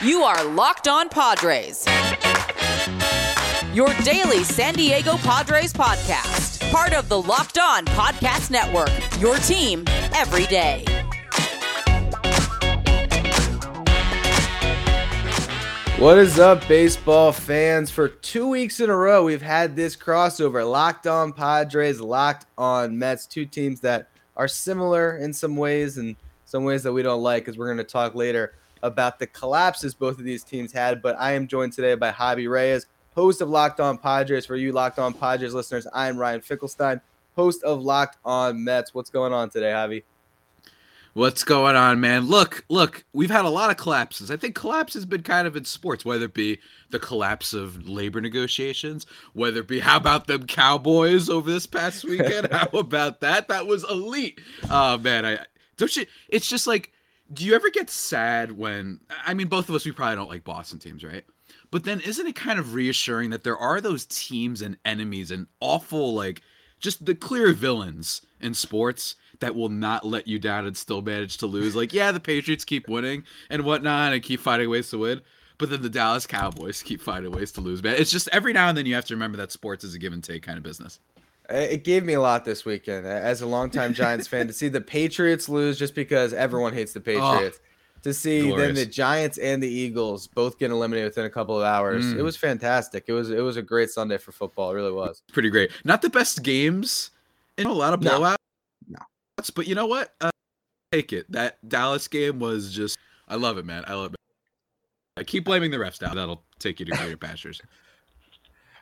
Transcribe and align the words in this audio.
You 0.00 0.22
are 0.22 0.44
Locked 0.44 0.86
On 0.86 1.08
Padres. 1.08 1.84
Your 3.74 3.92
daily 4.04 4.44
San 4.44 4.74
Diego 4.74 5.16
Padres 5.16 5.72
podcast. 5.72 6.70
Part 6.70 6.92
of 6.92 7.08
the 7.08 7.20
Locked 7.20 7.58
On 7.58 7.84
Podcast 7.84 8.52
Network. 8.52 8.92
Your 9.20 9.36
team 9.38 9.82
every 10.14 10.46
day. 10.46 10.84
What 15.98 16.16
is 16.18 16.38
up, 16.38 16.68
baseball 16.68 17.32
fans? 17.32 17.90
For 17.90 18.06
two 18.06 18.46
weeks 18.46 18.78
in 18.78 18.90
a 18.90 18.96
row, 18.96 19.24
we've 19.24 19.42
had 19.42 19.74
this 19.74 19.96
crossover 19.96 20.70
Locked 20.70 21.08
On 21.08 21.32
Padres, 21.32 22.00
Locked 22.00 22.46
On 22.56 22.96
Mets, 22.96 23.26
two 23.26 23.46
teams 23.46 23.80
that 23.80 24.10
are 24.36 24.46
similar 24.46 25.16
in 25.16 25.32
some 25.32 25.56
ways 25.56 25.98
and 25.98 26.14
some 26.44 26.62
ways 26.62 26.84
that 26.84 26.92
we 26.92 27.02
don't 27.02 27.20
like, 27.20 27.44
because 27.44 27.58
we're 27.58 27.66
going 27.66 27.78
to 27.78 27.82
talk 27.84 28.14
later 28.14 28.54
about 28.82 29.18
the 29.18 29.26
collapses 29.26 29.94
both 29.94 30.18
of 30.18 30.24
these 30.24 30.44
teams 30.44 30.72
had. 30.72 31.02
But 31.02 31.16
I 31.18 31.32
am 31.32 31.46
joined 31.46 31.72
today 31.72 31.94
by 31.94 32.10
Javi 32.10 32.48
Reyes, 32.48 32.86
host 33.14 33.40
of 33.40 33.48
Locked 33.48 33.80
On 33.80 33.98
Padres. 33.98 34.46
For 34.46 34.56
you 34.56 34.72
Locked 34.72 34.98
On 34.98 35.12
Padres 35.12 35.54
listeners, 35.54 35.86
I'm 35.92 36.16
Ryan 36.16 36.40
Finkelstein, 36.40 37.00
host 37.36 37.62
of 37.64 37.82
Locked 37.82 38.18
On 38.24 38.62
Mets. 38.62 38.94
What's 38.94 39.10
going 39.10 39.32
on 39.32 39.50
today, 39.50 39.70
Javi? 39.70 40.02
What's 41.18 41.42
going 41.42 41.74
on, 41.74 41.98
man? 42.00 42.26
Look, 42.26 42.64
look, 42.68 43.04
we've 43.12 43.28
had 43.28 43.44
a 43.44 43.48
lot 43.48 43.70
of 43.70 43.76
collapses. 43.76 44.30
I 44.30 44.36
think 44.36 44.54
collapse 44.54 44.94
has 44.94 45.04
been 45.04 45.24
kind 45.24 45.48
of 45.48 45.56
in 45.56 45.64
sports, 45.64 46.04
whether 46.04 46.26
it 46.26 46.32
be 46.32 46.60
the 46.90 47.00
collapse 47.00 47.54
of 47.54 47.88
labor 47.88 48.20
negotiations, 48.20 49.04
whether 49.32 49.60
it 49.60 49.66
be 49.66 49.80
how 49.80 49.96
about 49.96 50.28
them 50.28 50.46
Cowboys 50.46 51.28
over 51.28 51.50
this 51.50 51.66
past 51.66 52.04
weekend? 52.04 52.48
how 52.52 52.68
about 52.72 53.20
that? 53.20 53.48
That 53.48 53.66
was 53.66 53.82
elite. 53.90 54.40
Oh 54.70 54.96
man, 54.98 55.26
I 55.26 55.40
don't 55.76 55.96
you 55.96 56.06
it's 56.28 56.48
just 56.48 56.68
like 56.68 56.92
do 57.32 57.44
you 57.44 57.54
ever 57.54 57.70
get 57.70 57.90
sad 57.90 58.52
when 58.52 59.00
I 59.26 59.34
mean 59.34 59.48
both 59.48 59.68
of 59.68 59.74
us 59.74 59.84
we 59.84 59.92
probably 59.92 60.16
don't 60.16 60.30
like 60.30 60.44
Boston 60.44 60.78
teams, 60.78 61.04
right? 61.04 61.24
But 61.70 61.84
then 61.84 62.00
isn't 62.00 62.26
it 62.26 62.34
kind 62.34 62.58
of 62.58 62.74
reassuring 62.74 63.30
that 63.30 63.44
there 63.44 63.56
are 63.56 63.80
those 63.80 64.06
teams 64.06 64.62
and 64.62 64.78
enemies 64.84 65.30
and 65.30 65.46
awful 65.60 66.14
like 66.14 66.42
just 66.80 67.04
the 67.04 67.14
clear 67.14 67.52
villains 67.52 68.22
in 68.40 68.54
sports 68.54 69.16
that 69.40 69.54
will 69.54 69.68
not 69.68 70.06
let 70.06 70.26
you 70.26 70.38
down 70.38 70.66
and 70.66 70.76
still 70.76 71.02
manage 71.02 71.38
to 71.38 71.46
lose. 71.46 71.76
Like, 71.76 71.92
yeah, 71.92 72.12
the 72.12 72.20
Patriots 72.20 72.64
keep 72.64 72.88
winning 72.88 73.24
and 73.50 73.64
whatnot 73.64 74.12
and 74.12 74.22
keep 74.22 74.40
finding 74.40 74.70
ways 74.70 74.90
to 74.90 74.98
win, 74.98 75.20
but 75.58 75.70
then 75.70 75.82
the 75.82 75.88
Dallas 75.88 76.26
Cowboys 76.26 76.82
keep 76.82 77.00
finding 77.00 77.32
ways 77.32 77.52
to 77.52 77.60
lose. 77.60 77.82
Man, 77.82 77.96
it's 77.98 78.10
just 78.10 78.28
every 78.32 78.52
now 78.52 78.68
and 78.68 78.76
then 78.76 78.86
you 78.86 78.94
have 78.94 79.04
to 79.06 79.14
remember 79.14 79.36
that 79.38 79.52
sports 79.52 79.84
is 79.84 79.94
a 79.94 79.98
give 79.98 80.12
and 80.12 80.22
take 80.22 80.42
kind 80.42 80.58
of 80.58 80.64
business. 80.64 80.98
It 81.48 81.84
gave 81.84 82.04
me 82.04 82.12
a 82.12 82.20
lot 82.20 82.44
this 82.44 82.64
weekend 82.64 83.06
as 83.06 83.40
a 83.40 83.46
longtime 83.46 83.94
Giants 83.94 84.26
fan 84.26 84.46
to 84.48 84.52
see 84.52 84.68
the 84.68 84.82
Patriots 84.82 85.48
lose 85.48 85.78
just 85.78 85.94
because 85.94 86.34
everyone 86.34 86.74
hates 86.74 86.92
the 86.92 87.00
Patriots. 87.00 87.58
Oh, 87.60 87.64
to 88.02 88.14
see 88.14 88.42
glorious. 88.42 88.66
then 88.66 88.74
the 88.74 88.86
Giants 88.86 89.38
and 89.38 89.62
the 89.62 89.68
Eagles 89.68 90.26
both 90.26 90.58
get 90.58 90.70
eliminated 90.70 91.10
within 91.10 91.24
a 91.24 91.30
couple 91.30 91.56
of 91.56 91.64
hours. 91.64 92.04
Mm. 92.04 92.18
It 92.18 92.22
was 92.22 92.36
fantastic. 92.36 93.04
It 93.08 93.12
was 93.12 93.30
it 93.30 93.40
was 93.40 93.56
a 93.56 93.62
great 93.62 93.90
Sunday 93.90 94.18
for 94.18 94.32
football. 94.32 94.70
It 94.70 94.74
really 94.74 94.92
was. 94.92 95.22
Pretty 95.32 95.50
great. 95.50 95.70
Not 95.84 96.02
the 96.02 96.10
best 96.10 96.42
games 96.42 97.10
in 97.56 97.66
a 97.66 97.72
lot 97.72 97.94
of 97.94 98.00
blowouts. 98.00 98.36
No. 98.86 98.98
no. 98.98 99.44
But 99.54 99.66
you 99.66 99.74
know 99.74 99.86
what? 99.86 100.14
Uh, 100.20 100.30
take 100.92 101.12
it. 101.12 101.30
That 101.32 101.56
Dallas 101.68 102.08
game 102.08 102.38
was 102.38 102.72
just 102.72 102.98
I 103.26 103.36
love 103.36 103.58
it, 103.58 103.64
man. 103.64 103.84
I 103.86 103.94
love 103.94 104.14
it. 104.14 104.20
I 105.16 105.24
keep 105.24 105.44
blaming 105.44 105.70
the 105.70 105.78
refs 105.78 106.00
now. 106.00 106.14
That'll 106.14 106.42
take 106.58 106.80
you 106.80 106.86
to 106.86 106.92
greater 106.92 107.16
pastures. 107.16 107.60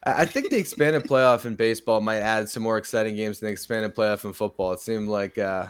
I 0.06 0.24
think 0.24 0.50
the 0.50 0.56
expanded 0.56 1.04
playoff 1.04 1.46
in 1.46 1.56
baseball 1.56 2.00
might 2.00 2.18
add 2.18 2.48
some 2.48 2.62
more 2.62 2.78
exciting 2.78 3.16
games 3.16 3.40
than 3.40 3.48
the 3.48 3.52
expanded 3.52 3.94
playoff 3.94 4.24
in 4.24 4.32
football. 4.32 4.72
It 4.72 4.80
seemed 4.80 5.08
like 5.08 5.36
uh, 5.36 5.66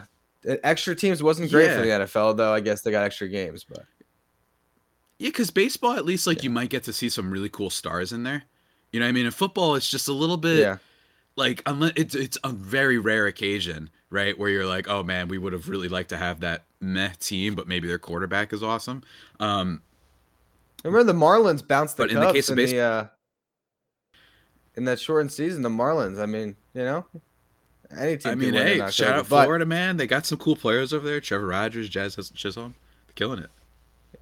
extra 0.63 0.95
teams 0.95 1.23
wasn't 1.23 1.51
great 1.51 1.65
yeah. 1.65 1.75
for 1.75 1.81
the 1.81 1.89
NFL, 2.05 2.37
though. 2.37 2.53
I 2.53 2.59
guess 2.59 2.81
they 2.81 2.91
got 2.91 3.03
extra 3.03 3.27
games, 3.27 3.63
but 3.63 3.85
yeah, 5.17 5.29
because 5.29 5.49
baseball 5.49 5.93
at 5.93 6.05
least 6.05 6.27
like 6.27 6.37
yeah. 6.37 6.43
you 6.43 6.49
might 6.51 6.69
get 6.69 6.83
to 6.83 6.93
see 6.93 7.09
some 7.09 7.31
really 7.31 7.49
cool 7.49 7.71
stars 7.71 8.13
in 8.13 8.23
there. 8.23 8.43
You 8.91 8.99
know, 8.99 9.05
what 9.05 9.09
I 9.09 9.13
mean, 9.13 9.25
in 9.25 9.31
football, 9.31 9.75
it's 9.75 9.89
just 9.89 10.07
a 10.07 10.13
little 10.13 10.37
bit 10.37 10.59
yeah. 10.59 10.77
like 11.35 11.63
unless 11.65 11.93
it's 11.95 12.13
it's 12.13 12.37
a 12.43 12.49
very 12.49 12.99
rare 12.99 13.25
occasion, 13.25 13.89
right, 14.11 14.37
where 14.37 14.49
you're 14.49 14.67
like, 14.67 14.87
oh 14.87 15.01
man, 15.01 15.27
we 15.27 15.39
would 15.39 15.53
have 15.53 15.67
really 15.67 15.89
liked 15.89 16.09
to 16.09 16.17
have 16.17 16.41
that 16.41 16.65
meh 16.79 17.09
team, 17.19 17.55
but 17.55 17.67
maybe 17.67 17.87
their 17.87 17.97
quarterback 17.97 18.53
is 18.53 18.61
awesome. 18.61 19.03
Um, 19.39 19.81
remember 20.83 21.11
the 21.11 21.17
Marlins 21.17 21.67
bounced 21.67 21.97
the 21.97 22.03
but 22.03 22.09
Cubs 22.11 22.21
in 22.21 22.27
the 22.27 22.33
case 22.33 22.49
of 22.49 22.55
baseball. 22.55 22.77
The, 22.77 22.85
uh, 22.85 23.07
in 24.77 24.85
that 24.85 24.99
shortened 24.99 25.31
season, 25.31 25.63
the 25.63 25.69
Marlins. 25.69 26.21
I 26.21 26.27
mean, 26.27 26.55
you 26.73 26.83
know, 26.83 27.05
any 27.97 28.17
team. 28.17 28.31
I 28.31 28.35
mean, 28.35 28.53
hey, 28.53 28.77
shout 28.91 29.15
out 29.15 29.27
but, 29.27 29.43
Florida, 29.43 29.65
man. 29.65 29.97
They 29.97 30.07
got 30.07 30.25
some 30.25 30.37
cool 30.37 30.55
players 30.55 30.93
over 30.93 31.05
there. 31.05 31.19
Trevor 31.19 31.47
Rogers, 31.47 31.89
Jazz 31.89 32.31
Chisholm, 32.33 32.75
killing 33.15 33.39
it. 33.39 33.49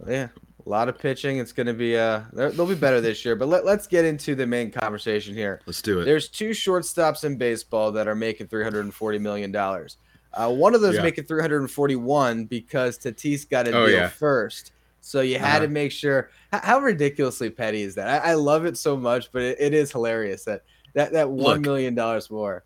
Yeah, 0.07 0.29
a 0.65 0.69
lot 0.69 0.89
of 0.89 0.97
pitching. 0.97 1.37
It's 1.37 1.51
going 1.51 1.67
to 1.67 1.73
be 1.73 1.97
uh, 1.97 2.21
they'll 2.33 2.65
be 2.65 2.75
better 2.75 3.01
this 3.01 3.23
year. 3.23 3.35
But 3.35 3.49
let, 3.49 3.65
let's 3.65 3.85
get 3.85 4.05
into 4.05 4.33
the 4.33 4.47
main 4.47 4.71
conversation 4.71 5.35
here. 5.35 5.61
Let's 5.65 5.81
do 5.81 5.99
it. 5.99 6.05
There's 6.05 6.29
two 6.29 6.51
shortstops 6.51 7.23
in 7.23 7.37
baseball 7.37 7.91
that 7.91 8.07
are 8.07 8.15
making 8.15 8.47
340 8.47 9.19
million 9.19 9.51
dollars. 9.51 9.97
Uh, 10.33 10.51
one 10.51 10.75
of 10.75 10.81
those 10.81 10.95
yeah. 10.95 11.01
making 11.01 11.23
341 11.23 12.45
because 12.45 12.97
Tatis 12.97 13.49
got 13.49 13.67
a 13.67 13.71
oh, 13.71 13.87
deal 13.87 13.95
yeah. 13.95 14.09
first. 14.09 14.73
So 15.05 15.21
you 15.21 15.37
had 15.37 15.57
uh-huh. 15.57 15.59
to 15.59 15.67
make 15.67 15.91
sure. 15.91 16.31
How 16.51 16.79
ridiculously 16.79 17.51
petty 17.51 17.83
is 17.83 17.93
that? 17.93 18.07
I, 18.07 18.31
I 18.31 18.33
love 18.33 18.65
it 18.65 18.75
so 18.75 18.97
much, 18.97 19.31
but 19.31 19.43
it, 19.43 19.57
it 19.59 19.73
is 19.75 19.91
hilarious 19.91 20.45
that 20.45 20.63
that 20.95 21.13
that 21.13 21.29
one 21.29 21.57
Look, 21.57 21.61
million 21.61 21.93
dollars 21.93 22.31
more. 22.31 22.65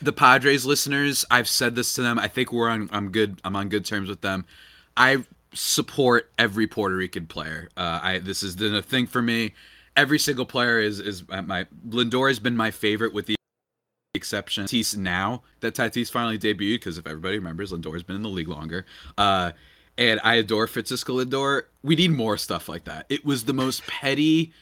The 0.00 0.12
Padres 0.12 0.66
listeners, 0.66 1.24
I've 1.30 1.48
said 1.48 1.76
this 1.76 1.94
to 1.94 2.02
them. 2.02 2.18
I 2.18 2.26
think 2.26 2.52
we're 2.52 2.68
on. 2.68 2.90
I'm 2.92 3.12
good. 3.12 3.40
I'm 3.44 3.54
on 3.54 3.68
good 3.68 3.84
terms 3.84 4.08
with 4.08 4.22
them. 4.22 4.44
I 4.96 5.24
support 5.54 6.32
every 6.36 6.66
Puerto 6.66 6.96
Rican 6.96 7.26
player. 7.26 7.68
Uh, 7.76 8.00
I 8.02 8.18
this 8.18 8.42
is 8.42 8.56
the 8.56 8.82
thing 8.82 9.06
for 9.06 9.22
me. 9.22 9.54
Every 9.94 10.18
single 10.18 10.46
player 10.46 10.80
is 10.80 10.98
is 10.98 11.22
my 11.28 11.66
Lindor 11.88 12.28
has 12.28 12.40
been 12.40 12.56
my 12.56 12.72
favorite 12.72 13.14
with 13.14 13.26
the 13.26 13.36
exception 14.14 14.64
Tatis 14.64 14.96
now 14.96 15.44
that 15.60 15.76
Tatis 15.76 16.10
finally 16.10 16.40
debuted 16.40 16.80
because 16.80 16.98
if 16.98 17.06
everybody 17.06 17.38
remembers 17.38 17.70
Lindor's 17.70 18.02
been 18.02 18.16
in 18.16 18.22
the 18.22 18.28
league 18.28 18.48
longer. 18.48 18.84
Uh, 19.16 19.52
and 19.98 20.20
I 20.24 20.34
adore 20.36 20.66
Francisco 20.66 21.22
Lindor. 21.22 21.62
We 21.82 21.96
need 21.96 22.12
more 22.12 22.36
stuff 22.36 22.68
like 22.68 22.84
that. 22.84 23.06
It 23.08 23.24
was 23.24 23.44
the 23.44 23.52
most 23.52 23.86
petty, 23.86 24.52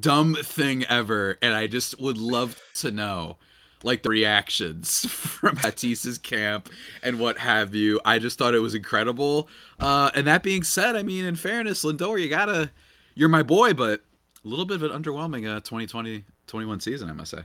dumb 0.00 0.34
thing 0.34 0.84
ever, 0.84 1.38
and 1.42 1.54
I 1.54 1.66
just 1.66 2.00
would 2.00 2.18
love 2.18 2.60
to 2.74 2.90
know 2.90 3.38
like 3.82 4.02
the 4.02 4.08
reactions 4.08 5.06
from 5.10 5.56
Tatis's 5.56 6.18
camp 6.18 6.70
and 7.02 7.18
what 7.18 7.38
have 7.38 7.74
you. 7.74 8.00
I 8.04 8.18
just 8.18 8.38
thought 8.38 8.54
it 8.54 8.60
was 8.60 8.74
incredible. 8.74 9.48
Uh, 9.78 10.10
and 10.14 10.26
that 10.26 10.42
being 10.42 10.62
said, 10.62 10.96
I 10.96 11.02
mean, 11.02 11.24
in 11.24 11.36
fairness, 11.36 11.84
Lindor, 11.84 12.20
you 12.20 12.28
gotta, 12.28 12.70
you're 13.14 13.28
my 13.28 13.42
boy, 13.42 13.74
but 13.74 14.02
a 14.44 14.48
little 14.48 14.64
bit 14.64 14.82
of 14.82 14.90
an 14.90 15.02
underwhelming 15.02 15.48
uh, 15.48 15.60
2020 15.60 16.24
21 16.46 16.80
season, 16.80 17.10
I 17.10 17.12
must 17.12 17.32
say. 17.32 17.42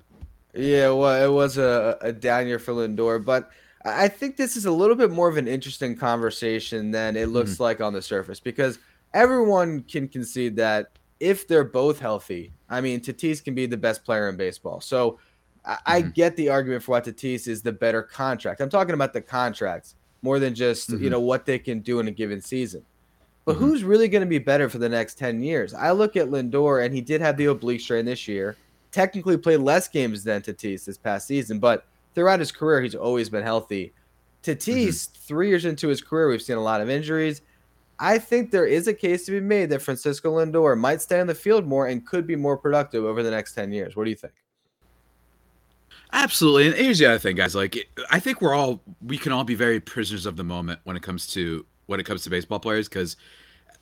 Yeah, 0.54 0.92
well, 0.92 1.24
it 1.24 1.34
was 1.34 1.58
a, 1.58 1.98
a 2.02 2.12
down 2.12 2.48
year 2.48 2.60
for 2.60 2.74
Lindor, 2.74 3.24
but 3.24 3.52
I 3.86 4.08
think 4.08 4.38
this 4.38 4.56
is 4.56 4.66
a 4.66 4.72
little 4.72 4.96
bit 4.96 5.12
more 5.12 5.28
of 5.28 5.38
an 5.38 5.48
interesting 5.48 5.96
conversation 5.96 6.92
than 6.92 7.16
it 7.16 7.30
looks 7.30 7.54
mm-hmm. 7.54 7.64
like 7.64 7.82
on 7.82 7.94
the 7.94 8.02
surface 8.02 8.40
because 8.40 8.80
everyone 9.14 9.84
can 9.84 10.08
concede 10.08 10.56
that 10.58 10.92
if 11.20 11.48
they're 11.48 11.64
both 11.64 12.00
healthy, 12.00 12.52
I 12.70 12.82
mean, 12.82 13.00
Tatis 13.00 13.44
can 13.44 13.56
be 13.56 13.66
the 13.66 13.78
best 13.78 14.04
player 14.04 14.30
in 14.30 14.38
baseball. 14.38 14.82
So 14.82 15.20
I, 15.66 15.74
mm-hmm. 15.74 15.82
I 15.86 16.02
get 16.02 16.36
the 16.36 16.50
argument 16.50 16.84
for 16.84 16.92
why 16.92 17.02
Tatis 17.02 17.48
is 17.48 17.62
the 17.62 17.72
better 17.72 18.02
contract. 18.04 18.62
I'm 18.62 18.70
talking 18.70 18.94
about 18.94 19.14
the 19.14 19.22
contracts 19.22 19.96
more 20.22 20.40
than 20.40 20.54
just 20.54 20.92
mm-hmm. 20.92 21.04
you 21.04 21.10
know 21.10 21.20
what 21.20 21.46
they 21.46 21.60
can 21.60 21.80
do 21.80 22.00
in 22.00 22.08
a 22.08 22.12
given 22.12 22.42
season. 22.42 22.84
But 23.46 23.56
mm-hmm. 23.56 23.66
who's 23.66 23.84
really 23.84 24.08
going 24.08 24.22
to 24.22 24.28
be 24.28 24.40
better 24.40 24.70
for 24.70 24.78
the 24.78 24.90
next 24.90 25.18
10 25.18 25.42
years? 25.42 25.74
I 25.74 25.92
look 25.92 26.16
at 26.16 26.28
Lindor, 26.28 26.86
and 26.86 26.94
he 26.94 27.02
did 27.02 27.22
have 27.22 27.38
the 27.38 27.46
oblique 27.46 27.82
strain 27.82 28.06
this 28.06 28.28
year. 28.28 28.56
Technically 28.92 29.38
played 29.38 29.62
less 29.62 29.88
games 29.88 30.24
than 30.24 30.42
Tatis 30.42 30.86
this 30.86 30.98
past 30.98 31.28
season, 31.28 31.60
but 31.60 31.86
throughout 32.16 32.40
his 32.40 32.52
career, 32.52 32.82
he's 32.82 32.96
always 32.96 33.30
been 33.30 33.44
healthy. 33.44 33.94
Tatis, 34.44 34.88
mm-hmm. 34.88 35.22
three 35.28 35.50
years 35.50 35.66
into 35.66 35.88
his 35.88 36.02
career, 36.02 36.28
we've 36.30 36.42
seen 36.42 36.58
a 36.58 36.64
lot 36.64 36.82
of 36.82 36.90
injuries. 36.90 37.42
I 38.00 38.18
think 38.18 38.50
there 38.50 38.66
is 38.66 38.88
a 38.88 38.94
case 38.94 39.26
to 39.26 39.32
be 39.32 39.40
made 39.40 39.70
that 39.70 39.82
Francisco 39.82 40.38
Lindor 40.38 40.78
might 40.78 41.02
stay 41.02 41.20
on 41.20 41.28
the 41.28 41.36
field 41.36 41.68
more 41.68 41.88
and 41.88 42.06
could 42.06 42.26
be 42.26 42.36
more 42.36 42.58
productive 42.58 43.06
over 43.06 43.22
the 43.22 43.30
next 43.30 43.54
10 43.54 43.72
years. 43.72 43.96
What 43.96 44.06
do 44.06 44.10
you 44.10 44.16
think? 44.16 44.34
Absolutely. 46.12 46.68
And 46.68 46.76
here's 46.76 46.98
the 46.98 47.06
other 47.06 47.20
thing, 47.20 47.36
guys. 47.36 47.54
Like, 47.54 47.88
I 48.10 48.20
think 48.20 48.42
we're 48.42 48.56
all, 48.56 48.82
we 49.06 49.18
can 49.18 49.32
all 49.32 49.44
be 49.44 49.56
very 49.56 49.80
prisoners 49.80 50.26
of 50.26 50.36
the 50.36 50.44
moment 50.44 50.80
when 50.84 50.98
it 50.98 51.04
comes 51.04 51.28
to, 51.28 51.66
when 51.86 52.00
it 52.00 52.06
comes 52.06 52.24
to 52.24 52.30
baseball 52.30 52.60
players 52.60 52.90
because 52.90 53.18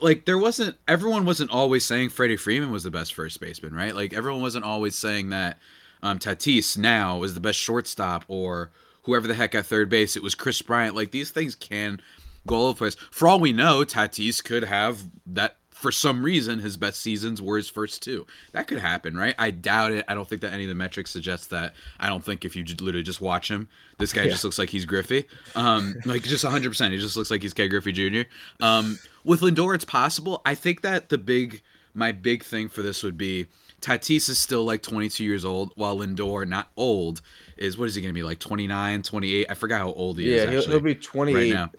like 0.00 0.24
there 0.24 0.38
wasn't 0.38 0.76
everyone 0.88 1.24
wasn't 1.24 1.50
always 1.50 1.84
saying 1.84 2.10
Freddie 2.10 2.36
Freeman 2.36 2.70
was 2.70 2.82
the 2.82 2.90
best 2.90 3.14
first 3.14 3.40
baseman, 3.40 3.74
right? 3.74 3.94
Like 3.94 4.12
everyone 4.12 4.42
wasn't 4.42 4.64
always 4.64 4.96
saying 4.96 5.30
that 5.30 5.58
um, 6.02 6.18
Tatis 6.18 6.76
now 6.78 7.22
is 7.22 7.34
the 7.34 7.40
best 7.40 7.58
shortstop 7.58 8.24
or 8.28 8.70
whoever 9.02 9.26
the 9.26 9.34
heck 9.34 9.54
at 9.54 9.66
third 9.66 9.88
base. 9.88 10.16
It 10.16 10.22
was 10.22 10.34
Kris 10.34 10.62
Bryant. 10.62 10.94
Like 10.94 11.10
these 11.10 11.30
things 11.30 11.54
can 11.54 12.00
go 12.46 12.56
all 12.56 12.66
over 12.66 12.74
the 12.74 12.78
place. 12.78 12.96
For 13.10 13.28
all 13.28 13.40
we 13.40 13.52
know, 13.52 13.84
Tatis 13.84 14.42
could 14.42 14.64
have 14.64 15.02
that 15.26 15.56
for 15.80 15.90
some 15.90 16.22
reason 16.22 16.58
his 16.58 16.76
best 16.76 17.00
seasons 17.00 17.40
were 17.40 17.56
his 17.56 17.70
first 17.70 18.02
two. 18.02 18.26
That 18.52 18.68
could 18.68 18.78
happen, 18.78 19.16
right? 19.16 19.34
I 19.38 19.50
doubt 19.50 19.92
it. 19.92 20.04
I 20.08 20.14
don't 20.14 20.28
think 20.28 20.42
that 20.42 20.52
any 20.52 20.64
of 20.64 20.68
the 20.68 20.74
metrics 20.74 21.10
suggest 21.10 21.48
that. 21.50 21.74
I 21.98 22.08
don't 22.08 22.22
think 22.22 22.44
if 22.44 22.54
you 22.54 22.62
just 22.62 22.82
literally 22.82 23.02
just 23.02 23.22
watch 23.22 23.50
him, 23.50 23.66
this 23.96 24.12
guy 24.12 24.24
yeah. 24.24 24.30
just 24.30 24.44
looks 24.44 24.58
like 24.58 24.68
he's 24.68 24.84
Griffey. 24.84 25.24
Um, 25.54 25.94
like 26.04 26.22
just 26.22 26.44
100%. 26.44 26.90
He 26.90 26.98
just 26.98 27.16
looks 27.16 27.30
like 27.30 27.40
he's 27.40 27.54
Ken 27.54 27.70
Griffey 27.70 27.92
Jr. 27.92 28.28
Um, 28.62 28.98
with 29.24 29.40
Lindor, 29.40 29.74
it's 29.74 29.86
possible. 29.86 30.42
I 30.44 30.54
think 30.54 30.82
that 30.82 31.08
the 31.08 31.16
big, 31.16 31.62
my 31.94 32.12
big 32.12 32.44
thing 32.44 32.68
for 32.68 32.82
this 32.82 33.02
would 33.02 33.16
be 33.16 33.46
Tatis 33.80 34.28
is 34.28 34.38
still 34.38 34.64
like 34.64 34.82
22 34.82 35.24
years 35.24 35.44
old, 35.44 35.72
while 35.76 35.98
Lindor, 35.98 36.46
not 36.46 36.68
old, 36.76 37.20
is 37.56 37.76
what 37.78 37.88
is 37.88 37.94
he 37.94 38.02
going 38.02 38.14
to 38.14 38.18
be 38.18 38.22
like 38.22 38.38
29, 38.38 39.02
28? 39.02 39.46
I 39.48 39.54
forgot 39.54 39.80
how 39.80 39.92
old 39.92 40.18
he 40.18 40.30
yeah, 40.30 40.36
is. 40.36 40.44
Yeah, 40.44 40.50
he'll, 40.50 40.70
he'll, 40.70 40.80
be 40.80 40.94
28 40.94 41.34
right 41.34 41.52
now. 41.52 41.70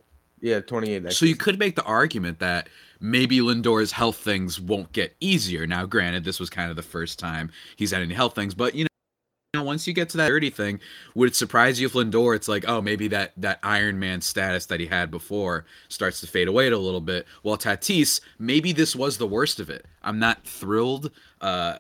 Yeah, 0.42 0.59
28. 0.59 1.12
So 1.13 1.25
you 1.25 1.36
could 1.36 1.59
make 1.59 1.75
the 1.75 1.83
argument 1.83 2.39
that 2.39 2.68
maybe 3.00 3.39
Lindor's 3.39 3.92
health 3.92 4.18
things 4.18 4.59
won't 4.59 4.92
get 4.92 5.15
easier. 5.19 5.68
Now, 5.68 5.86
granted, 5.86 6.24
this 6.24 6.39
was 6.39 6.50
kind 6.50 6.69
of 6.69 6.75
the 6.75 6.83
first 6.83 7.19
time 7.19 7.51
he's 7.75 7.92
had 7.92 8.01
any 8.01 8.13
health 8.13 8.36
things, 8.36 8.53
but 8.53 8.74
you 8.75 8.86
know, 9.53 9.63
once 9.63 9.86
you 9.86 9.92
get 9.92 10.07
to 10.07 10.15
that 10.15 10.30
30 10.30 10.50
thing, 10.50 10.80
would 11.13 11.27
it 11.27 11.36
surprise 11.36 11.77
you 11.77 11.86
if 11.86 11.92
Lindor, 11.92 12.38
it's 12.38 12.48
like, 12.48 12.63
oh, 12.69 12.81
maybe 12.81 13.09
that 13.09 13.33
that 13.36 13.59
Iron 13.63 14.00
Man 14.00 14.21
status 14.21 14.65
that 14.68 14.80
he 14.80 14.86
had 14.86 15.12
before 15.12 15.65
starts 15.89 16.21
to 16.21 16.27
fade 16.27 16.48
away 16.48 16.69
a 16.69 16.77
little 16.77 17.01
bit. 17.01 17.27
While 17.42 17.57
Tatis, 17.57 18.21
maybe 18.39 18.71
this 18.71 18.95
was 18.95 19.18
the 19.18 19.27
worst 19.27 19.59
of 19.59 19.69
it. 19.69 19.86
I'm 20.03 20.19
not 20.19 20.45
thrilled. 20.45 21.12
Uh, 21.42 21.80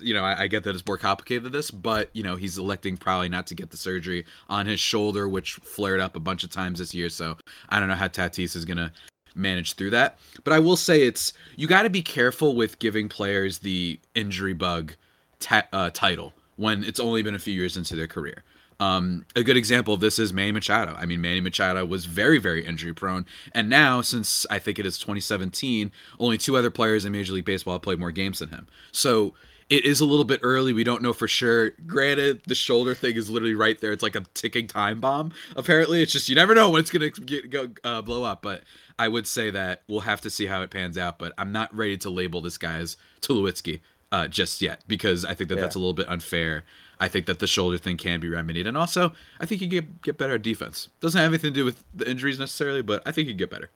you 0.00 0.12
know, 0.12 0.24
I, 0.24 0.42
I 0.42 0.46
get 0.48 0.64
that 0.64 0.74
it's 0.74 0.84
more 0.84 0.98
complicated 0.98 1.44
than 1.44 1.52
this, 1.52 1.70
but 1.70 2.10
you 2.14 2.24
know, 2.24 2.34
he's 2.34 2.58
electing 2.58 2.96
probably 2.96 3.28
not 3.28 3.46
to 3.46 3.54
get 3.54 3.70
the 3.70 3.76
surgery 3.76 4.24
on 4.48 4.66
his 4.66 4.80
shoulder, 4.80 5.28
which 5.28 5.54
flared 5.54 6.00
up 6.00 6.16
a 6.16 6.20
bunch 6.20 6.42
of 6.42 6.50
times 6.50 6.80
this 6.80 6.94
year. 6.94 7.08
So 7.10 7.36
I 7.68 7.78
don't 7.78 7.88
know 7.88 7.94
how 7.94 8.08
Tatis 8.08 8.56
is 8.56 8.64
gonna 8.64 8.92
manage 9.36 9.74
through 9.74 9.90
that. 9.90 10.18
But 10.42 10.52
I 10.52 10.58
will 10.58 10.76
say 10.76 11.02
it's 11.02 11.32
you 11.54 11.68
got 11.68 11.84
to 11.84 11.90
be 11.90 12.02
careful 12.02 12.56
with 12.56 12.80
giving 12.80 13.08
players 13.08 13.58
the 13.58 14.00
injury 14.16 14.52
bug 14.52 14.94
ta- 15.38 15.68
uh, 15.72 15.90
title 15.90 16.32
when 16.56 16.84
it's 16.84 17.00
only 17.00 17.22
been 17.22 17.34
a 17.34 17.38
few 17.38 17.54
years 17.54 17.76
into 17.76 17.96
their 17.96 18.06
career. 18.06 18.44
Um, 18.80 19.24
a 19.36 19.42
good 19.42 19.56
example 19.56 19.94
of 19.94 20.00
this 20.00 20.18
is 20.18 20.32
Manny 20.32 20.52
Machado. 20.52 20.94
I 20.98 21.06
mean, 21.06 21.20
Manny 21.20 21.40
Machado 21.40 21.84
was 21.84 22.06
very, 22.06 22.38
very 22.38 22.66
injury 22.66 22.92
prone. 22.92 23.26
And 23.52 23.68
now, 23.68 24.00
since 24.00 24.46
I 24.50 24.58
think 24.58 24.78
it 24.78 24.86
is 24.86 24.98
2017, 24.98 25.92
only 26.18 26.38
two 26.38 26.56
other 26.56 26.70
players 26.70 27.04
in 27.04 27.12
Major 27.12 27.32
League 27.34 27.44
Baseball 27.44 27.74
have 27.74 27.82
played 27.82 28.00
more 28.00 28.10
games 28.10 28.40
than 28.40 28.48
him. 28.48 28.66
So 28.92 29.34
it 29.70 29.84
is 29.84 30.00
a 30.00 30.04
little 30.04 30.24
bit 30.24 30.40
early. 30.42 30.72
We 30.72 30.84
don't 30.84 31.02
know 31.02 31.12
for 31.12 31.28
sure. 31.28 31.70
Granted, 31.86 32.42
the 32.46 32.54
shoulder 32.54 32.94
thing 32.94 33.16
is 33.16 33.30
literally 33.30 33.54
right 33.54 33.80
there. 33.80 33.92
It's 33.92 34.02
like 34.02 34.16
a 34.16 34.24
ticking 34.34 34.66
time 34.66 35.00
bomb. 35.00 35.32
Apparently, 35.56 36.02
it's 36.02 36.12
just 36.12 36.28
you 36.28 36.34
never 36.34 36.54
know 36.54 36.70
when 36.70 36.80
it's 36.80 36.90
gonna 36.90 37.10
go 37.10 37.70
uh, 37.82 38.02
blow 38.02 38.24
up. 38.24 38.42
But 38.42 38.62
I 38.98 39.08
would 39.08 39.26
say 39.26 39.50
that 39.50 39.82
we'll 39.88 40.00
have 40.00 40.20
to 40.22 40.30
see 40.30 40.46
how 40.46 40.62
it 40.62 40.70
pans 40.70 40.98
out. 40.98 41.18
But 41.18 41.32
I'm 41.38 41.52
not 41.52 41.74
ready 41.74 41.96
to 41.98 42.10
label 42.10 42.40
this 42.40 42.58
guy 42.58 42.78
as 42.78 42.96
Tulowitzki 43.22 43.80
uh, 44.14 44.28
just 44.28 44.62
yet 44.62 44.80
because 44.86 45.24
I 45.24 45.34
think 45.34 45.48
that 45.48 45.56
yeah. 45.56 45.62
that's 45.62 45.74
a 45.74 45.78
little 45.80 45.92
bit 45.92 46.08
unfair. 46.08 46.62
I 47.00 47.08
think 47.08 47.26
that 47.26 47.40
the 47.40 47.48
shoulder 47.48 47.76
thing 47.76 47.96
can 47.96 48.20
be 48.20 48.28
remedied, 48.28 48.68
and 48.68 48.78
also 48.78 49.12
I 49.40 49.46
think 49.46 49.60
you 49.60 49.66
get 49.66 50.02
get 50.02 50.16
better 50.16 50.34
at 50.34 50.42
defense. 50.42 50.88
Doesn't 51.00 51.20
have 51.20 51.30
anything 51.32 51.52
to 51.52 51.54
do 51.54 51.64
with 51.64 51.82
the 51.92 52.08
injuries 52.08 52.38
necessarily, 52.38 52.80
but 52.80 53.02
I 53.04 53.10
think 53.10 53.26
you 53.26 53.34
get 53.34 53.50
better. 53.50 53.70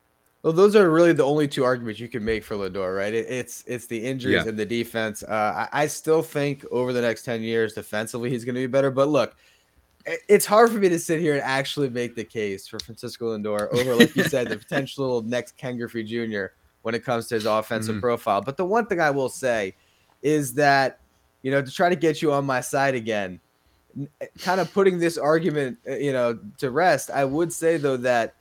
Well, 0.44 0.52
those 0.52 0.76
are 0.76 0.88
really 0.88 1.12
the 1.12 1.24
only 1.24 1.48
two 1.48 1.64
arguments 1.64 1.98
you 1.98 2.06
can 2.06 2.24
make 2.24 2.44
for 2.44 2.54
Lindor, 2.54 2.96
right? 2.96 3.12
It, 3.12 3.26
it's 3.28 3.64
it's 3.66 3.86
the 3.86 3.98
injuries 3.98 4.44
yeah. 4.44 4.48
and 4.48 4.56
the 4.56 4.64
defense. 4.64 5.24
Uh, 5.24 5.66
I, 5.72 5.82
I, 5.82 5.86
still 5.88 6.22
think 6.22 6.64
over 6.70 6.92
the 6.92 7.02
next 7.02 7.24
ten 7.24 7.42
years, 7.42 7.72
defensively, 7.72 8.30
he's 8.30 8.44
going 8.44 8.54
to 8.54 8.60
be 8.60 8.68
better. 8.68 8.92
But 8.92 9.08
look, 9.08 9.34
it's 10.28 10.46
hard 10.46 10.70
for 10.70 10.78
me 10.78 10.88
to 10.88 11.00
sit 11.00 11.20
here 11.20 11.34
and 11.34 11.42
actually 11.42 11.90
make 11.90 12.14
the 12.14 12.24
case 12.24 12.68
for 12.68 12.78
Francisco 12.78 13.36
Lindor 13.36 13.72
over, 13.72 13.96
like 13.96 14.14
you 14.14 14.22
said, 14.22 14.48
the 14.48 14.56
potential 14.64 15.22
next 15.22 15.56
Ken 15.56 15.76
Griffey 15.76 16.04
Jr. 16.04 16.54
when 16.82 16.94
it 16.94 17.04
comes 17.04 17.26
to 17.26 17.34
his 17.34 17.44
offensive 17.44 17.96
mm-hmm. 17.96 18.02
profile. 18.02 18.40
But 18.40 18.56
the 18.56 18.64
one 18.64 18.86
thing 18.86 19.00
I 19.00 19.10
will 19.10 19.28
say 19.28 19.74
is 20.22 20.54
that 20.54 21.00
you 21.42 21.50
know 21.50 21.62
to 21.62 21.70
try 21.70 21.88
to 21.88 21.96
get 21.96 22.22
you 22.22 22.32
on 22.32 22.44
my 22.44 22.60
side 22.60 22.94
again 22.94 23.40
kind 24.40 24.60
of 24.60 24.72
putting 24.72 24.98
this 24.98 25.18
argument 25.18 25.78
uh, 25.88 25.94
you 25.96 26.12
know 26.12 26.38
to 26.56 26.70
rest 26.70 27.10
i 27.10 27.24
would 27.24 27.52
say 27.52 27.76
though 27.76 27.96
that 27.96 28.34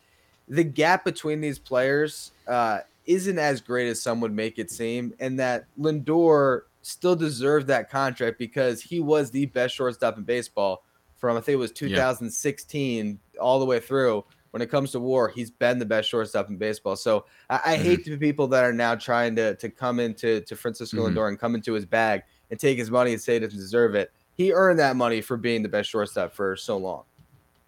the 0.47 0.63
gap 0.63 1.03
between 1.03 1.41
these 1.41 1.59
players 1.59 2.31
uh, 2.47 2.79
isn't 3.05 3.37
as 3.37 3.59
great 3.59 3.87
as 3.87 4.01
some 4.01 4.21
would 4.21 4.33
make 4.33 4.59
it 4.59 4.71
seem 4.71 5.13
and 5.19 5.39
that 5.39 5.65
lindor 5.79 6.61
still 6.81 7.15
deserved 7.15 7.67
that 7.67 7.89
contract 7.89 8.37
because 8.37 8.81
he 8.81 8.99
was 8.99 9.29
the 9.31 9.45
best 9.47 9.75
shortstop 9.75 10.17
in 10.17 10.23
baseball 10.23 10.83
from 11.15 11.37
i 11.37 11.41
think 11.41 11.53
it 11.53 11.59
was 11.59 11.71
2016 11.71 13.19
yeah. 13.33 13.39
all 13.39 13.59
the 13.59 13.65
way 13.65 13.79
through 13.79 14.23
when 14.57 14.63
it 14.63 14.71
comes 14.71 14.89
to 14.89 14.99
war, 14.99 15.29
he's 15.29 15.51
been 15.51 15.77
the 15.77 15.85
best 15.85 16.09
shortstop 16.09 16.49
in 16.49 16.57
baseball. 16.57 16.95
So 16.95 17.25
I, 17.47 17.55
I 17.63 17.75
mm-hmm. 17.75 17.83
hate 17.83 18.05
the 18.05 18.17
people 18.17 18.47
that 18.47 18.63
are 18.63 18.73
now 18.73 18.95
trying 18.95 19.35
to 19.35 19.55
to 19.55 19.69
come 19.69 19.99
into 19.99 20.41
to 20.41 20.55
Francisco 20.55 20.97
mm-hmm. 20.97 21.15
Lindor 21.15 21.27
and 21.27 21.39
come 21.39 21.53
into 21.53 21.73
his 21.73 21.85
bag 21.85 22.23
and 22.49 22.59
take 22.59 22.79
his 22.79 22.89
money 22.89 23.13
and 23.13 23.21
say 23.21 23.33
he 23.33 23.39
doesn't 23.41 23.59
deserve 23.59 23.93
it. 23.93 24.11
He 24.33 24.51
earned 24.51 24.79
that 24.79 24.95
money 24.95 25.21
for 25.21 25.37
being 25.37 25.61
the 25.61 25.69
best 25.69 25.91
shortstop 25.91 26.33
for 26.33 26.55
so 26.55 26.75
long. 26.77 27.03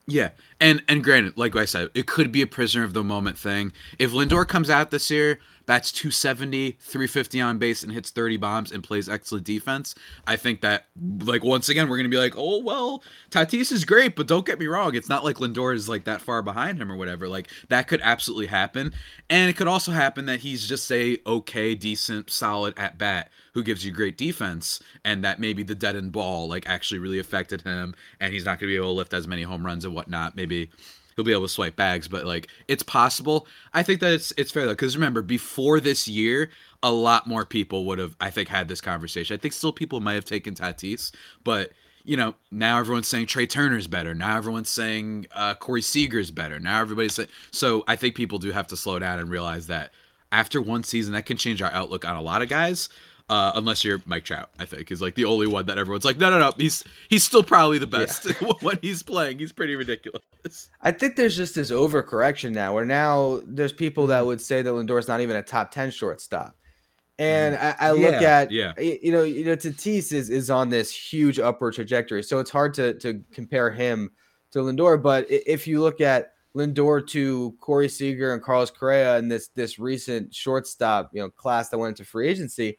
Yeah, 0.08 0.30
and 0.60 0.82
and 0.88 1.04
granted, 1.04 1.38
like 1.38 1.56
I 1.56 1.66
said, 1.66 1.90
it 1.94 2.08
could 2.08 2.32
be 2.32 2.42
a 2.42 2.48
prisoner 2.48 2.84
of 2.84 2.94
the 2.94 3.04
moment 3.04 3.38
thing. 3.38 3.72
If 4.00 4.12
Lindor 4.12 4.48
comes 4.48 4.72
out 4.72 4.90
this 4.90 5.12
year, 5.12 5.40
bats 5.70 5.92
270, 5.92 6.78
350 6.80 7.42
on 7.42 7.60
base, 7.60 7.84
and 7.84 7.92
hits 7.92 8.10
30 8.10 8.38
bombs 8.38 8.72
and 8.72 8.84
plays 8.84 9.08
excellent 9.08 9.46
defense, 9.46 9.94
I 10.26 10.36
think 10.36 10.62
that 10.62 10.88
like 11.20 11.44
once 11.44 11.70
again 11.70 11.88
we're 11.88 11.98
gonna 11.98 12.10
be 12.10 12.18
like, 12.18 12.34
oh 12.36 12.58
well, 12.64 13.04
Tatis 13.30 13.72
is 13.72 13.86
great, 13.86 14.16
but 14.16 14.26
don't 14.26 14.48
get 14.48 14.58
me 14.58 14.66
wrong, 14.66 14.96
it's 14.96 15.10
not 15.10 15.24
like 15.24 15.36
Lindor 15.36 15.76
is 15.76 15.88
like 15.88 16.06
that 16.06 16.22
far 16.22 16.42
behind 16.42 16.82
him 16.82 16.92
or 16.92 16.98
whatever. 16.98 17.28
Like 17.28 17.50
that 17.68 17.88
could 17.88 18.02
absolutely 18.02 18.48
happen, 18.48 18.94
and 19.30 19.48
it 19.48 19.58
could 19.58 19.68
also 19.68 19.92
happen 19.92 20.26
that 20.26 20.40
he's 20.40 20.68
just 20.68 20.92
a 20.92 21.20
okay, 21.28 21.76
decent, 21.76 22.32
solid 22.32 22.74
at 22.76 22.98
bat 22.98 23.30
who 23.54 23.62
gives 23.62 23.86
you 23.86 23.92
great 23.92 24.18
defense, 24.18 24.82
and 25.06 25.24
that 25.24 25.40
maybe 25.40 25.62
the 25.62 25.76
dead 25.76 25.96
end 25.96 26.12
ball 26.12 26.50
like 26.50 26.68
actually 26.68 26.98
really 26.98 27.20
affected 27.20 27.62
him, 27.62 27.94
and 28.20 28.34
he's 28.34 28.46
not 28.46 28.58
going 28.60 28.72
to 28.72 28.74
be 28.74 28.76
able 28.76 28.88
to 28.88 28.94
lift 28.94 29.14
as 29.14 29.28
many 29.28 29.44
home 29.44 29.64
runs 29.64 29.86
and 29.86 29.94
whatnot. 29.94 30.36
Maybe 30.36 30.72
he'll 31.20 31.26
be 31.26 31.34
able 31.34 31.42
to 31.42 31.50
swipe 31.50 31.76
bags, 31.76 32.08
but 32.08 32.26
like 32.26 32.48
it's 32.70 32.82
possible. 32.82 33.46
I 33.74 33.84
think 33.84 34.00
that 34.00 34.14
it's 34.14 34.32
it's 34.38 34.52
fair 34.52 34.64
though, 34.66 34.72
because 34.72 34.96
remember 34.96 35.22
before 35.22 35.82
this 35.82 36.08
year, 36.08 36.50
a 36.82 36.92
lot 36.94 37.28
more 37.28 37.46
people 37.46 37.84
would 37.86 38.00
have 38.00 38.16
I 38.22 38.30
think 38.30 38.48
had 38.48 38.70
this 38.70 38.80
conversation. 38.80 39.34
I 39.34 39.38
think 39.38 39.54
still 39.54 39.74
people 39.74 40.00
might 40.00 40.14
have 40.14 40.24
taken 40.24 40.56
Tatis, 40.56 41.12
but 41.44 41.72
you 42.06 42.16
know, 42.16 42.36
now 42.52 42.80
everyone's 42.80 43.10
saying 43.10 43.26
Trea 43.26 43.48
Turner's 43.48 43.86
better. 43.86 44.16
Now 44.16 44.38
everyone's 44.38 44.70
saying 44.70 45.28
uh, 45.34 45.56
Corey 45.56 45.82
Seager's 45.82 46.32
better. 46.32 46.58
Now 46.58 46.80
everybody's 46.80 47.16
saying 47.16 47.28
so. 47.52 47.84
I 47.86 47.98
think 47.98 48.16
people 48.16 48.40
do 48.40 48.52
have 48.52 48.68
to 48.68 48.78
slow 48.78 48.98
down 48.98 49.20
and 49.20 49.30
realize 49.30 49.68
that 49.68 49.92
after 50.32 50.62
one 50.62 50.84
season, 50.84 51.12
that 51.14 51.26
can 51.26 51.36
change 51.36 51.62
our 51.62 51.72
outlook 51.72 52.06
on 52.06 52.16
a 52.16 52.22
lot 52.22 52.42
of 52.42 52.48
guys. 52.48 52.88
Uh, 53.30 53.52
unless 53.54 53.84
you're 53.84 54.02
Mike 54.08 54.24
Trout, 54.24 54.50
I 54.58 54.66
think 54.66 54.90
is 54.92 55.04
like 55.04 55.14
the 55.14 55.26
only 55.26 55.46
one 55.46 55.68
that 55.68 55.78
everyone's 55.78 56.04
like, 56.04 56.18
no, 56.18 56.32
no, 56.32 56.40
no, 56.40 56.52
he's 56.58 56.84
he's 57.10 57.24
still 57.24 57.44
probably 57.44 57.78
the 57.78 57.86
best 57.86 58.26
yeah. 58.26 58.52
when 58.62 58.80
he's 58.82 59.04
playing. 59.04 59.38
He's 59.38 59.52
pretty 59.52 59.76
ridiculous. 59.76 60.24
I 60.82 60.92
think 60.92 61.16
there's 61.16 61.38
just 61.38 61.54
this 61.54 61.70
overcorrection 61.70 62.54
now, 62.54 62.74
where 62.74 62.86
now 62.86 63.42
there's 63.46 63.72
people 63.72 64.08
that 64.08 64.26
would 64.26 64.42
say 64.42 64.64
that 64.64 64.72
Lindor's 64.72 65.08
not 65.08 65.22
even 65.22 65.36
a 65.36 65.44
top 65.44 65.70
ten 65.70 65.92
shortstop, 65.92 66.56
and 67.20 67.56
mm. 67.56 67.76
I, 67.80 67.90
I 67.90 67.92
look 67.92 68.20
yeah, 68.20 68.40
at 68.40 68.52
yeah, 68.52 68.74
you 68.80 69.12
know, 69.12 69.22
you 69.22 69.46
know, 69.46 69.56
Tatis 69.56 70.12
is 70.12 70.32
is 70.32 70.50
on 70.50 70.70
this 70.70 70.92
huge 70.92 71.38
upward 71.38 71.76
trajectory, 71.76 72.24
so 72.24 72.40
it's 72.40 72.50
hard 72.50 72.74
to 72.76 72.96
to 72.96 73.22
compare 73.32 73.70
him 73.70 74.10
to 74.54 74.60
Lindor. 74.60 75.00
But 75.00 75.28
if 75.30 75.68
you 75.68 75.82
look 75.82 76.02
at 76.02 76.34
Lindor 76.56 77.08
to 77.10 77.56
Corey 77.60 77.90
Seager 77.90 78.34
and 78.34 78.42
Carlos 78.42 78.72
Correa 78.72 79.18
in 79.20 79.28
this 79.28 79.50
this 79.50 79.78
recent 79.78 80.34
shortstop 80.34 81.12
you 81.14 81.22
know 81.22 81.30
class 81.30 81.70
that 81.70 81.78
went 81.78 82.00
into 82.00 82.10
free 82.10 82.28
agency 82.28 82.76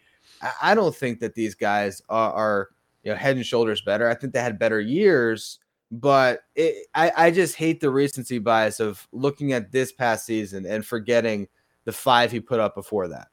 I 0.63 0.75
don't 0.75 0.95
think 0.95 1.21
that 1.21 1.35
these 1.35 1.55
guys 1.55 2.03
are, 2.09 2.33
are 2.33 2.69
you 3.03 3.13
know 3.13 3.17
head 3.17 3.37
and 3.37 3.45
shoulders 3.45 3.81
better. 3.81 4.09
I 4.09 4.15
think 4.15 4.33
they 4.33 4.41
had 4.41 4.59
better 4.59 4.81
years, 4.81 5.59
but 5.91 6.41
it, 6.55 6.87
I 6.95 7.13
I 7.17 7.31
just 7.31 7.57
hate 7.57 7.81
the 7.81 7.91
recency 7.91 8.39
bias 8.39 8.81
of 8.81 9.07
looking 9.13 9.53
at 9.53 9.73
this 9.73 9.93
past 9.93 10.27
season 10.27 10.67
and 10.67 10.85
forgetting 10.85 11.49
the 11.85 11.93
five 11.93 12.31
he 12.31 12.41
put 12.41 12.61
up 12.61 12.75
before 12.75 13.09
that. 13.09 13.29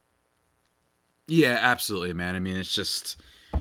Yeah, 1.26 1.58
absolutely, 1.60 2.14
man. 2.14 2.34
I 2.34 2.40
mean, 2.40 2.56
it's 2.56 2.74
just 2.74 3.20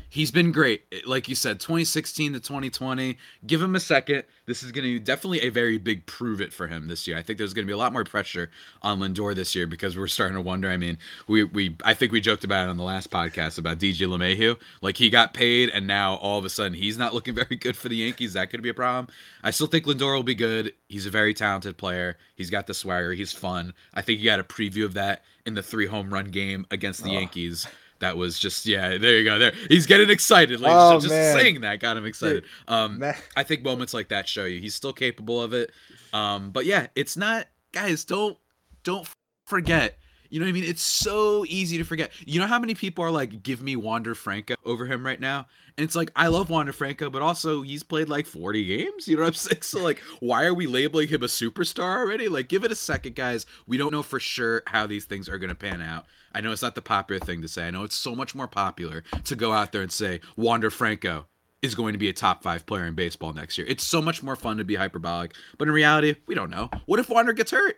he's 0.09 0.31
been 0.31 0.51
great. 0.51 0.83
Like 1.05 1.27
you 1.27 1.35
said, 1.35 1.59
2016 1.59 2.33
to 2.33 2.39
2020. 2.39 3.17
Give 3.45 3.61
him 3.61 3.75
a 3.75 3.79
second. 3.79 4.23
This 4.45 4.63
is 4.63 4.71
going 4.71 4.85
to 4.85 4.93
be 4.93 4.99
definitely 4.99 5.41
a 5.41 5.49
very 5.49 5.77
big 5.77 6.05
prove 6.05 6.39
it 6.41 6.53
for 6.53 6.67
him 6.67 6.87
this 6.87 7.07
year. 7.07 7.17
I 7.17 7.21
think 7.21 7.37
there's 7.37 7.53
going 7.53 7.65
to 7.65 7.69
be 7.69 7.73
a 7.73 7.77
lot 7.77 7.91
more 7.91 8.03
pressure 8.03 8.49
on 8.81 8.99
Lindor 8.99 9.35
this 9.35 9.53
year 9.55 9.67
because 9.67 9.97
we're 9.97 10.07
starting 10.07 10.35
to 10.35 10.41
wonder. 10.41 10.69
I 10.69 10.77
mean, 10.77 10.97
we 11.27 11.43
we 11.43 11.75
I 11.83 11.93
think 11.93 12.11
we 12.11 12.21
joked 12.21 12.43
about 12.43 12.67
it 12.67 12.69
on 12.69 12.77
the 12.77 12.83
last 12.83 13.11
podcast 13.11 13.57
about 13.57 13.79
DJ 13.79 14.07
LeMahieu. 14.07 14.57
Like 14.81 14.97
he 14.97 15.09
got 15.09 15.33
paid 15.33 15.69
and 15.69 15.85
now 15.85 16.15
all 16.15 16.39
of 16.39 16.45
a 16.45 16.49
sudden 16.49 16.73
he's 16.73 16.97
not 16.97 17.13
looking 17.13 17.35
very 17.35 17.55
good 17.55 17.75
for 17.75 17.89
the 17.89 17.97
Yankees. 17.97 18.33
That 18.33 18.49
could 18.49 18.61
be 18.61 18.69
a 18.69 18.73
problem. 18.73 19.13
I 19.43 19.51
still 19.51 19.67
think 19.67 19.85
Lindor 19.85 20.15
will 20.15 20.23
be 20.23 20.35
good. 20.35 20.73
He's 20.87 21.05
a 21.05 21.11
very 21.11 21.33
talented 21.33 21.77
player. 21.77 22.17
He's 22.35 22.49
got 22.49 22.67
the 22.67 22.73
swagger. 22.73 23.13
He's 23.13 23.33
fun. 23.33 23.73
I 23.93 24.01
think 24.01 24.19
you 24.19 24.25
got 24.25 24.39
a 24.39 24.43
preview 24.43 24.85
of 24.85 24.93
that 24.93 25.23
in 25.45 25.53
the 25.53 25.63
three 25.63 25.85
home 25.85 26.13
run 26.13 26.25
game 26.25 26.65
against 26.71 27.03
the 27.03 27.09
oh. 27.09 27.13
Yankees 27.13 27.67
that 27.99 28.17
was 28.17 28.37
just 28.39 28.65
yeah 28.65 28.97
there 28.97 29.17
you 29.17 29.23
go 29.23 29.39
there. 29.39 29.53
He's 29.69 29.85
getting 29.85 30.09
excited. 30.09 30.59
Like 30.59 30.73
oh, 30.75 30.99
just 30.99 31.09
man. 31.09 31.37
saying 31.37 31.61
that 31.61 31.79
got 31.79 31.97
him 31.97 32.05
excited. 32.05 32.43
Um 32.67 33.03
i 33.35 33.43
think 33.43 33.63
moments 33.63 33.93
like 33.93 34.09
that 34.09 34.27
show 34.27 34.45
you. 34.45 34.59
He's 34.59 34.75
still 34.75 34.93
capable 34.93 35.41
of 35.41 35.53
it. 35.53 35.71
Um 36.13 36.51
but 36.51 36.65
yeah 36.65 36.87
it's 36.95 37.17
not 37.17 37.47
guys 37.71 38.05
don't 38.05 38.37
don't 38.83 39.07
forget 39.45 39.97
You 40.29 40.39
know 40.39 40.45
what 40.45 40.49
I 40.49 40.53
mean? 40.53 40.63
It's 40.63 40.81
so 40.81 41.45
easy 41.47 41.77
to 41.77 41.83
forget. 41.83 42.11
You 42.25 42.39
know 42.39 42.47
how 42.47 42.59
many 42.59 42.75
people 42.75 43.03
are 43.03 43.11
like, 43.11 43.43
give 43.43 43.61
me 43.61 43.75
Wander 43.75 44.15
Franco 44.15 44.55
over 44.65 44.85
him 44.85 45.05
right 45.05 45.19
now? 45.19 45.47
And 45.77 45.83
it's 45.83 45.95
like, 45.95 46.11
I 46.15 46.27
love 46.27 46.49
Wander 46.49 46.73
Franco, 46.73 47.09
but 47.09 47.21
also 47.21 47.61
he's 47.61 47.83
played 47.83 48.09
like 48.09 48.25
40 48.25 48.65
games. 48.65 49.07
You 49.07 49.15
know 49.15 49.23
what 49.23 49.29
I'm 49.29 49.33
saying? 49.35 49.61
So, 49.61 49.83
like, 49.83 49.99
why 50.19 50.45
are 50.45 50.53
we 50.53 50.65
labeling 50.65 51.07
him 51.07 51.23
a 51.23 51.27
superstar 51.27 51.97
already? 51.99 52.27
Like, 52.27 52.49
give 52.49 52.63
it 52.63 52.71
a 52.71 52.75
second, 52.75 53.15
guys. 53.15 53.45
We 53.67 53.77
don't 53.77 53.91
know 53.91 54.03
for 54.03 54.19
sure 54.19 54.63
how 54.67 54.87
these 54.87 55.05
things 55.05 55.29
are 55.29 55.37
going 55.37 55.49
to 55.49 55.55
pan 55.55 55.81
out. 55.81 56.05
I 56.33 56.41
know 56.41 56.51
it's 56.51 56.61
not 56.61 56.75
the 56.75 56.81
popular 56.81 57.19
thing 57.19 57.41
to 57.41 57.47
say. 57.47 57.67
I 57.67 57.71
know 57.71 57.83
it's 57.83 57.95
so 57.95 58.15
much 58.15 58.35
more 58.35 58.47
popular 58.47 59.03
to 59.23 59.35
go 59.35 59.53
out 59.53 59.71
there 59.71 59.81
and 59.81 59.91
say, 59.91 60.19
Wander 60.35 60.69
Franco 60.69 61.25
is 61.61 61.75
going 61.75 61.93
to 61.93 61.99
be 61.99 62.09
a 62.09 62.13
top 62.13 62.43
five 62.43 62.65
player 62.65 62.85
in 62.85 62.93
baseball 62.93 63.33
next 63.33 63.57
year. 63.57 63.65
It's 63.67 63.83
so 63.83 64.01
much 64.01 64.21
more 64.21 64.35
fun 64.35 64.57
to 64.57 64.63
be 64.63 64.75
hyperbolic. 64.75 65.33
But 65.57 65.67
in 65.67 65.73
reality, 65.73 66.15
we 66.27 66.35
don't 66.35 66.49
know. 66.51 66.69
What 66.85 66.99
if 66.99 67.09
Wander 67.09 67.33
gets 67.33 67.51
hurt? 67.51 67.77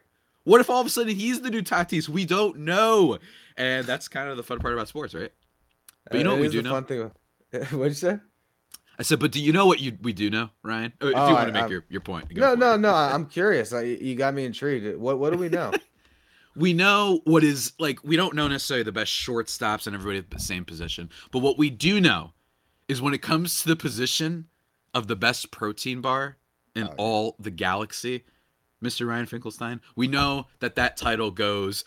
What 0.50 0.62
if 0.62 0.70
all 0.70 0.82
of 0.82 0.88
a 0.88 0.90
sudden 0.90 1.16
he's 1.16 1.42
the 1.42 1.50
new 1.52 1.62
Tatis? 1.62 2.10
We 2.10 2.26
don't 2.26 2.60
know. 2.60 3.20
And 3.56 3.86
that's 3.86 4.08
kind 4.08 4.30
of 4.30 4.38
the 4.38 4.44
fun 4.44 4.60
part 4.60 4.74
about 4.74 4.88
sports, 4.88 5.14
right? 5.14 5.32
But 6.10 6.18
you 6.18 6.24
know 6.24 6.32
Uh, 6.32 6.36
what 6.36 6.42
we 6.42 6.50
do 6.50 6.62
know? 6.64 6.72
Fun 6.72 6.86
thing. 6.86 7.12
What'd 7.52 7.72
you 7.72 7.94
say? 7.94 8.18
I 8.98 9.04
said, 9.04 9.20
but 9.20 9.32
do 9.32 9.40
you 9.40 9.54
know 9.54 9.66
what 9.66 9.80
you 9.80 9.98
we 10.02 10.12
do 10.12 10.30
know, 10.30 10.50
Ryan? 10.64 10.92
Or 11.02 11.10
If 11.12 11.16
Oh, 11.16 11.28
you 11.28 11.34
want 11.34 11.38
I- 11.38 11.46
to 11.46 11.52
make 11.52 11.62
I'm- 11.64 11.72
your, 11.72 11.86
your 11.90 12.02
point. 12.02 12.36
No, 12.36 12.56
no, 12.56 12.74
it. 12.74 12.80
no. 12.80 12.90
I- 12.94 13.14
I'm 13.14 13.28
curious. 13.28 13.72
I, 13.74 13.82
you 13.84 14.16
got 14.16 14.34
me 14.34 14.44
intrigued. 14.44 14.98
What 14.98 15.20
What 15.20 15.32
do 15.34 15.38
we 15.40 15.50
know? 15.50 15.72
we 16.56 16.74
know 16.74 17.22
what 17.26 17.44
is 17.44 17.74
like 17.80 18.04
we 18.04 18.16
don't 18.18 18.34
know 18.34 18.48
necessarily 18.48 18.84
the 18.84 18.92
best 18.92 19.12
shortstops 19.14 19.86
and 19.86 19.96
everybody 19.96 20.18
at 20.18 20.32
the 20.32 20.40
same 20.40 20.66
position 20.66 21.08
but 21.32 21.40
what 21.40 21.60
we 21.60 21.70
do 21.70 22.02
know 22.02 22.34
is 22.88 23.02
when 23.04 23.14
it 23.14 23.22
comes 23.22 23.62
to 23.62 23.68
the 23.68 23.76
position 23.76 24.48
of 24.96 25.08
the 25.08 25.16
best 25.16 25.52
protein 25.52 26.02
bar 26.02 26.38
in 26.76 26.88
Oh, 26.88 26.94
all 26.98 27.36
the 27.40 27.52
galaxy 27.52 28.26
mr 28.84 29.08
ryan 29.08 29.26
finkelstein 29.26 29.80
we 29.96 30.08
know 30.08 30.46
that 30.60 30.76
that 30.76 30.98
title 30.98 31.32
goes 31.32 31.84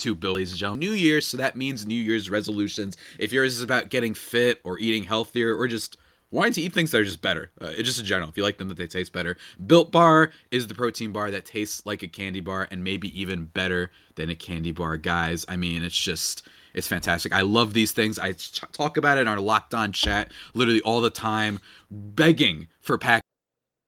to 0.00 0.14
Built, 0.14 0.36
ladies 0.36 0.50
and 0.50 0.58
gentlemen. 0.58 0.80
New 0.80 0.92
Year's, 0.92 1.26
so 1.26 1.36
that 1.36 1.56
means 1.56 1.86
New 1.86 1.94
Year's 1.94 2.30
resolutions. 2.30 2.96
If 3.18 3.32
yours 3.32 3.56
is 3.56 3.62
about 3.62 3.90
getting 3.90 4.14
fit 4.14 4.60
or 4.64 4.78
eating 4.78 5.04
healthier 5.04 5.54
or 5.56 5.68
just 5.68 5.98
wanting 6.30 6.52
to 6.54 6.62
eat 6.62 6.72
things 6.72 6.90
that 6.90 7.00
are 7.00 7.04
just 7.04 7.22
better, 7.22 7.50
uh, 7.60 7.72
just 7.74 8.00
in 8.00 8.06
general, 8.06 8.28
if 8.28 8.36
you 8.36 8.42
like 8.42 8.58
them, 8.58 8.68
that 8.68 8.78
they 8.78 8.86
taste 8.86 9.12
better. 9.12 9.36
Built 9.66 9.92
Bar 9.92 10.32
is 10.50 10.66
the 10.66 10.74
protein 10.74 11.12
bar 11.12 11.30
that 11.30 11.44
tastes 11.44 11.84
like 11.84 12.02
a 12.02 12.08
candy 12.08 12.40
bar 12.40 12.66
and 12.70 12.82
maybe 12.82 13.20
even 13.20 13.44
better 13.46 13.90
than 14.14 14.30
a 14.30 14.34
candy 14.34 14.72
bar, 14.72 14.96
guys. 14.96 15.44
I 15.48 15.56
mean, 15.56 15.82
it's 15.84 15.96
just. 15.96 16.48
It's 16.72 16.86
fantastic. 16.86 17.34
I 17.34 17.40
love 17.40 17.74
these 17.74 17.90
things. 17.90 18.16
I 18.16 18.30
talk 18.30 18.96
about 18.96 19.18
it 19.18 19.22
in 19.22 19.26
our 19.26 19.40
locked 19.40 19.74
on 19.74 19.90
chat 19.90 20.30
literally 20.54 20.80
all 20.82 21.00
the 21.00 21.10
time, 21.10 21.58
begging 21.90 22.68
for 22.80 22.96
pack 22.96 23.24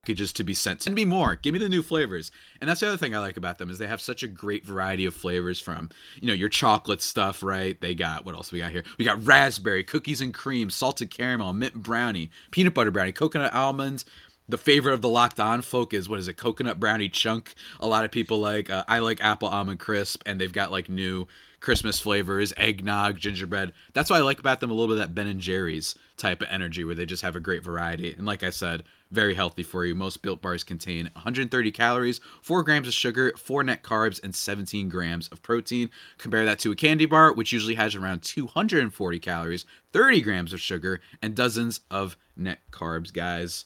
packages 0.03 0.33
to 0.33 0.43
be 0.43 0.53
sent. 0.53 0.83
Send 0.83 0.97
me 0.97 1.05
more. 1.05 1.37
Give 1.37 1.53
me 1.53 1.61
the 1.61 1.69
new 1.69 1.81
flavors. 1.81 2.33
And 2.61 2.69
that's 2.69 2.81
the 2.81 2.89
other 2.89 2.97
thing 2.97 3.15
I 3.15 3.21
like 3.21 3.37
about 3.37 3.59
them 3.59 3.71
is 3.71 3.79
they 3.79 3.87
have 3.87 4.01
such 4.01 4.25
a 4.25 4.29
great 4.29 4.67
variety 4.67 5.07
of 5.07 5.15
flavors 5.15 5.61
from, 5.61 5.91
you 6.21 6.27
know, 6.27 6.35
your 6.35 6.49
chocolate 6.49 7.01
stuff, 7.01 7.41
right? 7.41 7.81
They 7.81 7.95
got 7.95 8.25
what 8.25 8.35
else 8.35 8.51
we 8.51 8.59
got 8.59 8.73
here? 8.73 8.83
We 8.99 9.05
got 9.05 9.25
raspberry, 9.25 9.85
cookies 9.85 10.21
and 10.21 10.35
cream, 10.35 10.71
salted 10.71 11.13
caramel, 11.13 11.53
mint 11.53 11.75
brownie, 11.75 12.33
peanut 12.51 12.75
butter 12.75 12.91
brownie, 12.91 13.13
coconut 13.13 13.55
almonds. 13.55 14.05
The 14.49 14.59
favorite 14.59 14.95
of 14.95 15.03
the 15.03 15.09
locked 15.09 15.39
on 15.39 15.63
folk 15.63 15.95
is 15.95 16.09
what 16.09 16.19
is 16.19 16.27
it? 16.27 16.37
Coconut 16.37 16.81
brownie 16.81 17.09
chunk. 17.09 17.55
A 17.79 17.87
lot 17.87 18.05
of 18.05 18.11
people 18.11 18.41
like. 18.41 18.71
Uh, 18.71 18.83
I 18.89 18.99
like 18.99 19.23
apple 19.23 19.49
almond 19.49 19.79
crisp, 19.79 20.23
and 20.27 20.41
they've 20.41 20.53
got 20.53 20.73
like 20.73 20.89
new 20.89 21.29
Christmas 21.61 22.01
flavors, 22.01 22.53
eggnog, 22.57 23.19
gingerbread. 23.19 23.73
That's 23.93 24.11
what 24.11 24.17
I 24.17 24.23
like 24.23 24.41
about 24.41 24.59
them 24.59 24.73
a 24.73 24.75
little 24.75 24.97
bit 24.97 25.01
that 25.01 25.15
Ben 25.15 25.29
and 25.29 25.41
Jerry's 25.41 25.95
type 26.17 26.43
of 26.43 26.49
energy 26.51 26.83
where 26.83 26.97
they 26.97 27.07
just 27.07 27.23
have 27.23 27.37
a 27.37 27.41
great 27.41 27.63
variety. 27.63 28.13
And 28.13 28.27
like 28.27 28.43
I 28.43 28.51
said, 28.51 28.83
very 29.13 29.35
healthy 29.35 29.63
for 29.63 29.85
you. 29.85 29.95
Most 29.95 30.23
built 30.23 30.43
bars 30.43 30.65
contain 30.65 31.11
130 31.15 31.71
calories, 31.71 32.21
4 32.43 32.63
grams 32.63 32.89
of 32.89 32.95
sugar, 32.95 33.33
4 33.37 33.63
net 33.63 33.83
carbs, 33.83 34.23
and 34.25 34.35
17 34.35 34.89
grams 34.89 35.29
of 35.29 35.43
protein. 35.43 35.91
Compare 36.19 36.45
that 36.47 36.59
to 36.61 36.73
a 36.73 36.77
candy 36.77 37.07
bar, 37.07 37.33
which 37.33 37.53
usually 37.53 37.75
has 37.75 37.95
around 37.95 38.23
240 38.23 39.19
calories, 39.21 39.67
30 39.93 40.21
grams 40.23 40.53
of 40.53 40.61
sugar, 40.61 41.01
and 41.21 41.35
dozens 41.35 41.81
of 41.91 42.17
net 42.37 42.59
carbs, 42.71 43.13
guys. 43.13 43.65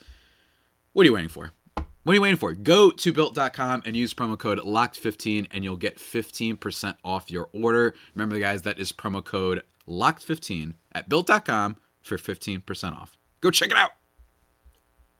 What 0.92 1.02
are 1.04 1.06
you 1.06 1.14
waiting 1.14 1.28
for? 1.28 1.52
What 1.74 2.12
are 2.12 2.14
you 2.14 2.22
waiting 2.22 2.38
for? 2.38 2.52
Go 2.52 2.90
to 2.90 3.12
built.com 3.12 3.82
and 3.84 3.96
use 3.96 4.14
promo 4.14 4.38
code 4.38 4.60
LOCKED15 4.60 5.48
and 5.50 5.64
you'll 5.64 5.76
get 5.76 5.98
15% 5.98 6.94
off 7.04 7.32
your 7.32 7.48
order. 7.52 7.94
Remember, 8.14 8.38
guys, 8.38 8.62
that 8.62 8.78
is 8.78 8.92
promo 8.92 9.24
code 9.24 9.62
LOCKED15 9.88 10.74
at 10.92 11.08
built.com 11.08 11.76
for 12.02 12.16
15% 12.16 12.92
off. 12.92 13.16
Go 13.40 13.50
check 13.50 13.72
it 13.72 13.76
out. 13.76 13.90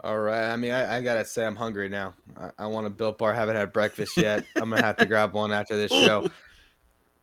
All 0.00 0.18
right. 0.18 0.50
I 0.52 0.56
mean, 0.56 0.72
I, 0.72 0.98
I 0.98 1.02
gotta 1.02 1.24
say, 1.24 1.44
I'm 1.46 1.56
hungry 1.56 1.88
now. 1.88 2.14
I, 2.38 2.50
I 2.58 2.66
want 2.66 2.86
a 2.86 2.90
built 2.90 3.18
bar. 3.18 3.32
Haven't 3.32 3.56
had 3.56 3.72
breakfast 3.72 4.16
yet. 4.16 4.44
I'm 4.56 4.70
gonna 4.70 4.82
have 4.82 4.96
to 4.98 5.06
grab 5.12 5.32
one 5.32 5.52
after 5.52 5.76
this 5.76 5.90
show. 5.90 6.28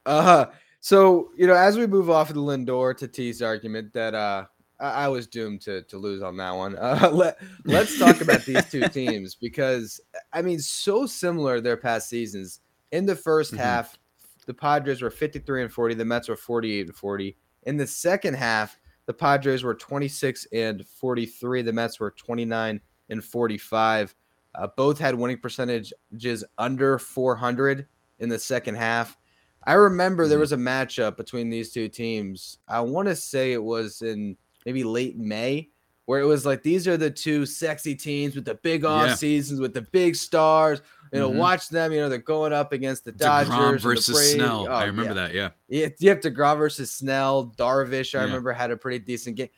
Uh 0.05 0.45
so 0.79 1.29
you 1.37 1.47
know, 1.47 1.53
as 1.53 1.77
we 1.77 1.87
move 1.87 2.09
off 2.09 2.29
of 2.29 2.35
the 2.35 2.41
Lindor 2.41 2.97
to 2.97 3.07
Tatis 3.07 3.45
argument, 3.45 3.93
that 3.93 4.13
uh, 4.13 4.45
I, 4.79 5.05
I 5.05 5.07
was 5.07 5.27
doomed 5.27 5.61
to 5.61 5.83
to 5.83 5.97
lose 5.97 6.21
on 6.21 6.35
that 6.37 6.51
one. 6.51 6.75
Uh, 6.77 7.09
let 7.13 7.37
Let's 7.63 7.97
talk 7.97 8.19
about 8.21 8.43
these 8.45 8.65
two 8.69 8.87
teams 8.89 9.35
because 9.35 10.01
I 10.33 10.41
mean, 10.41 10.59
so 10.59 11.05
similar 11.05 11.61
their 11.61 11.77
past 11.77 12.09
seasons. 12.09 12.59
In 12.91 13.05
the 13.05 13.15
1st 13.15 13.53
Mhm. 13.53 13.57
half, 13.57 13.97
the 14.45 14.53
Padres 14.53 15.01
were 15.01 15.09
53 15.09 15.63
and 15.63 15.71
40. 15.71 15.95
The 15.95 16.05
Mets 16.05 16.27
were 16.29 16.35
48 16.35 16.87
and 16.87 16.95
40. 16.95 17.37
In 17.63 17.77
the 17.77 17.87
second 17.87 18.33
half, 18.35 18.77
the 19.05 19.13
Padres 19.13 19.63
were 19.63 19.75
26 19.75 20.47
and 20.53 20.85
43. 20.87 21.61
The 21.61 21.73
Mets 21.73 21.99
were 21.99 22.11
29 22.11 22.79
and 23.09 23.23
45. 23.23 24.15
Uh, 24.55 24.67
both 24.77 24.99
had 24.99 25.15
winning 25.15 25.39
percentages 25.39 26.43
under 26.57 26.99
400 26.99 27.87
in 28.19 28.29
the 28.29 28.39
second 28.39 28.75
half. 28.75 29.17
I 29.65 29.73
remember 29.73 30.27
there 30.27 30.37
Mhm. 30.37 30.41
was 30.41 30.51
a 30.51 30.57
matchup 30.57 31.17
between 31.17 31.49
these 31.49 31.71
two 31.71 31.89
teams. 31.89 32.59
I 32.67 32.81
want 32.81 33.07
to 33.07 33.15
say 33.15 33.53
it 33.53 33.63
was 33.63 34.01
in 34.01 34.37
maybe 34.65 34.83
late 34.83 35.17
May, 35.17 35.69
where 36.05 36.19
it 36.19 36.25
was 36.25 36.45
like 36.45 36.61
these 36.63 36.87
are 36.87 36.97
the 36.97 37.09
two 37.09 37.45
sexy 37.45 37.95
teams 37.95 38.35
with 38.35 38.45
the 38.45 38.55
big 38.55 38.83
off 38.83 39.07
Yeah. 39.07 39.15
seasons 39.15 39.59
with 39.59 39.73
the 39.73 39.81
big 39.81 40.15
stars. 40.15 40.81
You 41.13 41.19
know, 41.19 41.29
Mhm. 41.31 41.35
watch 41.35 41.69
them. 41.69 41.91
You 41.93 41.99
know, 42.01 42.09
they're 42.09 42.17
going 42.17 42.51
up 42.53 42.73
against 42.73 43.05
the 43.05 43.11
Dodgers 43.11 43.53
DeGrom 43.53 43.71
the 43.73 43.77
versus 43.79 44.15
Braves. 44.15 44.31
Snell. 44.33 44.67
Oh, 44.67 44.71
I 44.73 44.85
remember 44.85 45.11
yeah. 45.11 45.27
that. 45.27 45.33
Yeah. 45.33 45.49
Yeah, 45.69 45.87
you 45.99 46.09
have 46.09 46.19
DeGrom 46.19 46.57
versus 46.57 46.91
Snell, 46.91 47.53
Darvish. 47.57 48.15
I 48.15 48.19
Yeah. 48.19 48.25
remember 48.25 48.51
had 48.51 48.71
a 48.71 48.77
pretty 48.77 48.99
decent 48.99 49.35
game. 49.37 49.49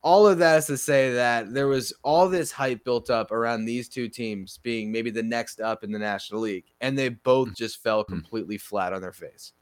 All 0.00 0.28
of 0.28 0.38
that 0.38 0.58
is 0.58 0.66
to 0.66 0.76
say 0.78 1.12
that 1.14 1.52
there 1.52 1.66
was 1.66 1.92
all 2.04 2.28
this 2.28 2.52
hype 2.52 2.84
built 2.84 3.10
up 3.10 3.32
around 3.32 3.64
these 3.64 3.88
two 3.88 4.08
teams 4.08 4.58
being 4.62 4.92
maybe 4.92 5.10
the 5.10 5.22
next 5.24 5.60
up 5.60 5.82
in 5.82 5.90
the 5.90 5.98
National 5.98 6.42
League, 6.42 6.66
and 6.80 6.96
they 6.96 7.08
both 7.08 7.52
just 7.56 7.82
fell 7.82 8.04
Mm-hmm. 8.04 8.12
completely 8.12 8.58
flat 8.58 8.92
on 8.92 9.00
their 9.00 9.12
face. 9.12 9.52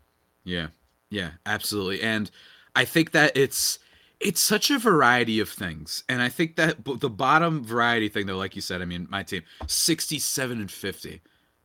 Yeah. 0.44 0.66
Yeah, 1.08 1.30
absolutely. 1.46 2.02
And 2.02 2.30
I 2.74 2.84
think 2.84 3.12
that 3.12 3.34
it's 3.36 3.78
it's 4.20 4.40
such 4.40 4.70
a 4.70 4.78
variety 4.78 5.40
of 5.40 5.49
things. 5.49 6.04
And 6.08 6.23
I 6.23 6.28
think 6.28 6.56
that 6.56 6.85
the 6.85 7.11
bottom 7.11 7.64
variety 7.64 8.08
thing 8.08 8.26
though, 8.26 8.38
like 8.38 8.56
you 8.56 8.62
said, 8.62 8.82
I 8.82 8.85
mean, 8.85 9.06
my 9.11 9.23
team 9.23 9.42
67 9.66 10.61
and 10.61 10.70
50 10.70 11.20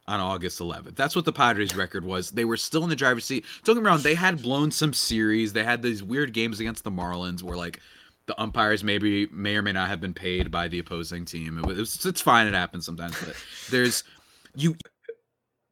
on 0.08 0.20
August 0.20 0.60
11th. 0.60 0.96
That's 0.96 1.16
what 1.16 1.26
the 1.26 1.32
Padres 1.32 1.76
record 1.76 2.04
was. 2.04 2.32
They 2.32 2.44
were 2.44 2.58
still 2.58 2.84
in 2.84 2.90
the 2.90 2.96
driver's 2.96 3.26
seat. 3.26 3.46
Don't 3.64 3.76
get 3.76 3.84
me 3.84 3.88
wrong, 3.88 4.02
they 4.02 4.16
had 4.16 4.42
blown 4.42 4.72
some 4.72 4.94
series. 4.94 5.54
They 5.54 5.64
had 5.64 5.82
these 5.82 6.04
weird 6.04 6.34
games 6.34 6.60
against 6.60 6.84
the 6.84 6.92
Marlins 6.92 7.44
where 7.44 7.56
like 7.58 7.80
the 8.26 8.40
umpires 8.42 8.84
maybe 8.84 9.28
may 9.28 9.56
or 9.56 9.62
may 9.62 9.72
not 9.72 9.90
have 9.90 10.02
been 10.02 10.14
paid 10.14 10.52
by 10.52 10.68
the 10.68 10.80
opposing 10.80 11.26
team. 11.26 11.58
It 11.58 11.66
was, 11.66 12.06
it's 12.06 12.22
fine. 12.22 12.48
It 12.48 12.54
happens 12.54 12.86
sometimes, 12.86 13.16
but 13.24 13.36
there's 13.70 14.04
you 14.56 14.76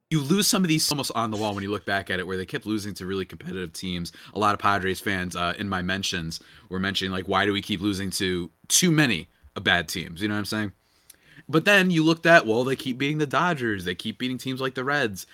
you 0.10 0.22
lose 0.22 0.48
some 0.48 0.64
of 0.64 0.68
these 0.68 0.90
almost 0.92 1.12
on 1.14 1.30
the 1.30 1.38
wall 1.38 1.54
when 1.54 1.64
you 1.64 1.70
look 1.70 1.86
back 1.86 2.10
at 2.10 2.20
it, 2.20 2.26
where 2.26 2.38
they 2.38 2.46
kept 2.46 2.66
losing 2.66 2.96
to 2.96 3.06
really 3.06 3.26
competitive 3.26 3.74
teams. 3.74 4.12
A 4.34 4.40
lot 4.40 4.56
of 4.56 4.60
Padres 4.60 5.00
fans 5.00 5.36
uh, 5.36 5.54
in 5.60 5.70
my 5.70 5.84
mentions 5.84 6.40
were 6.70 6.80
mentioning 6.80 7.12
like, 7.12 7.28
why 7.28 7.46
do 7.46 7.54
we 7.54 7.62
keep 7.62 7.80
losing 7.80 8.10
to 8.12 8.50
too 8.68 8.90
many 8.90 9.28
bad 9.62 9.88
teams? 9.88 10.22
You 10.22 10.28
know 10.28 10.34
what 10.34 10.40
I'm 10.40 10.46
saying? 10.46 10.72
But 11.48 11.66
then 11.66 11.92
you 11.92 12.04
looked 12.04 12.26
at, 12.26 12.48
well, 12.48 12.64
they 12.64 12.76
keep 12.76 12.98
beating 12.98 13.18
the 13.20 13.28
Dodgers, 13.28 13.86
they 13.86 13.96
keep 13.96 14.18
beating 14.18 14.38
teams 14.38 14.62
like 14.62 14.76
the 14.76 14.84
Reds, 14.84 15.28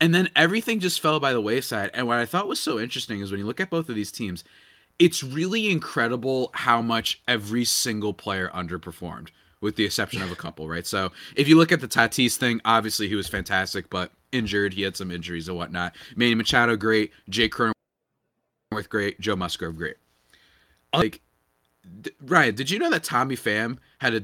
and 0.00 0.14
then 0.14 0.30
everything 0.34 0.80
just 0.80 1.00
fell 1.00 1.20
by 1.20 1.32
the 1.32 1.40
wayside. 1.40 1.90
And 1.92 2.06
what 2.06 2.18
I 2.18 2.26
thought 2.26 2.48
was 2.48 2.60
so 2.60 2.78
interesting 2.78 3.20
is 3.20 3.30
when 3.30 3.40
you 3.40 3.46
look 3.46 3.60
at 3.60 3.70
both 3.70 3.88
of 3.88 3.94
these 3.94 4.12
teams, 4.12 4.44
it's 4.98 5.22
really 5.22 5.70
incredible 5.70 6.50
how 6.54 6.80
much 6.80 7.22
every 7.28 7.64
single 7.64 8.14
player 8.14 8.50
underperformed, 8.54 9.28
with 9.60 9.76
the 9.76 9.84
exception 9.84 10.22
of 10.22 10.30
a 10.32 10.36
couple, 10.36 10.68
right? 10.68 10.86
So 10.86 11.12
if 11.36 11.48
you 11.48 11.56
look 11.56 11.72
at 11.72 11.80
the 11.80 11.88
Tatis 11.88 12.36
thing, 12.36 12.60
obviously 12.64 13.08
he 13.08 13.14
was 13.14 13.28
fantastic, 13.28 13.90
but 13.90 14.10
injured, 14.32 14.74
he 14.74 14.82
had 14.82 14.96
some 14.96 15.10
injuries 15.10 15.48
and 15.48 15.56
whatnot. 15.56 15.94
Manny 16.16 16.34
Machado, 16.34 16.76
great. 16.76 17.12
Jake 17.28 17.52
Cronenworth, 17.52 18.88
great. 18.88 19.20
Joe 19.20 19.36
Musgrove, 19.36 19.76
great. 19.76 19.96
Like, 20.94 21.20
Ryan, 22.20 22.54
did 22.54 22.70
you 22.70 22.78
know 22.78 22.90
that 22.90 23.04
Tommy 23.04 23.36
Pham 23.36 23.78
had 23.98 24.14
a 24.14 24.22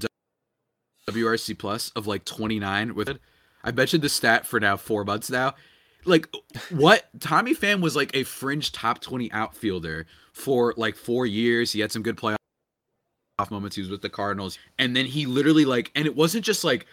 WRC 1.10 1.58
plus 1.58 1.90
of 1.90 2.06
like 2.06 2.24
29 2.24 2.94
with 2.94 3.08
it? 3.08 3.20
I 3.64 3.72
mentioned 3.72 4.02
the 4.02 4.08
stat 4.08 4.46
for 4.46 4.60
now 4.60 4.76
four 4.76 5.04
months 5.04 5.30
now. 5.30 5.54
Like, 6.04 6.28
what? 6.70 7.08
Tommy 7.20 7.54
Pham 7.54 7.80
was 7.80 7.96
like 7.96 8.14
a 8.14 8.22
fringe 8.22 8.72
top 8.72 9.00
20 9.00 9.30
outfielder 9.32 10.06
for 10.32 10.74
like 10.76 10.96
four 10.96 11.26
years. 11.26 11.72
He 11.72 11.80
had 11.80 11.92
some 11.92 12.02
good 12.02 12.16
playoff 12.16 12.36
moments. 13.50 13.76
He 13.76 13.82
was 13.82 13.90
with 13.90 14.02
the 14.02 14.08
Cardinals. 14.08 14.58
And 14.78 14.96
then 14.96 15.06
he 15.06 15.26
literally, 15.26 15.64
like, 15.64 15.90
and 15.94 16.06
it 16.06 16.16
wasn't 16.16 16.44
just 16.44 16.64
like 16.64 16.86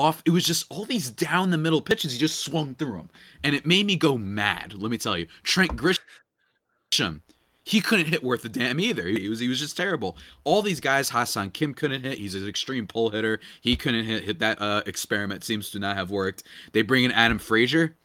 off. 0.00 0.22
It 0.24 0.30
was 0.30 0.44
just 0.44 0.66
all 0.70 0.84
these 0.84 1.10
down 1.10 1.50
the 1.50 1.58
middle 1.58 1.82
pitches. 1.82 2.12
He 2.12 2.18
just 2.18 2.44
swung 2.44 2.74
through 2.74 2.96
them, 2.96 3.10
and 3.44 3.54
it 3.54 3.66
made 3.66 3.86
me 3.86 3.96
go 3.96 4.16
mad. 4.16 4.74
Let 4.74 4.90
me 4.90 4.98
tell 4.98 5.16
you, 5.16 5.26
Trent 5.42 5.76
Grisham, 5.76 7.20
he 7.64 7.80
couldn't 7.80 8.06
hit 8.06 8.24
worth 8.24 8.44
a 8.44 8.48
damn 8.48 8.80
either. 8.80 9.06
He 9.06 9.28
was 9.28 9.38
he 9.38 9.48
was 9.48 9.60
just 9.60 9.76
terrible. 9.76 10.16
All 10.44 10.62
these 10.62 10.80
guys, 10.80 11.08
Ha-Seong 11.10 11.52
Kim 11.52 11.74
couldn't 11.74 12.02
hit. 12.02 12.18
He's 12.18 12.34
an 12.34 12.48
extreme 12.48 12.86
pull 12.86 13.10
hitter. 13.10 13.40
He 13.60 13.76
couldn't 13.76 14.06
hit. 14.06 14.24
Hit 14.24 14.38
that 14.40 14.60
uh, 14.60 14.82
experiment 14.86 15.44
seems 15.44 15.70
to 15.70 15.78
not 15.78 15.96
have 15.96 16.10
worked. 16.10 16.44
They 16.72 16.82
bring 16.82 17.04
in 17.04 17.12
Adam 17.12 17.38
Frazier, 17.38 17.96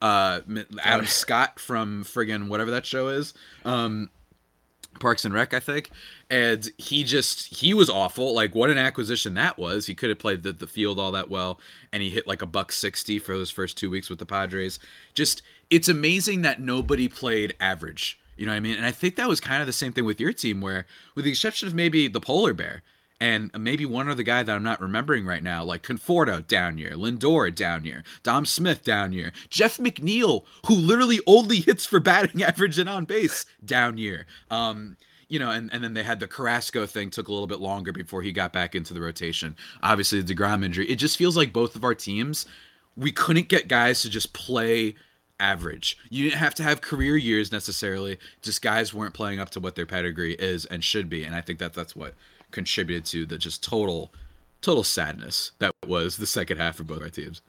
uh, 0.00 0.40
Adam 0.82 1.06
Scott 1.06 1.58
from 1.58 2.04
friggin' 2.04 2.48
whatever 2.48 2.70
that 2.70 2.86
show 2.86 3.08
is. 3.08 3.34
Um, 3.64 4.10
Parks 4.98 5.24
and 5.24 5.32
Rec, 5.32 5.54
I 5.54 5.60
think. 5.60 5.90
And 6.28 6.70
he 6.76 7.04
just 7.04 7.54
he 7.54 7.72
was 7.74 7.88
awful. 7.88 8.34
Like 8.34 8.54
what 8.54 8.70
an 8.70 8.78
acquisition 8.78 9.34
that 9.34 9.58
was. 9.58 9.86
He 9.86 9.94
could 9.94 10.10
have 10.10 10.18
played 10.18 10.42
the, 10.42 10.52
the 10.52 10.66
field 10.66 10.98
all 10.98 11.12
that 11.12 11.30
well, 11.30 11.60
and 11.92 12.02
he 12.02 12.10
hit 12.10 12.26
like 12.26 12.42
a 12.42 12.46
buck 12.46 12.72
sixty 12.72 13.18
for 13.18 13.36
those 13.36 13.50
first 13.50 13.78
two 13.78 13.90
weeks 13.90 14.10
with 14.10 14.18
the 14.18 14.26
Padres. 14.26 14.78
Just 15.14 15.42
it's 15.70 15.88
amazing 15.88 16.42
that 16.42 16.60
nobody 16.60 17.08
played 17.08 17.54
average. 17.60 18.18
You 18.36 18.46
know 18.46 18.52
what 18.52 18.56
I 18.56 18.60
mean? 18.60 18.76
And 18.76 18.86
I 18.86 18.90
think 18.90 19.16
that 19.16 19.28
was 19.28 19.40
kind 19.40 19.60
of 19.60 19.66
the 19.66 19.72
same 19.72 19.92
thing 19.92 20.04
with 20.04 20.20
your 20.20 20.32
team, 20.32 20.60
where 20.60 20.86
with 21.14 21.24
the 21.24 21.30
exception 21.30 21.68
of 21.68 21.74
maybe 21.74 22.08
the 22.08 22.20
polar 22.20 22.54
bear, 22.54 22.82
and 23.20 23.50
maybe 23.58 23.84
one 23.84 24.08
other 24.08 24.22
guy 24.22 24.42
that 24.42 24.54
I'm 24.54 24.62
not 24.62 24.80
remembering 24.80 25.26
right 25.26 25.42
now, 25.42 25.62
like 25.62 25.82
Conforto 25.82 26.46
down 26.46 26.78
here, 26.78 26.92
Lindor 26.92 27.54
down 27.54 27.84
here, 27.84 28.02
Dom 28.22 28.46
Smith 28.46 28.82
down 28.82 29.12
here, 29.12 29.32
Jeff 29.50 29.76
McNeil, 29.76 30.44
who 30.66 30.74
literally 30.74 31.20
only 31.26 31.58
hits 31.58 31.84
for 31.84 32.00
batting 32.00 32.42
average 32.50 32.78
and 32.78 32.88
on 32.88 33.04
base 33.04 33.44
down 33.64 33.98
here. 33.98 34.26
Um, 34.50 34.96
you 35.28 35.38
know, 35.38 35.50
and, 35.50 35.72
and 35.72 35.84
then 35.84 35.94
they 35.94 36.02
had 36.02 36.18
the 36.18 36.26
Carrasco 36.26 36.86
thing 36.86 37.10
took 37.10 37.28
a 37.28 37.32
little 37.32 37.46
bit 37.46 37.60
longer 37.60 37.92
before 37.92 38.22
he 38.22 38.32
got 38.32 38.52
back 38.52 38.74
into 38.74 38.92
the 38.94 39.00
rotation. 39.00 39.54
Obviously, 39.82 40.20
the 40.20 40.34
DeGrom 40.34 40.64
injury. 40.64 40.90
It 40.90 40.96
just 40.96 41.16
feels 41.16 41.36
like 41.36 41.52
both 41.52 41.76
of 41.76 41.84
our 41.84 41.94
teams, 41.94 42.46
we 42.96 43.12
couldn't 43.12 43.48
get 43.48 43.68
guys 43.68 44.02
to 44.02 44.10
just 44.10 44.32
play 44.32 44.96
average. 45.40 45.98
You 46.10 46.24
didn't 46.24 46.38
have 46.38 46.54
to 46.56 46.62
have 46.62 46.80
career 46.80 47.16
years 47.16 47.50
necessarily. 47.50 48.18
Just 48.42 48.62
guys 48.62 48.94
weren't 48.94 49.14
playing 49.14 49.40
up 49.40 49.50
to 49.50 49.60
what 49.60 49.74
their 49.74 49.86
pedigree 49.86 50.34
is 50.34 50.66
and 50.66 50.84
should 50.84 51.08
be. 51.08 51.24
And 51.24 51.34
I 51.34 51.40
think 51.40 51.58
that 51.58 51.72
that's 51.72 51.96
what 51.96 52.14
contributed 52.50 53.04
to 53.06 53.26
the 53.26 53.38
just 53.38 53.62
total 53.62 54.12
total 54.60 54.84
sadness 54.84 55.52
that 55.58 55.74
was 55.86 56.18
the 56.18 56.26
second 56.26 56.58
half 56.58 56.76
for 56.76 56.84
both 56.84 57.00
our 57.00 57.08
teams. 57.08 57.40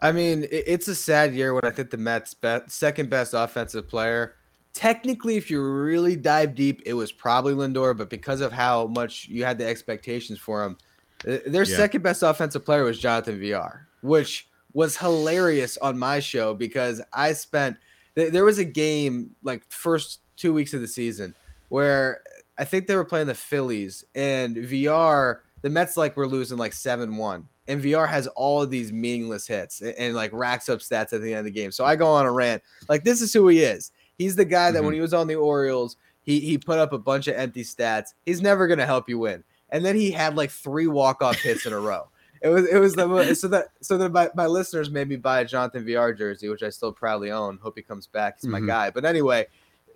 I 0.00 0.12
mean, 0.12 0.46
it's 0.50 0.88
a 0.88 0.94
sad 0.94 1.34
year 1.34 1.52
when 1.52 1.64
I 1.64 1.70
think 1.70 1.90
the 1.90 1.96
Mets' 1.96 2.32
best, 2.32 2.70
second 2.70 3.10
best 3.10 3.34
offensive 3.34 3.88
player. 3.88 4.36
Technically, 4.72 5.36
if 5.36 5.50
you 5.50 5.60
really 5.60 6.14
dive 6.14 6.54
deep, 6.54 6.82
it 6.86 6.94
was 6.94 7.10
probably 7.10 7.52
Lindor, 7.52 7.96
but 7.96 8.08
because 8.08 8.40
of 8.40 8.52
how 8.52 8.86
much 8.86 9.26
you 9.28 9.44
had 9.44 9.58
the 9.58 9.66
expectations 9.66 10.38
for 10.38 10.64
him, 10.64 10.78
uh, 11.26 11.38
their 11.46 11.64
yeah. 11.64 11.76
second 11.76 12.02
best 12.02 12.22
offensive 12.22 12.64
player 12.64 12.84
was 12.84 12.98
Jonathan 12.98 13.40
Villar, 13.40 13.88
which 14.02 14.47
was 14.72 14.96
hilarious 14.96 15.76
on 15.78 15.98
my 15.98 16.20
show 16.20 16.54
because 16.54 17.00
I 17.12 17.32
spent 17.32 17.76
there 18.14 18.44
was 18.44 18.58
a 18.58 18.64
game 18.64 19.34
like 19.42 19.62
first 19.70 20.20
two 20.36 20.52
weeks 20.52 20.74
of 20.74 20.80
the 20.80 20.88
season 20.88 21.34
where 21.68 22.22
I 22.58 22.64
think 22.64 22.86
they 22.86 22.96
were 22.96 23.04
playing 23.04 23.28
the 23.28 23.34
Phillies 23.34 24.04
and 24.14 24.56
Villar 24.56 25.42
the 25.62 25.70
Mets 25.70 25.96
like 25.96 26.16
were 26.16 26.26
losing 26.26 26.58
like 26.58 26.72
7 26.72 27.16
1. 27.16 27.48
And 27.66 27.82
Villar 27.82 28.06
has 28.06 28.26
all 28.28 28.62
of 28.62 28.70
these 28.70 28.92
meaningless 28.92 29.46
hits 29.46 29.80
and, 29.80 29.94
and, 29.98 30.14
like 30.14 30.32
racks 30.32 30.68
up 30.68 30.80
stats 30.80 31.12
at 31.12 31.20
the 31.20 31.30
end 31.30 31.40
of 31.40 31.44
the 31.44 31.50
game. 31.50 31.70
So 31.70 31.84
I 31.84 31.96
go 31.96 32.06
on 32.06 32.24
a 32.24 32.32
rant. 32.32 32.62
Like, 32.88 33.04
this 33.04 33.20
is 33.20 33.32
who 33.32 33.48
he 33.48 33.62
is. 33.62 33.92
He's 34.16 34.36
the 34.36 34.44
guy 34.44 34.70
that 34.70 34.78
mm-hmm. 34.78 34.86
when 34.86 34.94
he 34.94 35.00
was 35.00 35.12
on 35.12 35.26
the 35.26 35.34
Orioles, 35.34 35.96
he, 36.22 36.40
he 36.40 36.56
put 36.56 36.78
up 36.78 36.92
a 36.92 36.98
bunch 36.98 37.28
of 37.28 37.36
empty 37.36 37.62
stats. 37.62 38.14
He's 38.24 38.40
never 38.40 38.66
going 38.66 38.78
to 38.78 38.86
help 38.86 39.08
you 39.08 39.18
win. 39.18 39.44
And 39.70 39.84
then 39.84 39.96
he 39.96 40.10
had 40.10 40.34
like 40.34 40.50
three 40.50 40.86
walk 40.86 41.22
off 41.22 41.36
hits 41.36 41.66
in 41.66 41.74
a 41.74 41.78
row. 41.78 42.08
It 42.42 42.48
was 42.48 42.66
it 42.66 42.78
was 42.78 42.94
the 42.94 43.34
so 43.34 43.48
that 43.48 43.68
so 43.80 43.98
that 43.98 44.12
my, 44.12 44.30
my 44.34 44.46
listeners 44.46 44.90
made 44.90 45.08
me 45.08 45.16
buy 45.16 45.40
a 45.40 45.44
Jonathan 45.44 45.84
Villar 45.84 46.12
jersey, 46.12 46.48
which 46.48 46.62
I 46.62 46.70
still 46.70 46.92
proudly 46.92 47.30
own. 47.30 47.58
Hope 47.58 47.76
he 47.76 47.82
comes 47.82 48.06
back. 48.06 48.38
He's 48.40 48.48
my 48.48 48.58
mm-hmm. 48.58 48.66
guy. 48.66 48.90
But 48.90 49.04
anyway, 49.04 49.46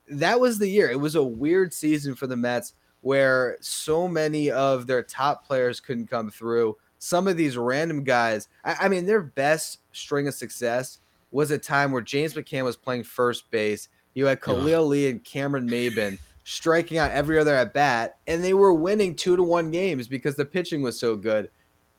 that 0.08 0.40
was 0.40 0.58
the 0.58 0.68
year. 0.68 0.90
It 0.90 1.00
was 1.00 1.14
a 1.14 1.22
weird 1.22 1.72
season 1.72 2.14
for 2.14 2.26
the 2.26 2.36
Mets 2.36 2.74
where 3.00 3.58
so 3.60 4.08
many 4.08 4.50
of 4.50 4.86
their 4.86 5.02
top 5.02 5.46
players 5.46 5.80
couldn't 5.80 6.08
come 6.08 6.30
through. 6.30 6.76
Some 6.98 7.26
of 7.26 7.36
these 7.36 7.56
random 7.56 8.04
guys, 8.04 8.48
I, 8.64 8.76
I 8.82 8.88
mean, 8.88 9.06
their 9.06 9.22
best 9.22 9.80
string 9.92 10.28
of 10.28 10.34
success 10.34 10.98
was 11.32 11.50
a 11.50 11.58
time 11.58 11.90
where 11.90 12.02
James 12.02 12.34
McCann 12.34 12.64
was 12.64 12.76
playing 12.76 13.04
first 13.04 13.50
base. 13.50 13.88
You 14.14 14.26
had 14.26 14.40
Khalil 14.40 14.68
yeah. 14.68 14.78
Lee 14.78 15.10
and 15.10 15.24
Cameron 15.24 15.68
Maybin 15.68 16.18
striking 16.44 16.98
out 16.98 17.10
every 17.10 17.38
other 17.38 17.54
at 17.54 17.72
bat, 17.72 18.18
and 18.26 18.42
they 18.42 18.54
were 18.54 18.74
winning 18.74 19.14
two 19.14 19.36
to 19.36 19.42
one 19.42 19.70
games 19.70 20.06
because 20.06 20.36
the 20.36 20.44
pitching 20.44 20.82
was 20.82 20.98
so 20.98 21.16
good. 21.16 21.50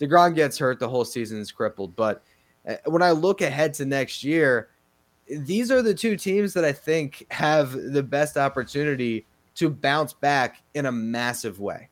DeGrom 0.03 0.35
gets 0.35 0.57
hurt, 0.57 0.79
the 0.79 0.89
whole 0.89 1.05
season 1.05 1.39
is 1.39 1.51
crippled. 1.51 1.95
But 1.95 2.23
uh, 2.67 2.75
when 2.85 3.01
I 3.01 3.11
look 3.11 3.41
ahead 3.41 3.73
to 3.75 3.85
next 3.85 4.23
year, 4.23 4.69
these 5.29 5.71
are 5.71 5.81
the 5.81 5.93
two 5.93 6.17
teams 6.17 6.53
that 6.53 6.65
I 6.65 6.73
think 6.73 7.25
have 7.31 7.71
the 7.71 8.03
best 8.03 8.37
opportunity 8.37 9.25
to 9.55 9.69
bounce 9.69 10.13
back 10.13 10.61
in 10.73 10.85
a 10.85 10.91
massive 10.91 11.59
way. 11.59 11.89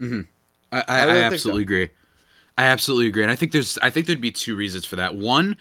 Mm-hmm. 0.00 0.22
I, 0.72 0.84
I, 0.88 1.00
I, 1.00 1.06
I 1.06 1.16
absolutely 1.22 1.62
so. 1.62 1.64
agree. 1.64 1.90
I 2.56 2.64
absolutely 2.66 3.08
agree, 3.08 3.24
and 3.24 3.32
I 3.32 3.36
think 3.36 3.50
there's 3.50 3.78
I 3.78 3.90
think 3.90 4.06
there'd 4.06 4.20
be 4.20 4.30
two 4.30 4.54
reasons 4.54 4.84
for 4.84 4.94
that. 4.96 5.16
One, 5.16 5.56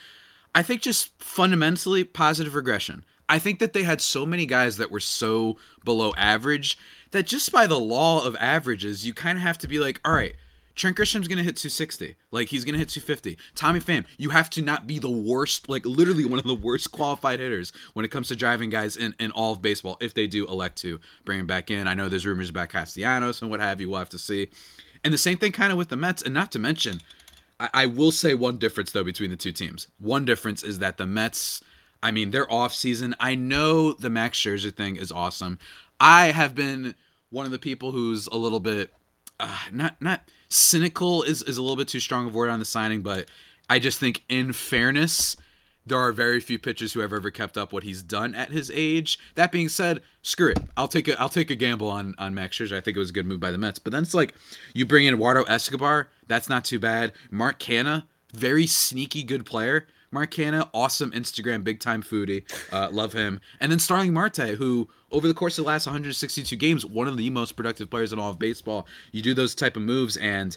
I 0.53 0.61
think 0.61 0.81
just 0.81 1.09
fundamentally 1.19 2.03
positive 2.03 2.53
regression. 2.53 3.03
I 3.29 3.39
think 3.39 3.57
that 3.59 3.73
they 3.73 3.81
had 3.81 3.99
so 3.99 4.27
many 4.27 4.45
guys 4.45 4.77
that 4.77 4.91
were 4.91 4.99
so 4.99 5.57
below 5.83 6.13
average 6.17 6.77
that 7.11 7.25
just 7.25 7.51
by 7.51 7.65
the 7.65 7.79
law 7.79 8.23
of 8.23 8.35
averages, 8.39 9.07
you 9.07 9.13
kind 9.13 9.37
of 9.37 9.41
have 9.41 9.57
to 9.59 9.67
be 9.67 9.79
like, 9.79 9.99
all 10.05 10.13
right, 10.13 10.35
Trent 10.75 10.95
Grisham's 10.95 11.27
gonna 11.27 11.43
hit 11.43 11.55
260. 11.55 12.15
Like 12.31 12.47
he's 12.47 12.65
gonna 12.65 12.77
hit 12.77 12.89
250. 12.89 13.37
Tommy 13.55 13.79
Pham, 13.79 14.05
you 14.17 14.29
have 14.31 14.49
to 14.51 14.61
not 14.61 14.87
be 14.87 14.99
the 14.99 15.09
worst, 15.09 15.69
like 15.69 15.85
literally 15.85 16.25
one 16.25 16.39
of 16.39 16.45
the 16.45 16.55
worst 16.55 16.91
qualified 16.91 17.39
hitters 17.39 17.71
when 17.93 18.05
it 18.05 18.09
comes 18.09 18.27
to 18.29 18.35
driving 18.35 18.69
guys 18.69 18.97
in, 18.97 19.13
in 19.19 19.31
all 19.31 19.53
of 19.53 19.61
baseball, 19.61 19.97
if 20.01 20.13
they 20.13 20.27
do 20.27 20.47
elect 20.47 20.77
to 20.79 20.99
bring 21.25 21.39
him 21.39 21.47
back 21.47 21.69
in. 21.69 21.87
I 21.87 21.93
know 21.93 22.09
there's 22.09 22.25
rumors 22.25 22.49
about 22.49 22.69
Castellanos 22.69 23.41
and 23.41 23.51
what 23.51 23.59
have 23.59 23.79
you. 23.79 23.89
We'll 23.89 23.99
have 23.99 24.09
to 24.09 24.17
see. 24.17 24.49
And 25.03 25.13
the 25.13 25.17
same 25.17 25.37
thing 25.37 25.51
kind 25.51 25.71
of 25.71 25.77
with 25.77 25.89
the 25.89 25.97
Mets, 25.97 26.21
and 26.23 26.33
not 26.33 26.51
to 26.53 26.59
mention, 26.59 27.01
I, 27.59 27.69
I 27.73 27.85
will 27.85 28.11
say 28.11 28.33
one 28.33 28.57
difference 28.57 28.91
though 28.91 29.03
between 29.03 29.29
the 29.29 29.37
two 29.37 29.51
teams. 29.51 29.87
One 29.99 30.25
difference 30.25 30.63
is 30.63 30.79
that 30.79 30.97
the 30.97 31.05
Mets, 31.05 31.61
I 32.01 32.11
mean, 32.11 32.31
their 32.31 32.51
off 32.51 32.73
season. 32.73 33.15
I 33.19 33.35
know 33.35 33.93
the 33.93 34.09
Max 34.09 34.39
Scherzer 34.39 34.73
thing 34.75 34.95
is 34.95 35.11
awesome. 35.11 35.59
I 35.99 36.27
have 36.27 36.55
been 36.55 36.95
one 37.29 37.45
of 37.45 37.51
the 37.51 37.59
people 37.59 37.91
who's 37.91 38.27
a 38.27 38.35
little 38.35 38.59
bit 38.59 38.91
uh, 39.43 39.57
not 39.71 40.01
not 40.01 40.21
cynical 40.49 41.23
is, 41.23 41.43
is 41.43 41.57
a 41.57 41.61
little 41.61 41.75
bit 41.75 41.87
too 41.87 41.99
strong 41.99 42.27
of 42.27 42.35
word 42.35 42.49
on 42.49 42.59
the 42.59 42.65
signing, 42.65 43.01
but 43.01 43.27
I 43.69 43.79
just 43.79 43.99
think 43.99 44.23
in 44.29 44.53
fairness, 44.53 45.35
there 45.85 45.97
are 45.97 46.11
very 46.11 46.39
few 46.39 46.57
pitchers 46.57 46.93
who 46.93 47.01
have 47.01 47.11
ever 47.11 47.29
kept 47.31 47.57
up 47.57 47.73
what 47.73 47.83
he's 47.83 48.01
done 48.01 48.35
at 48.35 48.51
his 48.51 48.71
age. 48.73 49.19
That 49.35 49.51
being 49.51 49.69
said, 49.69 50.01
screw 50.21 50.51
it. 50.51 50.59
I'll 50.77 50.87
take 50.87 51.07
a 51.07 51.19
I'll 51.19 51.29
take 51.29 51.51
a 51.51 51.55
gamble 51.55 51.89
on 51.89 52.15
on 52.17 52.33
Max 52.33 52.57
Scherzer. 52.57 52.77
I 52.77 52.81
think 52.81 52.95
it 52.95 52.99
was 52.99 53.09
a 53.09 53.13
good 53.13 53.25
move 53.25 53.39
by 53.39 53.51
the 53.51 53.57
Mets. 53.57 53.79
But 53.79 53.91
then 53.91 54.03
it's 54.03 54.13
like 54.13 54.33
you 54.73 54.85
bring 54.85 55.05
in 55.05 55.13
Eduardo 55.13 55.43
Escobar, 55.43 56.09
that's 56.27 56.49
not 56.49 56.63
too 56.65 56.79
bad. 56.79 57.13
Mark 57.31 57.59
Canha, 57.59 58.03
very 58.33 58.67
sneaky 58.67 59.23
good 59.23 59.45
player. 59.45 59.87
Mark 60.13 60.31
Canha, 60.31 60.69
awesome 60.73 61.11
Instagram 61.11 61.63
big 61.63 61.79
time 61.79 62.03
foodie. 62.03 62.43
Uh, 62.71 62.89
love 62.91 63.13
him. 63.13 63.41
And 63.59 63.71
then 63.71 63.79
Starling 63.79 64.13
Marte, 64.13 64.55
who 64.57 64.87
over 65.11 65.27
the 65.27 65.33
course 65.33 65.57
of 65.57 65.65
the 65.65 65.67
last 65.67 65.85
162 65.85 66.55
games, 66.55 66.85
one 66.85 67.07
of 67.07 67.17
the 67.17 67.29
most 67.29 67.55
productive 67.55 67.89
players 67.89 68.13
in 68.13 68.19
all 68.19 68.31
of 68.31 68.39
baseball. 68.39 68.87
You 69.11 69.21
do 69.21 69.33
those 69.33 69.55
type 69.55 69.75
of 69.75 69.83
moves, 69.83 70.17
and 70.17 70.55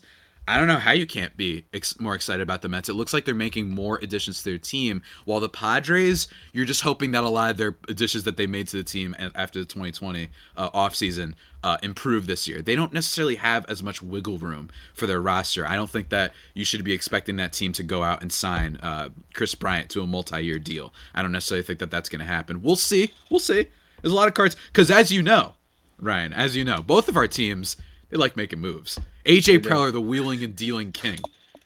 I 0.48 0.58
don't 0.58 0.68
know 0.68 0.78
how 0.78 0.92
you 0.92 1.06
can't 1.06 1.36
be 1.36 1.64
ex- 1.74 1.98
more 1.98 2.14
excited 2.14 2.42
about 2.42 2.62
the 2.62 2.68
Mets. 2.68 2.88
It 2.88 2.94
looks 2.94 3.12
like 3.12 3.24
they're 3.24 3.34
making 3.34 3.68
more 3.68 3.98
additions 4.00 4.38
to 4.38 4.50
their 4.50 4.58
team, 4.58 5.02
while 5.24 5.40
the 5.40 5.48
Padres, 5.48 6.28
you're 6.52 6.64
just 6.64 6.82
hoping 6.82 7.10
that 7.12 7.24
a 7.24 7.28
lot 7.28 7.50
of 7.50 7.56
their 7.56 7.76
additions 7.88 8.24
that 8.24 8.36
they 8.36 8.46
made 8.46 8.68
to 8.68 8.76
the 8.76 8.84
team 8.84 9.16
after 9.34 9.58
the 9.58 9.64
2020 9.64 10.28
uh, 10.56 10.70
offseason 10.70 11.34
uh, 11.64 11.78
improve 11.82 12.26
this 12.26 12.46
year. 12.46 12.62
They 12.62 12.76
don't 12.76 12.92
necessarily 12.92 13.34
have 13.36 13.66
as 13.68 13.82
much 13.82 14.00
wiggle 14.00 14.38
room 14.38 14.70
for 14.94 15.08
their 15.08 15.20
roster. 15.20 15.66
I 15.66 15.74
don't 15.74 15.90
think 15.90 16.10
that 16.10 16.32
you 16.54 16.64
should 16.64 16.84
be 16.84 16.92
expecting 16.92 17.36
that 17.36 17.52
team 17.52 17.72
to 17.72 17.82
go 17.82 18.04
out 18.04 18.22
and 18.22 18.32
sign 18.32 18.76
uh, 18.82 19.08
Kris 19.34 19.54
Bryant 19.56 19.90
to 19.90 20.02
a 20.02 20.06
multi-year 20.06 20.60
deal. 20.60 20.94
I 21.14 21.22
don't 21.22 21.32
necessarily 21.32 21.64
think 21.64 21.80
that 21.80 21.90
that's 21.90 22.08
going 22.08 22.20
to 22.20 22.26
happen. 22.26 22.62
We'll 22.62 22.76
see. 22.76 23.12
We'll 23.30 23.40
see. 23.40 23.66
There's 24.00 24.12
a 24.12 24.16
lot 24.16 24.28
of 24.28 24.34
cards 24.34 24.56
because, 24.68 24.92
as 24.92 25.10
you 25.10 25.22
know, 25.22 25.54
Ryan, 25.98 26.32
as 26.32 26.54
you 26.54 26.64
know, 26.64 26.82
both 26.82 27.08
of 27.08 27.16
our 27.16 27.26
teams 27.26 27.76
they 28.10 28.16
like 28.16 28.36
making 28.36 28.60
moves. 28.60 28.98
AJ 29.24 29.60
Preller, 29.60 29.92
the 29.92 30.00
wheeling 30.00 30.42
and 30.44 30.54
dealing 30.54 30.92
king. 30.92 31.18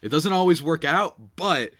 It 0.02 0.08
doesn't 0.08 0.32
always 0.32 0.62
work 0.62 0.84
out, 0.84 1.16
but 1.36 1.72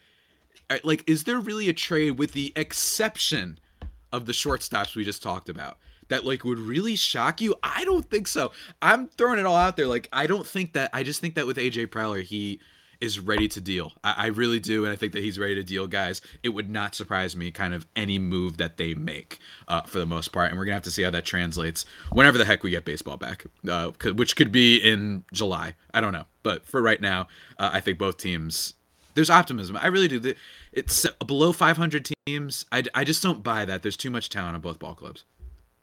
uh, 0.69 0.79
like, 0.85 1.09
is 1.09 1.25
there 1.25 1.41
really 1.41 1.69
a 1.69 1.73
trade 1.73 2.19
with 2.19 2.33
the 2.33 2.53
exception 2.57 3.59
of 4.13 4.27
the 4.27 4.33
shortstops 4.33 4.95
we 4.95 5.05
just 5.05 5.23
talked 5.23 5.49
about 5.49 5.79
that 6.09 6.25
like 6.25 6.45
would 6.45 6.59
really 6.59 6.97
shock 6.97 7.41
you? 7.41 7.55
I 7.63 7.85
don't 7.85 8.09
think 8.11 8.29
so. 8.29 8.53
I'm 8.83 9.09
throwing 9.09 9.39
it 9.39 9.47
all 9.47 9.57
out 9.57 9.77
there. 9.77 9.87
Like, 9.87 10.09
I 10.13 10.27
don't 10.27 10.47
think 10.47 10.75
that. 10.75 10.91
I 10.93 11.03
just 11.03 11.21
think 11.21 11.35
that 11.37 11.47
with 11.47 11.57
AJ 11.57 11.89
Preller, 11.89 12.23
he 12.23 12.61
is 13.01 13.19
ready 13.19 13.49
to 13.49 13.61
deal. 13.61 13.93
I, 14.05 14.15
I, 14.17 14.27
really 14.27 14.61
do, 14.61 14.85
and 14.85 14.93
I 14.93 14.97
think 14.97 15.13
that 15.13 15.23
he's 15.23 15.39
ready 15.39 15.55
to 15.55 15.63
deal, 15.63 15.87
guys. 15.87 16.21
It 16.43 16.51
would 16.51 16.71
not 16.71 16.95
surprise 16.95 17.37
me, 17.37 17.51
kind 17.51 17.75
of 17.75 17.87
any 17.97 18.19
move 18.19 18.59
that 18.59 18.77
they 18.77 18.95
make, 18.95 19.39
uh, 19.69 19.83
for 19.83 19.99
the 19.99 20.07
most 20.07 20.29
part. 20.29 20.51
And 20.51 20.59
we're 20.59 20.65
gonna 20.65 20.75
have 20.75 20.83
to 20.85 20.91
see 20.91 21.03
how 21.03 21.11
that 21.11 21.25
translates 21.25 21.87
whenever 22.11 22.39
the 22.39 22.45
heck 22.45 22.63
we 22.63 22.71
get 22.71 22.85
baseball 22.85 23.17
back, 23.17 23.45
uh, 23.69 23.91
which 24.15 24.37
could 24.37 24.53
be 24.53 24.77
in 24.77 25.25
July. 25.33 25.75
I 25.95 26.01
don't 26.01 26.13
know, 26.13 26.27
but 26.43 26.67
for 26.67 26.83
right 26.83 27.01
now, 27.01 27.29
uh, 27.59 27.71
I 27.73 27.81
think 27.81 27.99
both 27.99 28.19
teams 28.19 28.75
there's 29.15 29.31
optimism. 29.31 29.77
I 29.77 29.89
really 29.89 30.09
do. 30.09 30.35
It's 30.73 31.07
below 31.27 31.53
500 31.53 32.11
teams. 32.27 32.65
I, 32.71 32.85
I 32.95 33.05
just 33.05 33.23
don't 33.23 33.43
buy 33.43 33.65
that. 33.65 33.83
There's 33.83 33.97
too 33.97 34.11
much 34.11 34.29
talent 34.29 34.55
on 34.55 34.61
both 34.61 34.79
ball 34.79 34.95
clubs. 34.95 35.25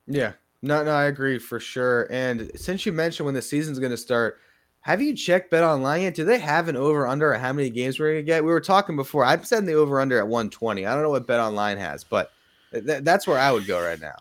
Yeah, 0.07 0.33
no, 0.61 0.83
no, 0.83 0.91
I 0.91 1.05
agree 1.05 1.37
for 1.37 1.59
sure. 1.59 2.07
And 2.09 2.51
since 2.55 2.85
you 2.85 2.91
mentioned 2.91 3.25
when 3.25 3.35
the 3.35 3.41
season's 3.41 3.79
going 3.79 3.91
to 3.91 3.97
start, 3.97 4.39
have 4.87 5.01
you 5.01 5.13
checked 5.13 5.51
Bet 5.51 5.65
Online 5.65 6.03
yet? 6.03 6.15
Do 6.15 6.23
they 6.23 6.39
have 6.39 6.69
an 6.69 6.77
over 6.77 7.05
under 7.05 7.33
or 7.33 7.37
how 7.37 7.51
many 7.51 7.69
games 7.69 7.99
we're 7.99 8.13
going 8.13 8.19
to 8.19 8.23
get? 8.23 8.41
We 8.41 8.51
were 8.51 8.61
talking 8.61 8.95
before. 8.95 9.25
I'm 9.25 9.43
setting 9.43 9.65
the 9.65 9.73
over 9.73 9.99
under 9.99 10.17
at 10.17 10.25
120. 10.25 10.85
I 10.85 10.93
don't 10.93 11.03
know 11.03 11.09
what 11.09 11.27
Bet 11.27 11.41
Online 11.41 11.77
has, 11.77 12.05
but 12.05 12.31
th- 12.71 13.03
that's 13.03 13.27
where 13.27 13.37
I 13.37 13.51
would 13.51 13.67
go 13.67 13.83
right 13.83 13.99
now. 13.99 14.15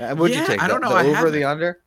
Uh, 0.00 0.14
would 0.16 0.30
yeah, 0.30 0.40
you 0.40 0.46
take? 0.46 0.62
I 0.62 0.66
don't 0.66 0.80
the, 0.80 0.88
know. 0.88 1.02
The 1.02 1.18
over 1.18 1.30
the 1.30 1.44
under? 1.44 1.80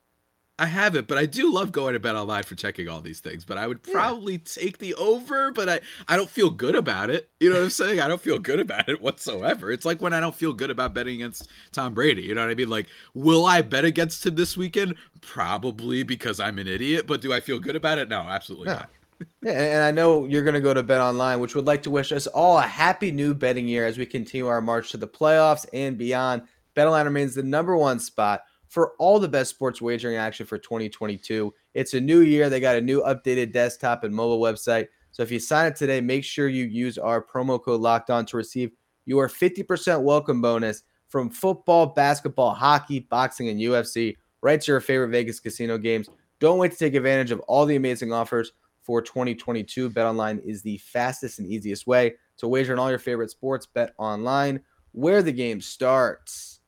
I 0.62 0.68
haven't, 0.68 1.08
but 1.08 1.18
I 1.18 1.26
do 1.26 1.52
love 1.52 1.72
going 1.72 1.94
to 1.94 2.00
Bet 2.00 2.16
Online 2.16 2.44
for 2.44 2.54
checking 2.54 2.88
all 2.88 3.02
these 3.02 3.20
things. 3.20 3.44
But 3.44 3.58
I 3.58 3.66
would 3.66 3.82
probably 3.82 4.34
yeah. 4.34 4.40
take 4.46 4.78
the 4.78 4.94
over, 4.94 5.52
but 5.52 5.68
I, 5.68 5.80
I 6.08 6.16
don't 6.16 6.30
feel 6.30 6.52
good 6.52 6.76
about 6.76 7.10
it. 7.10 7.32
You 7.40 7.50
know 7.50 7.56
what 7.56 7.64
I'm 7.64 7.70
saying? 7.72 8.00
I 8.00 8.08
don't 8.08 8.22
feel 8.22 8.38
good 8.38 8.60
about 8.60 8.88
it 8.88 9.02
whatsoever. 9.02 9.72
It's 9.72 9.86
like 9.86 10.04
when 10.04 10.14
I 10.14 10.20
don't 10.20 10.36
feel 10.36 10.54
good 10.54 10.70
about 10.70 10.94
betting 10.94 11.16
against 11.16 11.50
Tom 11.72 11.96
Brady. 11.96 12.22
You 12.22 12.36
know 12.36 12.42
what 12.42 12.52
I 12.52 12.54
mean? 12.54 12.70
Like, 12.70 12.86
will 13.16 13.48
I 13.48 13.64
bet 13.64 13.86
against 13.86 14.24
him 14.24 14.36
this 14.36 14.56
weekend? 14.56 14.94
Probably 15.22 16.04
because 16.04 16.40
I'm 16.40 16.60
an 16.60 16.68
idiot. 16.68 17.08
But 17.08 17.22
do 17.22 17.34
I 17.34 17.40
feel 17.40 17.58
good 17.58 17.76
about 17.76 17.98
it? 17.98 18.08
No, 18.08 18.20
absolutely 18.20 18.68
not. 18.68 18.92
yeah, 19.42 19.54
and 19.54 19.84
I 19.84 19.90
know 19.90 20.28
you're 20.28 20.44
going 20.44 20.54
to 20.54 20.62
go 20.62 20.76
to 20.76 20.84
Bet 20.84 21.02
Online, 21.02 21.40
which 21.40 21.56
would 21.56 21.66
like 21.66 21.82
to 21.84 21.90
wish 21.90 22.12
us 22.12 22.28
all 22.28 22.60
a 22.60 22.62
happy 22.62 23.12
new 23.12 23.34
betting 23.34 23.68
year 23.68 23.88
as 23.88 23.98
we 23.98 24.06
continue 24.06 24.46
our 24.46 24.62
march 24.62 24.92
to 24.92 24.98
the 24.98 25.08
playoffs 25.08 25.66
and 25.74 25.98
beyond. 25.98 26.44
Bet 26.76 26.86
Online 26.86 27.06
remains 27.06 27.34
the 27.34 27.42
number 27.42 27.76
one 27.76 28.00
spot 28.00 28.44
for 28.72 28.94
all 29.00 29.20
the 29.20 29.28
best 29.28 29.50
sports 29.50 29.82
wagering 29.82 30.16
action 30.16 30.46
for 30.46 30.58
2022. 30.58 31.54
It's 31.74 31.94
a 31.94 32.00
new 32.00 32.22
year. 32.22 32.50
They 32.50 32.62
got 32.62 32.78
a 32.78 32.82
new 32.82 33.02
updated 33.02 33.52
desktop 33.52 34.06
and 34.06 34.16
mobile 34.16 34.40
website. 34.40 34.88
So 35.12 35.24
if 35.24 35.30
you 35.30 35.40
sign 35.40 35.68
up 35.68 35.76
today, 35.76 36.00
make 36.00 36.24
sure 36.24 36.48
you 36.48 36.64
use 36.68 36.98
our 36.98 37.22
promo 37.22 37.62
code 37.62 37.82
locked 37.82 38.10
on 38.10 38.26
to 38.28 38.38
receive 38.38 38.72
your 39.06 39.28
50% 39.28 40.02
welcome 40.04 40.42
bonus 40.42 40.84
from 41.10 41.30
football, 41.30 41.88
basketball, 41.88 42.54
hockey, 42.54 43.02
boxing, 43.02 43.50
and 43.50 43.60
UFC 43.60 44.16
right 44.42 44.62
to 44.62 44.72
your 44.72 44.80
favorite 44.80 45.10
Vegas 45.10 45.42
casino 45.42 45.78
games. 45.78 46.08
Don't 46.40 46.58
wait 46.58 46.72
to 46.72 46.78
take 46.78 46.96
advantage 46.96 47.32
of 47.32 47.42
all 47.42 47.66
the 47.66 47.76
amazing 47.76 48.14
offers 48.14 48.54
for 48.84 49.02
2022. 49.02 49.90
Bet 49.90 50.06
online 50.06 50.40
is 50.46 50.62
the 50.62 50.78
fastest 50.78 51.40
and 51.40 51.48
easiest 51.50 51.88
way 51.88 52.14
to 52.38 52.48
wager 52.48 52.72
on 52.72 52.80
all 52.80 52.90
your 52.90 53.00
favorite 53.00 53.32
sports. 53.32 53.66
Bet 53.66 53.94
online, 53.98 54.62
where 54.94 55.22
the 55.22 55.34
game 55.34 55.60
starts. 55.60 56.61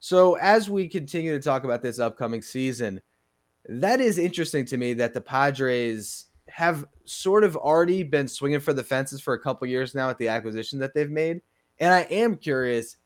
So 0.00 0.34
as 0.34 0.70
we 0.70 0.88
continue 0.88 1.36
to 1.36 1.42
talk 1.42 1.64
about 1.64 1.82
this 1.82 1.98
upcoming 1.98 2.42
season, 2.42 3.00
that 3.68 4.00
is 4.00 4.18
interesting 4.18 4.64
to 4.66 4.76
me 4.76 4.94
that 4.94 5.14
the 5.14 5.20
Padres 5.20 6.26
have 6.48 6.86
sort 7.04 7.44
of 7.44 7.56
already 7.56 8.02
been 8.02 8.28
swinging 8.28 8.60
for 8.60 8.72
the 8.72 8.84
fences 8.84 9.20
for 9.20 9.34
a 9.34 9.40
couple 9.40 9.66
years 9.66 9.94
now 9.94 10.08
at 10.08 10.18
the 10.18 10.28
acquisition 10.28 10.78
that 10.78 10.94
they've 10.94 11.10
made. 11.10 11.40
And 11.78 11.92
I 11.92 12.00
am 12.02 12.36
curious 12.36 12.96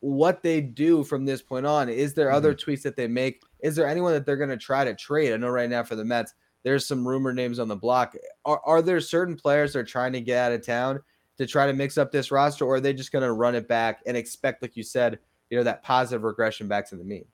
what 0.00 0.42
they 0.42 0.60
do 0.60 1.04
from 1.04 1.24
this 1.24 1.42
point 1.42 1.66
on. 1.66 1.88
Is 1.88 2.14
there 2.14 2.28
mm-hmm. 2.28 2.36
other 2.36 2.54
tweaks 2.54 2.82
that 2.82 2.96
they 2.96 3.08
make? 3.08 3.42
Is 3.60 3.76
there 3.76 3.86
anyone 3.86 4.12
that 4.12 4.26
they're 4.26 4.36
going 4.36 4.50
to 4.50 4.56
try 4.56 4.84
to 4.84 4.94
trade? 4.94 5.32
I 5.32 5.36
know 5.36 5.48
right 5.48 5.70
now 5.70 5.82
for 5.82 5.96
the 5.96 6.04
Mets, 6.04 6.34
there's 6.64 6.86
some 6.86 7.06
rumor 7.06 7.32
names 7.32 7.58
on 7.58 7.68
the 7.68 7.76
block. 7.76 8.14
Are, 8.44 8.60
are 8.64 8.82
there 8.82 9.00
certain 9.00 9.36
players 9.36 9.72
that 9.72 9.80
are 9.80 9.84
trying 9.84 10.12
to 10.12 10.20
get 10.20 10.38
out 10.38 10.52
of 10.52 10.64
town 10.64 11.00
to 11.38 11.46
try 11.46 11.66
to 11.66 11.72
mix 11.72 11.98
up 11.98 12.12
this 12.12 12.30
roster, 12.30 12.64
or 12.64 12.76
are 12.76 12.80
they 12.80 12.92
just 12.92 13.10
going 13.10 13.24
to 13.24 13.32
run 13.32 13.54
it 13.54 13.66
back 13.66 14.00
and 14.06 14.16
expect, 14.16 14.62
like 14.62 14.76
you 14.76 14.82
said, 14.82 15.18
you 15.52 15.58
know 15.58 15.64
that 15.64 15.82
positive 15.82 16.24
regression 16.24 16.66
back 16.66 16.88
to 16.88 16.96
the 16.96 17.04
mean. 17.04 17.26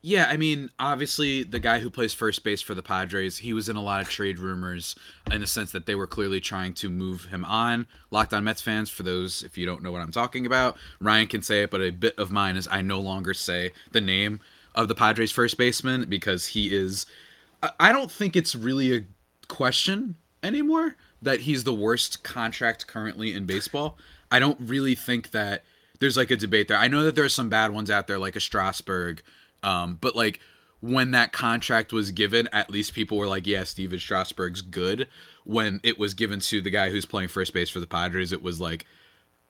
Yeah, 0.00 0.26
I 0.28 0.36
mean, 0.36 0.70
obviously, 0.78 1.42
the 1.42 1.58
guy 1.58 1.80
who 1.80 1.90
plays 1.90 2.14
first 2.14 2.44
base 2.44 2.62
for 2.62 2.74
the 2.74 2.82
Padres, 2.82 3.38
he 3.38 3.52
was 3.52 3.68
in 3.68 3.74
a 3.74 3.82
lot 3.82 4.00
of 4.00 4.08
trade 4.08 4.38
rumors 4.38 4.94
in 5.30 5.40
the 5.40 5.46
sense 5.46 5.72
that 5.72 5.86
they 5.86 5.96
were 5.96 6.06
clearly 6.06 6.40
trying 6.40 6.72
to 6.74 6.88
move 6.88 7.26
him 7.26 7.44
on. 7.44 7.88
Locked 8.12 8.32
on 8.32 8.44
Mets 8.44 8.62
fans, 8.62 8.90
for 8.90 9.02
those 9.02 9.42
if 9.42 9.58
you 9.58 9.66
don't 9.66 9.82
know 9.82 9.90
what 9.90 10.00
I'm 10.00 10.12
talking 10.12 10.46
about, 10.46 10.76
Ryan 11.00 11.26
can 11.26 11.42
say 11.42 11.64
it, 11.64 11.72
but 11.72 11.80
a 11.80 11.90
bit 11.90 12.16
of 12.16 12.30
mine 12.30 12.56
is 12.56 12.68
I 12.70 12.80
no 12.80 13.00
longer 13.00 13.34
say 13.34 13.72
the 13.90 14.00
name 14.00 14.38
of 14.76 14.86
the 14.86 14.94
Padres 14.94 15.32
first 15.32 15.58
baseman 15.58 16.08
because 16.08 16.46
he 16.46 16.72
is. 16.72 17.06
I 17.80 17.90
don't 17.90 18.10
think 18.10 18.36
it's 18.36 18.54
really 18.54 18.96
a 18.96 19.04
question 19.48 20.14
anymore 20.44 20.94
that 21.22 21.40
he's 21.40 21.64
the 21.64 21.74
worst 21.74 22.22
contract 22.22 22.86
currently 22.86 23.32
in 23.34 23.46
baseball. 23.46 23.98
I 24.30 24.38
don't 24.38 24.58
really 24.60 24.94
think 24.94 25.32
that 25.32 25.64
there's 26.02 26.16
like 26.16 26.32
a 26.32 26.36
debate 26.36 26.66
there. 26.66 26.76
I 26.76 26.88
know 26.88 27.04
that 27.04 27.14
there's 27.14 27.32
some 27.32 27.48
bad 27.48 27.70
ones 27.70 27.88
out 27.88 28.08
there, 28.08 28.18
like 28.18 28.34
a 28.34 28.40
Strasburg, 28.40 29.22
um, 29.62 29.98
but 30.00 30.16
like 30.16 30.40
when 30.80 31.12
that 31.12 31.32
contract 31.32 31.92
was 31.92 32.10
given, 32.10 32.48
at 32.52 32.70
least 32.70 32.92
people 32.92 33.16
were 33.18 33.28
like, 33.28 33.46
"Yeah, 33.46 33.62
Steven 33.62 34.00
Strasburg's 34.00 34.62
good." 34.62 35.06
When 35.44 35.78
it 35.84 36.00
was 36.00 36.14
given 36.14 36.40
to 36.40 36.60
the 36.60 36.70
guy 36.70 36.90
who's 36.90 37.06
playing 37.06 37.28
first 37.28 37.54
base 37.54 37.70
for 37.70 37.78
the 37.78 37.86
Padres, 37.86 38.32
it 38.32 38.42
was 38.42 38.60
like, 38.60 38.84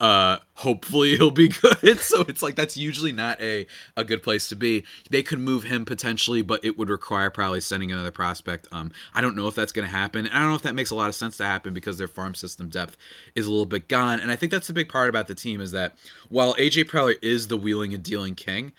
uh 0.02 0.38
hopefully 0.54 1.10
he'll 1.16 1.30
be 1.30 1.48
good. 1.48 1.98
So 2.00 2.22
it's 2.28 2.42
like 2.42 2.56
that's 2.56 2.76
usually 2.76 3.12
not 3.12 3.40
a 3.40 3.66
a 3.96 4.04
good 4.04 4.22
place 4.22 4.48
to 4.48 4.56
be. 4.56 4.84
They 5.08 5.22
could 5.22 5.38
move 5.38 5.64
him 5.64 5.86
potentially 5.86 6.42
but 6.42 6.62
it 6.64 6.76
would 6.76 6.90
require 6.90 7.30
probably 7.30 7.62
sending 7.62 7.90
another 7.90 8.10
prospect. 8.10 8.68
Um 8.72 8.92
i 9.14 9.20
don't 9.22 9.36
know 9.36 9.46
if 9.48 9.54
that's 9.54 9.72
going 9.72 9.88
to 9.88 9.96
happen 9.96 10.26
i 10.28 10.38
don't 10.40 10.50
know 10.50 10.56
if 10.56 10.62
that 10.62 10.74
makes 10.74 10.90
a 10.90 10.94
lot 10.94 11.08
of 11.08 11.14
sense 11.14 11.38
to 11.38 11.44
happen 11.44 11.72
because 11.72 11.96
their 11.96 12.08
farm 12.08 12.34
system 12.34 12.68
depth 12.68 12.96
is 13.34 13.46
a 13.46 13.50
little 13.50 13.64
bit 13.64 13.88
gone. 13.88 14.20
And 14.20 14.30
i 14.30 14.36
think 14.36 14.52
that's 14.52 14.66
the 14.66 14.72
big 14.72 14.88
part 14.88 15.08
about 15.08 15.28
the 15.28 15.34
team 15.34 15.60
is 15.60 15.70
that 15.72 15.94
while 16.28 16.54
aj 16.54 16.84
preller 16.84 17.16
is 17.22 17.48
the 17.48 17.56
wheeling 17.56 17.94
and 17.94 18.02
dealing 18.02 18.34
king 18.34 18.72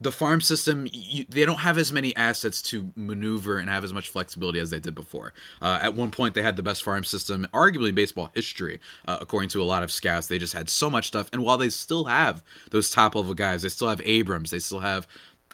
the 0.00 0.12
farm 0.12 0.40
system 0.40 0.86
you, 0.92 1.24
they 1.28 1.46
don't 1.46 1.58
have 1.58 1.78
as 1.78 1.92
many 1.92 2.14
assets 2.16 2.60
to 2.60 2.92
maneuver 2.96 3.58
and 3.58 3.70
have 3.70 3.84
as 3.84 3.92
much 3.92 4.10
flexibility 4.10 4.58
as 4.58 4.70
they 4.70 4.78
did 4.78 4.94
before. 4.94 5.32
Uh, 5.62 5.78
at 5.80 5.94
one 5.94 6.10
point 6.10 6.34
they 6.34 6.42
had 6.42 6.56
the 6.56 6.62
best 6.62 6.82
farm 6.82 7.04
system 7.04 7.46
arguably 7.54 7.94
baseball 7.94 8.30
history 8.34 8.78
uh, 9.08 9.18
according 9.20 9.48
to 9.48 9.62
a 9.62 9.64
lot 9.64 9.82
of 9.82 9.90
scouts. 9.90 10.26
They 10.26 10.38
just 10.38 10.52
had 10.52 10.68
so 10.68 10.90
much 10.90 11.08
stuff 11.08 11.28
and 11.32 11.42
while 11.42 11.58
they 11.58 11.70
still 11.70 12.04
have 12.04 12.42
those 12.70 12.90
top 12.90 13.14
level 13.14 13.34
guys 13.34 13.62
they 13.62 13.68
still 13.68 13.88
have 13.88 14.02
abrams 14.04 14.50
they 14.50 14.58
still 14.58 14.80
have 14.80 15.06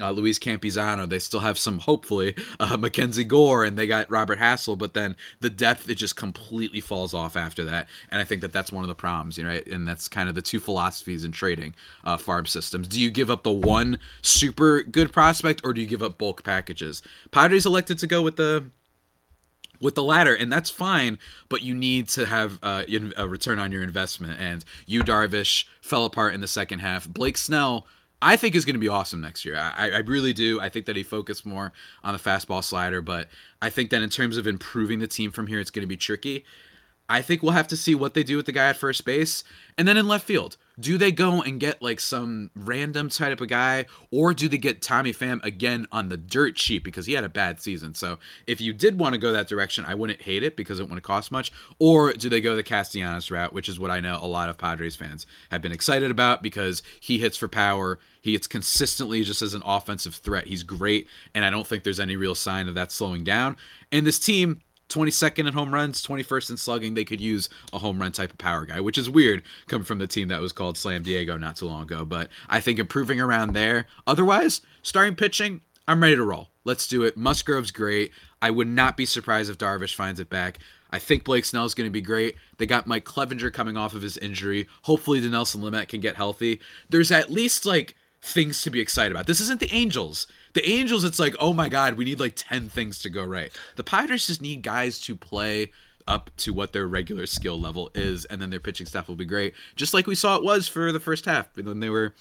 uh, 0.02 0.10
Luis 0.10 0.38
Campusano. 0.38 1.08
They 1.08 1.18
still 1.18 1.40
have 1.40 1.58
some, 1.58 1.78
hopefully, 1.78 2.34
uh, 2.60 2.76
Mackenzie 2.76 3.24
Gore, 3.24 3.64
and 3.64 3.78
they 3.78 3.86
got 3.86 4.10
Robert 4.10 4.38
Hassell. 4.38 4.76
But 4.76 4.94
then 4.94 5.16
the 5.40 5.50
depth 5.50 5.88
it 5.88 5.94
just 5.94 6.16
completely 6.16 6.80
falls 6.80 7.14
off 7.14 7.36
after 7.36 7.64
that, 7.64 7.88
and 8.10 8.20
I 8.20 8.24
think 8.24 8.40
that 8.42 8.52
that's 8.52 8.72
one 8.72 8.84
of 8.84 8.88
the 8.88 8.94
problems, 8.94 9.38
you 9.38 9.44
know? 9.44 9.60
And 9.70 9.86
that's 9.86 10.08
kind 10.08 10.28
of 10.28 10.34
the 10.34 10.42
two 10.42 10.60
philosophies 10.60 11.24
in 11.24 11.32
trading 11.32 11.74
uh, 12.04 12.16
farm 12.16 12.46
systems. 12.46 12.88
Do 12.88 13.00
you 13.00 13.10
give 13.10 13.30
up 13.30 13.44
the 13.44 13.52
one 13.52 13.98
super 14.22 14.82
good 14.82 15.12
prospect, 15.12 15.60
or 15.64 15.72
do 15.72 15.80
you 15.80 15.86
give 15.86 16.02
up 16.02 16.18
bulk 16.18 16.42
packages? 16.42 17.02
Padres 17.30 17.66
elected 17.66 17.98
to 18.00 18.06
go 18.06 18.22
with 18.22 18.36
the 18.36 18.64
with 19.80 19.96
the 19.96 20.02
latter, 20.02 20.34
and 20.34 20.50
that's 20.50 20.70
fine. 20.70 21.18
But 21.48 21.62
you 21.62 21.74
need 21.74 22.08
to 22.10 22.24
have 22.24 22.58
uh, 22.62 22.84
a 23.16 23.28
return 23.28 23.58
on 23.58 23.72
your 23.72 23.82
investment. 23.82 24.40
And 24.40 24.64
Yu 24.86 25.02
Darvish 25.02 25.66
fell 25.80 26.04
apart 26.04 26.34
in 26.34 26.40
the 26.40 26.46
second 26.46 26.78
half. 26.78 27.08
Blake 27.08 27.36
Snell 27.36 27.86
I 28.22 28.36
think 28.36 28.54
is 28.54 28.64
going 28.64 28.74
to 28.74 28.80
be 28.80 28.88
awesome 28.88 29.20
next 29.20 29.44
year. 29.44 29.56
I, 29.56 29.90
I 29.90 29.98
really 29.98 30.32
do. 30.32 30.60
I 30.60 30.68
think 30.68 30.86
that 30.86 30.94
he 30.94 31.02
focused 31.02 31.44
more 31.44 31.72
on 32.04 32.14
the 32.14 32.20
fastball 32.20 32.62
slider, 32.62 33.02
but 33.02 33.28
I 33.60 33.68
think 33.68 33.90
that 33.90 34.00
in 34.00 34.10
terms 34.10 34.36
of 34.36 34.46
improving 34.46 35.00
the 35.00 35.08
team 35.08 35.32
from 35.32 35.48
here, 35.48 35.58
it's 35.58 35.72
going 35.72 35.82
to 35.82 35.88
be 35.88 35.96
tricky. 35.96 36.44
I 37.08 37.20
think 37.20 37.42
we'll 37.42 37.52
have 37.52 37.68
to 37.68 37.76
see 37.76 37.94
what 37.94 38.14
they 38.14 38.22
do 38.22 38.36
with 38.36 38.46
the 38.46 38.52
guy 38.52 38.68
at 38.68 38.76
first 38.76 39.04
base. 39.04 39.42
And 39.76 39.88
then 39.88 39.96
in 39.96 40.06
left 40.06 40.24
field, 40.24 40.56
do 40.82 40.98
they 40.98 41.12
go 41.12 41.42
and 41.42 41.60
get 41.60 41.80
like 41.80 42.00
some 42.00 42.50
random 42.54 43.08
type 43.08 43.40
of 43.40 43.48
guy, 43.48 43.86
or 44.10 44.34
do 44.34 44.48
they 44.48 44.58
get 44.58 44.82
Tommy 44.82 45.12
Pham 45.12 45.42
again 45.44 45.86
on 45.92 46.08
the 46.08 46.16
dirt 46.16 46.56
cheap 46.56 46.84
because 46.84 47.06
he 47.06 47.12
had 47.12 47.24
a 47.24 47.28
bad 47.28 47.60
season? 47.60 47.94
So 47.94 48.18
if 48.46 48.60
you 48.60 48.72
did 48.72 48.98
want 48.98 49.14
to 49.14 49.18
go 49.18 49.32
that 49.32 49.48
direction, 49.48 49.84
I 49.86 49.94
wouldn't 49.94 50.22
hate 50.22 50.42
it 50.42 50.56
because 50.56 50.80
it 50.80 50.82
wouldn't 50.82 51.02
cost 51.02 51.30
much. 51.30 51.52
Or 51.78 52.12
do 52.12 52.28
they 52.28 52.40
go 52.40 52.56
the 52.56 52.62
Castellanos 52.62 53.30
route, 53.30 53.52
which 53.52 53.68
is 53.68 53.78
what 53.78 53.90
I 53.90 54.00
know 54.00 54.18
a 54.20 54.26
lot 54.26 54.48
of 54.48 54.58
Padres 54.58 54.96
fans 54.96 55.26
have 55.50 55.62
been 55.62 55.72
excited 55.72 56.10
about 56.10 56.42
because 56.42 56.82
he 57.00 57.18
hits 57.18 57.36
for 57.36 57.48
power. 57.48 57.98
He 58.20 58.32
hits 58.32 58.46
consistently 58.46 59.22
just 59.22 59.42
as 59.42 59.54
an 59.54 59.62
offensive 59.64 60.16
threat. 60.16 60.46
He's 60.46 60.62
great, 60.62 61.08
and 61.34 61.44
I 61.44 61.50
don't 61.50 61.66
think 61.66 61.84
there's 61.84 62.00
any 62.00 62.16
real 62.16 62.34
sign 62.34 62.68
of 62.68 62.74
that 62.74 62.92
slowing 62.92 63.24
down. 63.24 63.56
And 63.90 64.06
this 64.06 64.18
team 64.18 64.62
22nd 64.92 65.46
in 65.46 65.52
home 65.52 65.72
runs, 65.72 66.04
21st 66.06 66.50
in 66.50 66.56
slugging. 66.56 66.94
They 66.94 67.04
could 67.04 67.20
use 67.20 67.48
a 67.72 67.78
home 67.78 68.00
run 68.00 68.12
type 68.12 68.30
of 68.30 68.38
power 68.38 68.66
guy, 68.66 68.80
which 68.80 68.98
is 68.98 69.08
weird 69.08 69.42
coming 69.66 69.84
from 69.84 69.98
the 69.98 70.06
team 70.06 70.28
that 70.28 70.40
was 70.40 70.52
called 70.52 70.76
Slam 70.76 71.02
Diego 71.02 71.36
not 71.36 71.56
too 71.56 71.66
long 71.66 71.82
ago. 71.82 72.04
But 72.04 72.28
I 72.48 72.60
think 72.60 72.78
improving 72.78 73.20
around 73.20 73.52
there. 73.52 73.86
Otherwise, 74.06 74.60
starting 74.82 75.16
pitching, 75.16 75.60
I'm 75.88 76.02
ready 76.02 76.16
to 76.16 76.24
roll. 76.24 76.48
Let's 76.64 76.86
do 76.86 77.02
it. 77.02 77.16
Musgrove's 77.16 77.70
great. 77.70 78.12
I 78.40 78.50
would 78.50 78.68
not 78.68 78.96
be 78.96 79.06
surprised 79.06 79.50
if 79.50 79.58
Darvish 79.58 79.94
finds 79.94 80.20
it 80.20 80.30
back. 80.30 80.58
I 80.90 80.98
think 80.98 81.24
Blake 81.24 81.44
Snell 81.44 81.64
is 81.64 81.74
going 81.74 81.88
to 81.88 81.92
be 81.92 82.02
great. 82.02 82.36
They 82.58 82.66
got 82.66 82.86
Mike 82.86 83.04
Clevinger 83.04 83.52
coming 83.52 83.76
off 83.76 83.94
of 83.94 84.02
his 84.02 84.18
injury. 84.18 84.68
Hopefully, 84.82 85.20
Dinelson 85.20 85.60
Lamet 85.60 85.88
can 85.88 86.00
get 86.00 86.16
healthy. 86.16 86.60
There's 86.90 87.10
at 87.10 87.30
least 87.30 87.64
like 87.64 87.96
things 88.20 88.62
to 88.62 88.70
be 88.70 88.80
excited 88.80 89.10
about. 89.10 89.26
This 89.26 89.40
isn't 89.40 89.60
the 89.60 89.72
Angels. 89.72 90.26
The 90.54 90.68
Angels, 90.68 91.04
it's 91.04 91.18
like, 91.18 91.34
oh 91.40 91.52
my 91.52 91.68
God, 91.68 91.94
we 91.94 92.04
need 92.04 92.20
like 92.20 92.34
10 92.36 92.68
things 92.68 92.98
to 93.00 93.10
go 93.10 93.24
right. 93.24 93.52
The 93.76 93.84
Padres 93.84 94.26
just 94.26 94.42
need 94.42 94.62
guys 94.62 94.98
to 95.00 95.16
play 95.16 95.72
up 96.06 96.30
to 96.36 96.52
what 96.52 96.72
their 96.72 96.86
regular 96.86 97.26
skill 97.26 97.60
level 97.60 97.90
is, 97.94 98.24
and 98.26 98.40
then 98.40 98.50
their 98.50 98.60
pitching 98.60 98.86
staff 98.86 99.08
will 99.08 99.16
be 99.16 99.24
great. 99.24 99.54
Just 99.76 99.94
like 99.94 100.06
we 100.06 100.14
saw 100.14 100.36
it 100.36 100.44
was 100.44 100.68
for 100.68 100.92
the 100.92 101.00
first 101.00 101.24
half 101.24 101.48
when 101.56 101.80
they 101.80 101.90
were 101.90 102.14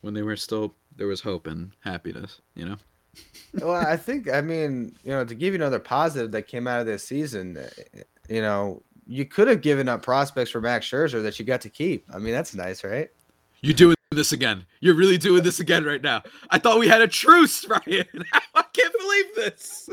when 0.00 0.14
they 0.14 0.22
were 0.22 0.36
still 0.36 0.74
there 0.96 1.06
was 1.06 1.20
hope 1.20 1.46
and 1.46 1.72
happiness, 1.80 2.40
you 2.54 2.64
know? 2.64 2.76
well, 3.54 3.74
I 3.74 3.96
think 3.96 4.30
I 4.30 4.40
mean, 4.40 4.96
you 5.02 5.10
know, 5.10 5.24
to 5.24 5.34
give 5.34 5.54
you 5.54 5.60
another 5.60 5.78
positive 5.78 6.30
that 6.32 6.46
came 6.46 6.66
out 6.66 6.80
of 6.80 6.86
this 6.86 7.04
season, 7.04 7.56
eh, 7.56 8.02
you 8.28 8.42
know, 8.42 8.82
you 9.06 9.24
could 9.24 9.48
have 9.48 9.62
given 9.62 9.88
up 9.88 10.02
prospects 10.02 10.50
for 10.50 10.60
Max 10.60 10.86
Scherzer 10.86 11.22
that 11.22 11.38
you 11.38 11.44
got 11.44 11.62
to 11.62 11.70
keep. 11.70 12.04
I 12.12 12.18
mean, 12.18 12.32
that's 12.32 12.54
nice, 12.54 12.84
right? 12.84 13.10
You 13.60 13.74
do 13.74 13.94
this 14.10 14.32
again. 14.32 14.64
You're 14.80 14.94
really 14.94 15.18
doing 15.18 15.42
this 15.42 15.60
again 15.60 15.84
right 15.84 16.00
now. 16.00 16.22
I 16.50 16.58
thought 16.58 16.78
we 16.78 16.88
had 16.88 17.02
a 17.02 17.08
truce, 17.08 17.66
Ryan. 17.68 18.06
I 18.54 18.64
can't 18.72 18.94
believe 18.98 19.34
this. 19.36 19.90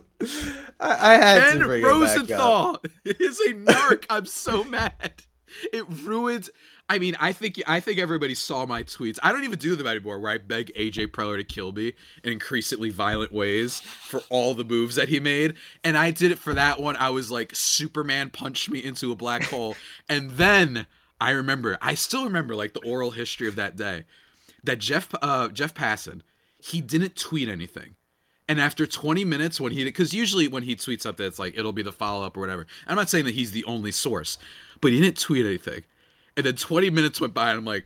I, 0.80 1.14
I 1.14 1.14
had 1.16 1.44
Ken 1.44 1.60
to 1.60 1.66
bring 1.66 1.84
Rosenthal 1.84 2.78
it 3.04 3.18
is 3.20 3.40
a 3.42 3.54
narc. 3.54 4.06
I'm 4.10 4.26
so 4.26 4.64
mad. 4.64 5.24
It 5.74 5.86
ruins. 6.04 6.50
I 6.88 7.00
mean, 7.00 7.16
I 7.20 7.34
think 7.34 7.62
I 7.68 7.80
think 7.80 7.98
everybody 7.98 8.36
saw 8.36 8.66
my 8.66 8.84
tweets. 8.84 9.18
I 9.24 9.32
don't 9.32 9.44
even 9.44 9.58
do 9.58 9.76
them 9.76 9.88
anymore, 9.88 10.20
where 10.20 10.32
I 10.32 10.38
beg 10.38 10.72
AJ 10.78 11.08
Preller 11.08 11.38
to 11.38 11.44
kill 11.44 11.72
me 11.72 11.94
in 12.24 12.32
increasingly 12.32 12.92
violent 12.92 13.34
ways 13.34 13.80
for 13.80 14.22
all 14.30 14.54
the 14.54 14.64
moves 14.64 14.96
that 14.96 15.10
he 15.10 15.20
made. 15.20 15.56
And 15.84 15.98
I 15.98 16.12
did 16.12 16.32
it 16.32 16.38
for 16.38 16.54
that 16.54 16.80
one. 16.80 16.96
I 16.98 17.10
was 17.10 17.32
like, 17.32 17.56
Superman 17.56 18.30
punched 18.30 18.70
me 18.70 18.84
into 18.84 19.12
a 19.12 19.16
black 19.16 19.44
hole, 19.44 19.76
and 20.08 20.32
then 20.32 20.86
I 21.26 21.32
remember, 21.32 21.76
I 21.82 21.96
still 21.96 22.24
remember 22.26 22.56
like 22.56 22.74
the 22.74 22.86
oral 22.86 23.10
history 23.10 23.48
of 23.48 23.56
that 23.56 23.76
day 23.76 24.04
that 24.64 24.78
Jeff 24.78 25.10
uh 25.24 25.48
Jeff 25.48 25.74
Passan, 25.74 26.22
he 26.60 26.82
didn't 26.82 27.16
tweet 27.16 27.50
anything. 27.50 27.96
And 28.48 28.62
after 28.62 28.86
20 28.86 29.26
minutes, 29.26 29.60
when 29.60 29.72
he, 29.72 29.84
because 29.84 30.14
usually 30.14 30.48
when 30.48 30.62
he 30.62 30.76
tweets 30.76 31.02
something, 31.02 31.26
it's 31.26 31.40
like 31.40 31.58
it'll 31.58 31.74
be 31.74 31.82
the 31.82 31.92
follow 31.92 32.24
up 32.24 32.38
or 32.38 32.42
whatever. 32.42 32.68
I'm 32.86 32.96
not 32.96 33.10
saying 33.10 33.26
that 33.26 33.34
he's 33.34 33.52
the 33.52 33.64
only 33.64 33.92
source, 33.92 34.38
but 34.82 34.92
he 34.92 35.02
didn't 35.02 35.18
tweet 35.18 35.48
anything. 35.48 35.84
And 36.38 36.46
then 36.46 36.58
20 36.58 36.92
minutes 36.92 37.20
went 37.20 37.34
by, 37.34 37.50
and 37.50 37.58
I'm 37.58 37.66
like, 37.66 37.86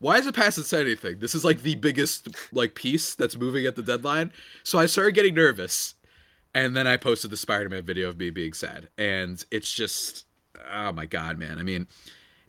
why 0.00 0.16
hasn't 0.16 0.34
Passan 0.34 0.64
said 0.64 0.86
anything? 0.86 1.20
This 1.20 1.36
is 1.36 1.44
like 1.44 1.62
the 1.62 1.76
biggest 1.76 2.26
like 2.50 2.74
piece 2.74 3.14
that's 3.14 3.36
moving 3.36 3.64
at 3.66 3.76
the 3.76 3.82
deadline. 3.82 4.32
So 4.64 4.80
I 4.80 4.86
started 4.86 5.14
getting 5.14 5.36
nervous, 5.36 5.94
and 6.52 6.74
then 6.74 6.88
I 6.88 6.96
posted 6.96 7.30
the 7.30 7.36
Spider-Man 7.36 7.84
video 7.84 8.08
of 8.08 8.18
me 8.18 8.30
being 8.30 8.54
sad, 8.54 8.88
and 8.98 9.44
it's 9.52 9.72
just, 9.72 10.26
oh 10.74 10.90
my 10.90 11.06
god, 11.06 11.38
man. 11.38 11.60
I 11.60 11.62
mean, 11.62 11.86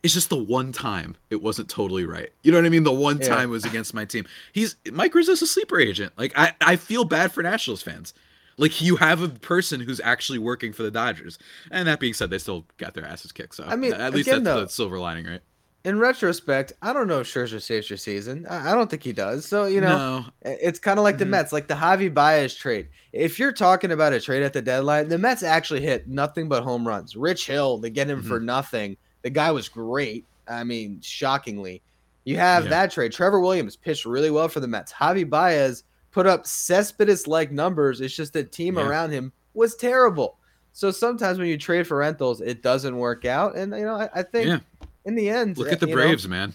it's 0.02 0.14
just 0.14 0.28
the 0.30 0.36
one 0.36 0.72
time 0.72 1.16
it 1.30 1.42
wasn't 1.42 1.68
totally 1.68 2.04
right. 2.06 2.30
You 2.42 2.52
know 2.52 2.58
what 2.58 2.66
I 2.66 2.68
mean? 2.68 2.84
The 2.84 2.92
one 2.92 3.18
Yeah. 3.20 3.28
time 3.28 3.48
it 3.48 3.52
was 3.52 3.64
against 3.64 3.94
my 3.94 4.04
team. 4.04 4.26
He's 4.52 4.76
Mike 4.92 5.14
Rizzo's 5.14 5.42
a 5.42 5.46
sleeper 5.46 5.78
agent. 5.80 6.12
Like 6.16 6.32
I, 6.36 6.52
I 6.60 6.76
feel 6.76 7.04
bad 7.04 7.32
for 7.32 7.42
Nationals 7.42 7.82
fans. 7.82 8.14
Like 8.56 8.80
you 8.80 8.96
have 8.96 9.22
a 9.22 9.28
person 9.28 9.80
who's 9.80 10.00
actually 10.02 10.38
working 10.38 10.72
for 10.72 10.82
the 10.82 10.90
Dodgers. 10.90 11.38
And 11.70 11.86
that 11.88 12.00
being 12.00 12.14
said, 12.14 12.30
they 12.30 12.38
still 12.38 12.64
got 12.76 12.94
their 12.94 13.04
asses 13.04 13.32
kicked. 13.32 13.54
So 13.54 13.64
I 13.64 13.76
mean, 13.76 13.92
at 13.92 14.12
least 14.14 14.28
again, 14.28 14.42
that's 14.44 14.54
though- 14.56 14.64
the 14.64 14.68
silver 14.70 14.98
lining, 14.98 15.26
right? 15.26 15.40
In 15.84 15.98
retrospect, 16.00 16.72
I 16.82 16.92
don't 16.92 17.06
know 17.06 17.20
if 17.20 17.28
Scherzer 17.32 17.62
saves 17.62 17.88
your 17.88 17.96
season. 17.96 18.46
I, 18.50 18.74
don't 18.74 18.90
think 18.90 19.02
he 19.04 19.12
does. 19.12 19.46
So 19.46 19.64
you 19.66 19.80
know, 19.80 20.18
no. 20.20 20.24
It's 20.42 20.78
kind 20.80 20.98
of 20.98 21.04
like 21.04 21.18
the 21.18 21.24
Mhm. 21.24 21.28
Mets, 21.30 21.52
like 21.52 21.68
the 21.68 21.74
Javi 21.74 22.12
Baez 22.12 22.54
trade. 22.54 22.88
If 23.12 23.38
you're 23.38 23.52
talking 23.52 23.92
about 23.92 24.12
a 24.12 24.20
trade 24.20 24.42
at 24.42 24.52
the 24.52 24.60
deadline, 24.60 25.08
the 25.08 25.18
Mets 25.18 25.44
actually 25.44 25.80
hit 25.80 26.08
nothing 26.08 26.48
but 26.48 26.64
home 26.64 26.86
runs. 26.86 27.14
Rich 27.16 27.46
Hill, 27.46 27.78
they 27.78 27.90
get 27.90 28.10
him 28.10 28.18
Mm-hmm. 28.18 28.28
for 28.28 28.40
nothing. 28.40 28.96
The 29.28 29.34
guy 29.34 29.50
was 29.50 29.68
great. 29.68 30.24
I 30.48 30.64
mean, 30.64 31.02
shockingly. 31.02 31.82
You 32.24 32.38
have 32.38 32.64
Yeah. 32.64 32.70
that 32.70 32.90
trade. 32.92 33.12
Trevor 33.12 33.40
Williams 33.40 33.76
pitched 33.76 34.06
really 34.06 34.30
well 34.30 34.48
for 34.48 34.60
the 34.60 34.66
Mets. 34.66 34.90
Javi 34.90 35.28
Baez 35.28 35.84
put 36.12 36.26
up 36.26 36.46
Cespedes 36.46 37.26
like 37.26 37.52
numbers. 37.52 38.00
It's 38.00 38.16
just 38.16 38.32
the 38.32 38.42
team 38.42 38.78
Yeah. 38.78 38.88
around 38.88 39.10
him 39.10 39.30
was 39.52 39.74
terrible. 39.74 40.38
So 40.72 40.90
sometimes 40.90 41.38
when 41.38 41.46
you 41.48 41.58
trade 41.58 41.86
for 41.86 41.98
rentals, 41.98 42.40
it 42.40 42.62
doesn't 42.62 42.96
work 42.96 43.26
out. 43.26 43.54
And 43.54 43.74
you 43.76 43.84
know, 43.84 43.96
I, 43.96 44.08
I 44.14 44.22
think 44.22 44.46
Yeah. 44.46 44.60
in 45.04 45.14
the 45.14 45.28
end, 45.28 45.58
Look 45.58 45.70
at 45.72 45.80
the 45.80 45.88
you 45.88 45.94
know, 45.94 46.00
Braves, 46.00 46.26
man. 46.26 46.54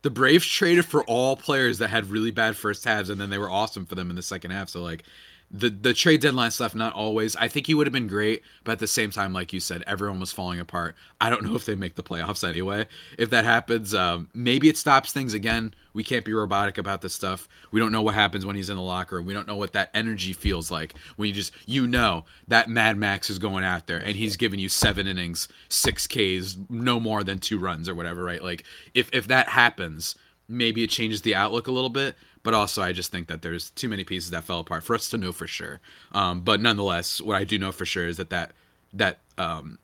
The 0.00 0.08
Braves 0.10 0.46
traded 0.46 0.86
for 0.86 1.04
all 1.04 1.36
players 1.36 1.76
that 1.80 1.88
had 1.90 2.08
really 2.08 2.30
bad 2.30 2.56
first 2.56 2.82
halves, 2.86 3.10
and 3.10 3.20
then 3.20 3.28
they 3.28 3.36
were 3.38 3.50
awesome 3.50 3.84
for 3.84 3.94
them 3.94 4.08
in 4.08 4.16
the 4.16 4.22
second 4.22 4.52
half. 4.52 4.70
So 4.70 4.80
like, 4.80 5.02
the 5.50 5.70
the 5.70 5.94
trade 5.94 6.20
deadline 6.20 6.50
stuff, 6.50 6.74
not 6.74 6.92
always. 6.94 7.36
I 7.36 7.48
think 7.48 7.66
he 7.66 7.74
would 7.74 7.86
have 7.86 7.92
been 7.92 8.08
great, 8.08 8.42
but 8.64 8.72
at 8.72 8.78
the 8.80 8.86
same 8.86 9.10
time, 9.10 9.32
like 9.32 9.52
you 9.52 9.60
said, 9.60 9.84
everyone 9.86 10.18
was 10.18 10.32
falling 10.32 10.58
apart. 10.58 10.96
I 11.20 11.30
don't 11.30 11.44
know 11.44 11.54
if 11.54 11.64
they 11.64 11.76
make 11.76 11.94
the 11.94 12.02
playoffs 12.02 12.46
anyway. 12.46 12.86
If 13.16 13.30
that 13.30 13.44
happens, 13.44 13.94
um, 13.94 14.28
maybe 14.34 14.68
it 14.68 14.76
stops 14.76 15.12
things 15.12 15.34
again. 15.34 15.72
We 15.92 16.02
can't 16.02 16.24
be 16.24 16.32
robotic 16.32 16.78
about 16.78 17.00
this 17.00 17.14
stuff. 17.14 17.48
We 17.70 17.78
don't 17.80 17.92
know 17.92 18.02
what 18.02 18.14
happens 18.14 18.44
when 18.44 18.56
he's 18.56 18.70
in 18.70 18.76
the 18.76 18.82
locker 18.82 19.16
room. 19.16 19.26
We 19.26 19.34
don't 19.34 19.46
know 19.46 19.56
what 19.56 19.72
that 19.72 19.90
energy 19.94 20.32
feels 20.32 20.70
like 20.70 20.94
when 21.16 21.28
you 21.28 21.34
just 21.34 21.52
you 21.66 21.86
know 21.86 22.24
that 22.48 22.68
Mad 22.68 22.96
Max 22.96 23.30
is 23.30 23.38
going 23.38 23.64
out 23.64 23.86
there 23.86 23.98
and 23.98 24.16
he's 24.16 24.36
giving 24.36 24.58
you 24.58 24.68
seven 24.68 25.06
innings, 25.06 25.48
six 25.68 26.06
Ks, 26.08 26.56
no 26.68 26.98
more 26.98 27.22
than 27.22 27.38
two 27.38 27.58
runs 27.58 27.88
or 27.88 27.94
whatever, 27.94 28.24
right? 28.24 28.42
Like 28.42 28.64
if 28.94 29.08
if 29.12 29.28
that 29.28 29.48
happens, 29.48 30.16
maybe 30.48 30.82
it 30.82 30.90
changes 30.90 31.22
the 31.22 31.34
outlook 31.36 31.68
a 31.68 31.72
little 31.72 31.90
bit. 31.90 32.16
But 32.46 32.54
also, 32.54 32.80
I 32.80 32.92
just 32.92 33.10
think 33.10 33.26
that 33.26 33.42
there's 33.42 33.70
too 33.70 33.88
many 33.88 34.04
pieces 34.04 34.30
that 34.30 34.44
fell 34.44 34.60
apart 34.60 34.84
for 34.84 34.94
us 34.94 35.10
to 35.10 35.18
know 35.18 35.32
for 35.32 35.48
sure. 35.48 35.80
Um, 36.12 36.42
but 36.42 36.60
nonetheless, 36.60 37.20
what 37.20 37.34
I 37.36 37.42
do 37.42 37.58
know 37.58 37.72
for 37.72 37.84
sure 37.84 38.06
is 38.06 38.18
that 38.18 38.30
that 38.30 38.52
that 38.92 39.18
um, 39.36 39.78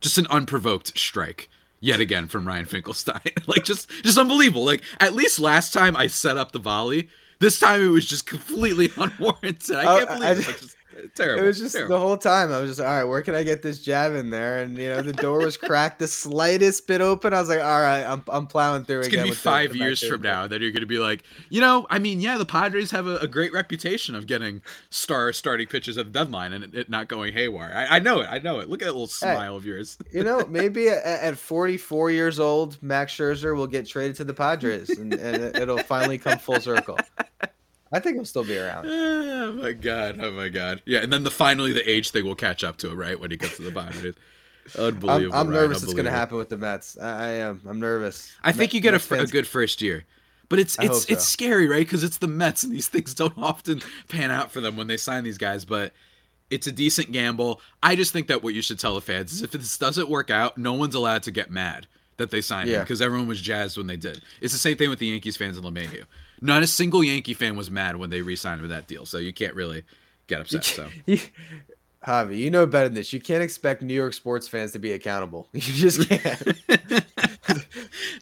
just 0.00 0.18
an 0.18 0.26
unprovoked 0.28 0.98
strike 0.98 1.48
yet 1.80 2.00
again 2.00 2.26
from 2.26 2.44
Ryan 2.46 2.64
Finkelstein. 2.66 3.20
like 3.46 3.62
just 3.64 3.88
just 4.02 4.18
unbelievable. 4.18 4.64
Like 4.64 4.82
at 4.98 5.14
least 5.14 5.38
last 5.38 5.72
time 5.72 5.96
I 5.96 6.08
set 6.08 6.36
up 6.36 6.50
the 6.50 6.58
volley. 6.58 7.08
This 7.38 7.60
time 7.60 7.80
it 7.80 7.86
was 7.88 8.04
just 8.04 8.26
completely 8.26 8.90
unwarranted. 8.96 9.76
I 9.76 9.84
can't 9.84 10.10
I- 10.10 10.14
believe 10.16 10.28
I- 10.28 10.32
it. 10.32 10.46
Like, 10.48 10.60
just, 10.60 10.76
terrible. 11.14 11.44
It 11.44 11.46
was 11.46 11.58
just 11.58 11.74
terrible. 11.74 11.96
the 11.96 12.00
whole 12.00 12.16
time. 12.16 12.52
I 12.52 12.60
was 12.60 12.70
just 12.70 12.80
all 12.80 12.86
right. 12.86 13.04
Where 13.04 13.22
can 13.22 13.34
I 13.34 13.42
get 13.42 13.62
this 13.62 13.82
jab 13.82 14.14
in 14.14 14.30
there? 14.30 14.62
And 14.62 14.76
you 14.76 14.88
know, 14.88 15.02
the 15.02 15.12
door 15.12 15.38
was 15.38 15.56
cracked 15.56 15.98
the 15.98 16.08
slightest 16.08 16.86
bit 16.86 17.00
open. 17.00 17.32
I 17.32 17.40
was 17.40 17.48
like, 17.48 17.60
all 17.60 17.80
right, 17.80 18.04
I'm 18.04 18.22
I'm 18.28 18.46
plowing 18.46 18.84
through. 18.84 19.00
It's 19.00 19.08
again 19.08 19.20
gonna 19.20 19.30
be 19.30 19.36
five 19.36 19.74
years 19.74 20.06
from 20.06 20.22
now 20.22 20.46
that 20.46 20.60
you're 20.60 20.70
gonna 20.70 20.86
be 20.86 20.98
like, 20.98 21.24
you 21.48 21.60
know, 21.60 21.86
I 21.90 21.98
mean, 21.98 22.20
yeah, 22.20 22.38
the 22.38 22.46
Padres 22.46 22.90
have 22.90 23.06
a, 23.06 23.18
a 23.18 23.26
great 23.26 23.52
reputation 23.52 24.14
of 24.14 24.26
getting 24.26 24.62
star 24.90 25.32
starting 25.32 25.66
pitches 25.66 25.98
at 25.98 26.06
the 26.06 26.12
deadline 26.12 26.52
and 26.52 26.64
it, 26.64 26.74
it 26.74 26.90
not 26.90 27.08
going 27.08 27.32
haywire. 27.32 27.72
I, 27.74 27.96
I 27.96 27.98
know 27.98 28.20
it. 28.20 28.28
I 28.30 28.38
know 28.38 28.60
it. 28.60 28.68
Look 28.68 28.82
at 28.82 28.86
that 28.86 28.92
little 28.92 29.06
smile 29.06 29.56
of 29.56 29.64
yours. 29.64 29.98
You 30.12 30.24
know, 30.24 30.44
maybe 30.48 30.88
at, 30.88 31.04
at 31.04 31.38
44 31.38 32.10
years 32.10 32.40
old, 32.40 32.82
Max 32.82 33.14
Scherzer 33.14 33.54
will 33.56 33.66
get 33.66 33.86
traded 33.86 34.16
to 34.16 34.24
the 34.24 34.34
Padres, 34.34 34.90
and, 34.90 35.14
and 35.14 35.56
it'll 35.56 35.78
finally 35.78 36.18
come 36.18 36.38
full 36.38 36.60
circle. 36.60 36.98
I 37.92 38.00
think 38.00 38.16
he'll 38.16 38.24
still 38.24 38.44
be 38.44 38.58
around. 38.58 38.86
oh 38.88 39.52
my 39.52 39.72
god! 39.72 40.18
Oh 40.20 40.30
my 40.32 40.48
god! 40.48 40.82
Yeah, 40.84 41.00
and 41.00 41.12
then 41.12 41.24
the 41.24 41.30
finally 41.30 41.72
the 41.72 41.88
age 41.88 42.10
thing 42.10 42.24
will 42.24 42.34
catch 42.34 42.64
up 42.64 42.76
to 42.78 42.90
it, 42.90 42.94
right? 42.94 43.18
When 43.18 43.30
he 43.30 43.36
gets 43.36 43.56
to 43.56 43.62
the 43.62 43.72
Padres. 43.72 44.14
I'm, 44.76 44.84
Unbelievable. 44.84 45.34
I'm 45.34 45.48
Ryan, 45.48 45.62
nervous 45.62 45.82
it's 45.82 45.94
going 45.94 46.04
to 46.04 46.10
happen 46.10 46.36
with 46.36 46.50
the 46.50 46.58
Mets. 46.58 46.98
I, 46.98 47.08
I 47.08 47.28
am. 47.28 47.62
I'm 47.66 47.80
nervous. 47.80 48.30
I 48.42 48.52
think 48.52 48.70
Met- 48.70 48.74
you 48.74 48.80
get 48.80 48.94
a, 48.94 49.14
a 49.14 49.26
good 49.26 49.46
first 49.46 49.80
year, 49.80 50.04
but 50.48 50.58
it's 50.58 50.78
it's 50.78 51.04
hope 51.04 51.10
it's 51.10 51.24
scary, 51.24 51.66
right? 51.66 51.86
Because 51.86 52.04
it's 52.04 52.18
the 52.18 52.28
Mets, 52.28 52.64
and 52.64 52.72
these 52.72 52.88
things 52.88 53.14
don't 53.14 53.36
often 53.38 53.80
pan 54.08 54.30
out 54.30 54.50
for 54.50 54.60
them 54.60 54.76
when 54.76 54.86
they 54.86 54.96
sign 54.96 55.24
these 55.24 55.38
guys. 55.38 55.64
But 55.64 55.92
it's 56.50 56.66
a 56.66 56.72
decent 56.72 57.12
gamble. 57.12 57.60
I 57.82 57.96
just 57.96 58.12
think 58.12 58.26
that 58.28 58.42
what 58.42 58.54
you 58.54 58.62
should 58.62 58.78
tell 58.78 58.94
the 58.94 59.00
fans 59.00 59.32
is 59.32 59.42
if 59.42 59.52
this 59.52 59.78
doesn't 59.78 60.08
work 60.08 60.30
out, 60.30 60.58
no 60.58 60.74
one's 60.74 60.94
allowed 60.94 61.22
to 61.24 61.30
get 61.30 61.50
mad 61.50 61.86
that 62.18 62.30
they 62.30 62.40
signed 62.40 62.68
him 62.68 62.80
because 62.80 63.00
everyone 63.00 63.28
was 63.28 63.40
jazzed 63.40 63.76
when 63.76 63.86
they 63.86 63.96
did. 63.96 64.22
It's 64.40 64.52
the 64.52 64.58
same 64.58 64.76
thing 64.76 64.90
with 64.90 64.98
the 64.98 65.06
Yankees 65.06 65.36
fans 65.36 65.56
in 65.56 65.64
LeMahieu. 65.64 66.04
Not 66.40 66.62
a 66.62 66.66
single 66.66 67.02
Yankee 67.04 67.34
fan 67.34 67.56
was 67.56 67.70
mad 67.70 67.96
when 67.96 68.10
they 68.10 68.22
re-signed 68.22 68.60
with 68.60 68.70
that 68.70 68.86
deal, 68.86 69.06
so 69.06 69.18
you 69.18 69.32
can't 69.32 69.54
really 69.54 69.84
get 70.26 70.40
upset. 70.40 70.64
So. 70.64 70.88
You, 71.06 71.18
Javi, 72.06 72.38
you 72.38 72.50
know 72.50 72.64
better 72.64 72.88
than 72.88 72.94
this. 72.94 73.12
You 73.12 73.20
can't 73.20 73.42
expect 73.42 73.82
New 73.82 73.92
York 73.94 74.12
sports 74.14 74.46
fans 74.46 74.72
to 74.72 74.78
be 74.78 74.92
accountable. 74.92 75.48
You 75.52 75.60
just 75.60 76.08
can't. 76.08 76.42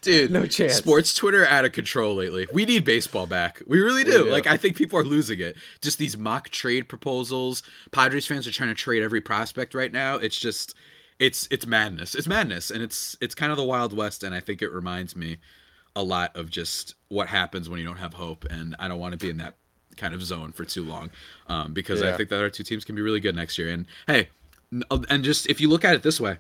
Dude, 0.03 0.31
No 0.31 0.47
chance. 0.47 0.75
Sports 0.75 1.15
Twitter 1.15 1.47
out 1.47 1.65
of 1.65 1.73
control 1.73 2.15
lately. 2.15 2.47
We 2.53 2.65
need 2.65 2.85
baseball 2.85 3.27
back. 3.27 3.61
We 3.67 3.81
really 3.81 4.05
We 4.05 4.11
do. 4.11 4.25
do. 4.25 4.31
Like 4.31 4.47
I 4.47 4.57
think 4.57 4.77
people 4.77 4.99
are 4.99 5.05
losing 5.05 5.41
it. 5.41 5.57
Just 5.83 5.99
these 5.99 6.17
mock 6.17 6.49
trade 6.51 6.89
proposals. 6.89 7.63
Padres 7.93 8.27
fans 8.27 8.47
are 8.47 8.53
trying 8.53 8.69
to 8.71 8.75
trade 8.75 9.03
every 9.03 9.21
prospect 9.21 9.75
right 9.75 9.93
now. 9.93 10.17
It's 10.17 10.39
just 10.39 10.75
it's 11.19 11.49
it's 11.51 11.67
madness. 11.67 12.15
It's 12.15 12.27
madness 12.27 12.71
and 12.71 12.83
it's 12.83 13.17
it's 13.21 13.35
kind 13.35 13.51
of 13.51 13.59
the 13.59 13.65
wild 13.65 13.93
west 13.93 14.23
and 14.23 14.35
I 14.35 14.41
think 14.41 14.63
it 14.63 14.73
reminds 14.73 15.17
me 15.17 15.39
a 15.97 16.03
lot 16.03 16.37
of 16.37 16.49
just 16.49 16.95
what 17.09 17.27
happens 17.27 17.69
when 17.69 17.81
you 17.81 17.85
don't 17.85 17.97
have 17.97 18.15
hope 18.15 18.45
and 18.51 18.77
I 18.79 18.87
don't 18.87 19.01
want 19.01 19.13
to 19.13 19.19
be 19.19 19.31
in 19.31 19.39
that 19.39 19.57
kind 19.97 20.15
of 20.15 20.23
zone 20.23 20.53
for 20.53 20.65
too 20.65 20.85
long 20.85 21.11
um, 21.49 21.73
because 21.73 22.03
I 22.03 22.17
think 22.17 22.29
that 22.29 22.41
our 22.41 22.51
two 22.51 22.63
teams 22.63 22.85
can 22.85 22.95
be 22.95 23.03
really 23.03 23.19
good 23.19 23.35
next 23.35 23.59
year 23.59 23.71
and 23.71 23.87
hey 24.07 24.29
and 25.11 25.25
just 25.25 25.49
if 25.49 25.61
you 25.61 25.69
look 25.69 25.85
at 25.85 25.95
it 25.95 26.03
this 26.03 26.21
way 26.21 26.37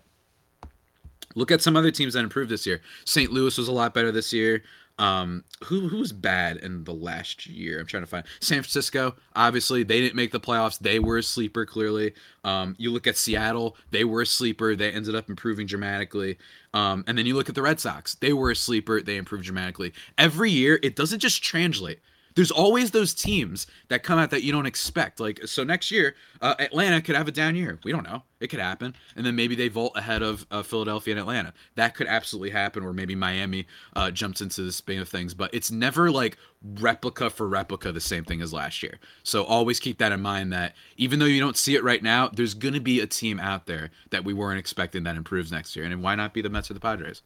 Look 1.36 1.50
at 1.50 1.60
some 1.60 1.76
other 1.76 1.90
teams 1.90 2.14
that 2.14 2.20
improved 2.20 2.50
this 2.50 2.66
year. 2.66 2.80
St. 3.04 3.30
Louis 3.30 3.56
was 3.56 3.68
a 3.68 3.72
lot 3.72 3.92
better 3.92 4.10
this 4.10 4.32
year. 4.32 4.64
Um, 4.98 5.44
who 5.64 5.88
who 5.88 5.98
was 5.98 6.12
bad 6.12 6.56
in 6.58 6.84
the 6.84 6.94
last 6.94 7.46
year? 7.46 7.78
I'm 7.78 7.86
trying 7.86 8.02
to 8.02 8.06
find 8.06 8.24
San 8.40 8.62
Francisco. 8.62 9.16
Obviously, 9.34 9.82
they 9.82 10.00
didn't 10.00 10.16
make 10.16 10.32
the 10.32 10.40
playoffs. 10.40 10.78
They 10.78 10.98
were 10.98 11.18
a 11.18 11.22
sleeper. 11.22 11.66
Clearly, 11.66 12.14
um, 12.44 12.74
you 12.78 12.90
look 12.90 13.06
at 13.06 13.16
Seattle. 13.18 13.76
They 13.90 14.04
were 14.04 14.22
a 14.22 14.26
sleeper. 14.26 14.74
They 14.74 14.90
ended 14.90 15.14
up 15.14 15.28
improving 15.28 15.66
dramatically. 15.66 16.38
Um, 16.72 17.04
and 17.06 17.18
then 17.18 17.26
you 17.26 17.34
look 17.34 17.48
at 17.48 17.54
the 17.54 17.62
Red 17.62 17.78
Sox. 17.78 18.14
They 18.14 18.32
were 18.32 18.50
a 18.50 18.56
sleeper. 18.56 19.02
They 19.02 19.16
improved 19.16 19.44
dramatically. 19.44 19.92
Every 20.16 20.50
year, 20.50 20.78
it 20.82 20.96
doesn't 20.96 21.20
just 21.20 21.42
translate 21.42 22.00
there's 22.36 22.50
always 22.50 22.90
those 22.92 23.14
teams 23.14 23.66
that 23.88 24.02
come 24.02 24.18
out 24.18 24.30
that 24.30 24.42
you 24.42 24.52
don't 24.52 24.66
expect. 24.66 25.18
Like 25.18 25.40
so 25.46 25.64
next 25.64 25.90
year, 25.90 26.14
uh, 26.40 26.54
Atlanta 26.60 27.00
could 27.00 27.16
have 27.16 27.26
a 27.26 27.32
down 27.32 27.56
year. 27.56 27.80
We 27.82 27.90
don't 27.90 28.04
know. 28.04 28.22
It 28.38 28.48
could 28.48 28.60
happen, 28.60 28.94
and 29.16 29.24
then 29.24 29.34
maybe 29.34 29.54
they 29.54 29.68
vault 29.68 29.92
ahead 29.96 30.22
of 30.22 30.46
uh, 30.50 30.62
Philadelphia 30.62 31.14
and 31.14 31.20
Atlanta. 31.20 31.54
That 31.74 31.94
could 31.94 32.06
absolutely 32.06 32.50
happen, 32.50 32.84
or 32.84 32.92
maybe 32.92 33.14
Miami 33.14 33.66
uh, 33.96 34.10
jumps 34.10 34.42
into 34.42 34.62
the 34.62 34.70
spin 34.70 35.00
of 35.00 35.08
things. 35.08 35.32
But 35.32 35.52
it's 35.54 35.70
never 35.70 36.10
like 36.10 36.36
replica 36.78 37.30
for 37.30 37.48
replica 37.48 37.90
the 37.90 38.00
same 38.00 38.24
thing 38.24 38.42
as 38.42 38.52
last 38.52 38.82
year. 38.82 38.98
So 39.22 39.42
always 39.44 39.80
keep 39.80 39.96
that 39.98 40.12
in 40.12 40.20
mind. 40.20 40.52
That 40.52 40.74
even 40.98 41.18
though 41.18 41.24
you 41.24 41.40
don't 41.40 41.56
see 41.56 41.74
it 41.74 41.82
right 41.82 42.02
now, 42.02 42.28
there's 42.28 42.52
gonna 42.52 42.80
be 42.80 43.00
a 43.00 43.06
team 43.06 43.40
out 43.40 43.64
there 43.64 43.90
that 44.10 44.24
we 44.24 44.34
weren't 44.34 44.58
expecting 44.58 45.04
that 45.04 45.16
improves 45.16 45.50
next 45.50 45.74
year, 45.74 45.86
and 45.86 46.02
why 46.02 46.14
not 46.14 46.34
be 46.34 46.42
the 46.42 46.50
Mets 46.50 46.70
or 46.70 46.74
the 46.74 46.80
Padres? 46.80 47.22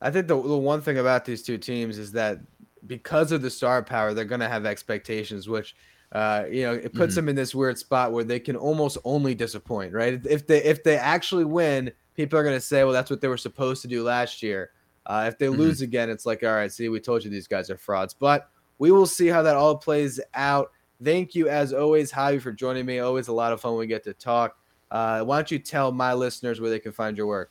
I 0.00 0.10
think 0.10 0.26
the, 0.28 0.40
the 0.40 0.56
one 0.56 0.82
thing 0.82 0.98
about 0.98 1.24
these 1.24 1.42
two 1.42 1.56
teams 1.56 1.96
is 1.96 2.12
that 2.12 2.38
because 2.86 3.32
of 3.32 3.42
the 3.42 3.50
star 3.50 3.82
power, 3.82 4.14
they're 4.14 4.24
going 4.24 4.40
to 4.40 4.48
have 4.48 4.66
expectations, 4.66 5.48
which 5.48 5.74
uh, 6.12 6.44
you 6.48 6.62
know, 6.62 6.72
it 6.72 6.94
puts 6.94 7.12
mm-hmm. 7.12 7.16
them 7.16 7.28
in 7.30 7.36
this 7.36 7.54
weird 7.54 7.76
spot 7.76 8.12
where 8.12 8.22
they 8.22 8.38
can 8.38 8.54
almost 8.54 8.96
only 9.04 9.34
disappoint, 9.34 9.92
right? 9.92 10.20
If 10.24 10.46
they 10.46 10.62
if 10.62 10.84
they 10.84 10.96
actually 10.96 11.44
win, 11.44 11.90
people 12.14 12.38
are 12.38 12.44
going 12.44 12.56
to 12.56 12.60
say, 12.60 12.84
well, 12.84 12.92
that's 12.92 13.10
what 13.10 13.20
they 13.20 13.26
were 13.28 13.36
supposed 13.36 13.82
to 13.82 13.88
do 13.88 14.04
last 14.04 14.42
year. 14.42 14.70
Uh, 15.06 15.24
if 15.28 15.38
they 15.38 15.46
mm-hmm. 15.46 15.58
lose 15.58 15.82
again, 15.82 16.08
it's 16.08 16.24
like, 16.24 16.44
all 16.44 16.54
right, 16.54 16.72
see, 16.72 16.88
we 16.88 17.00
told 17.00 17.24
you 17.24 17.30
these 17.30 17.48
guys 17.48 17.68
are 17.68 17.76
frauds. 17.76 18.14
But 18.14 18.48
we 18.78 18.92
will 18.92 19.06
see 19.06 19.26
how 19.26 19.42
that 19.42 19.56
all 19.56 19.76
plays 19.76 20.20
out. 20.34 20.70
Thank 21.02 21.34
you, 21.34 21.48
as 21.48 21.72
always, 21.72 22.12
Javi, 22.12 22.40
for 22.40 22.52
joining 22.52 22.86
me. 22.86 23.00
Always 23.00 23.26
a 23.28 23.32
lot 23.32 23.52
of 23.52 23.60
fun 23.60 23.72
when 23.72 23.80
we 23.80 23.86
get 23.88 24.04
to 24.04 24.14
talk. 24.14 24.56
Uh, 24.90 25.22
why 25.24 25.36
don't 25.36 25.50
you 25.50 25.58
tell 25.58 25.90
my 25.90 26.14
listeners 26.14 26.60
where 26.60 26.70
they 26.70 26.78
can 26.78 26.92
find 26.92 27.16
your 27.16 27.26
work? 27.26 27.50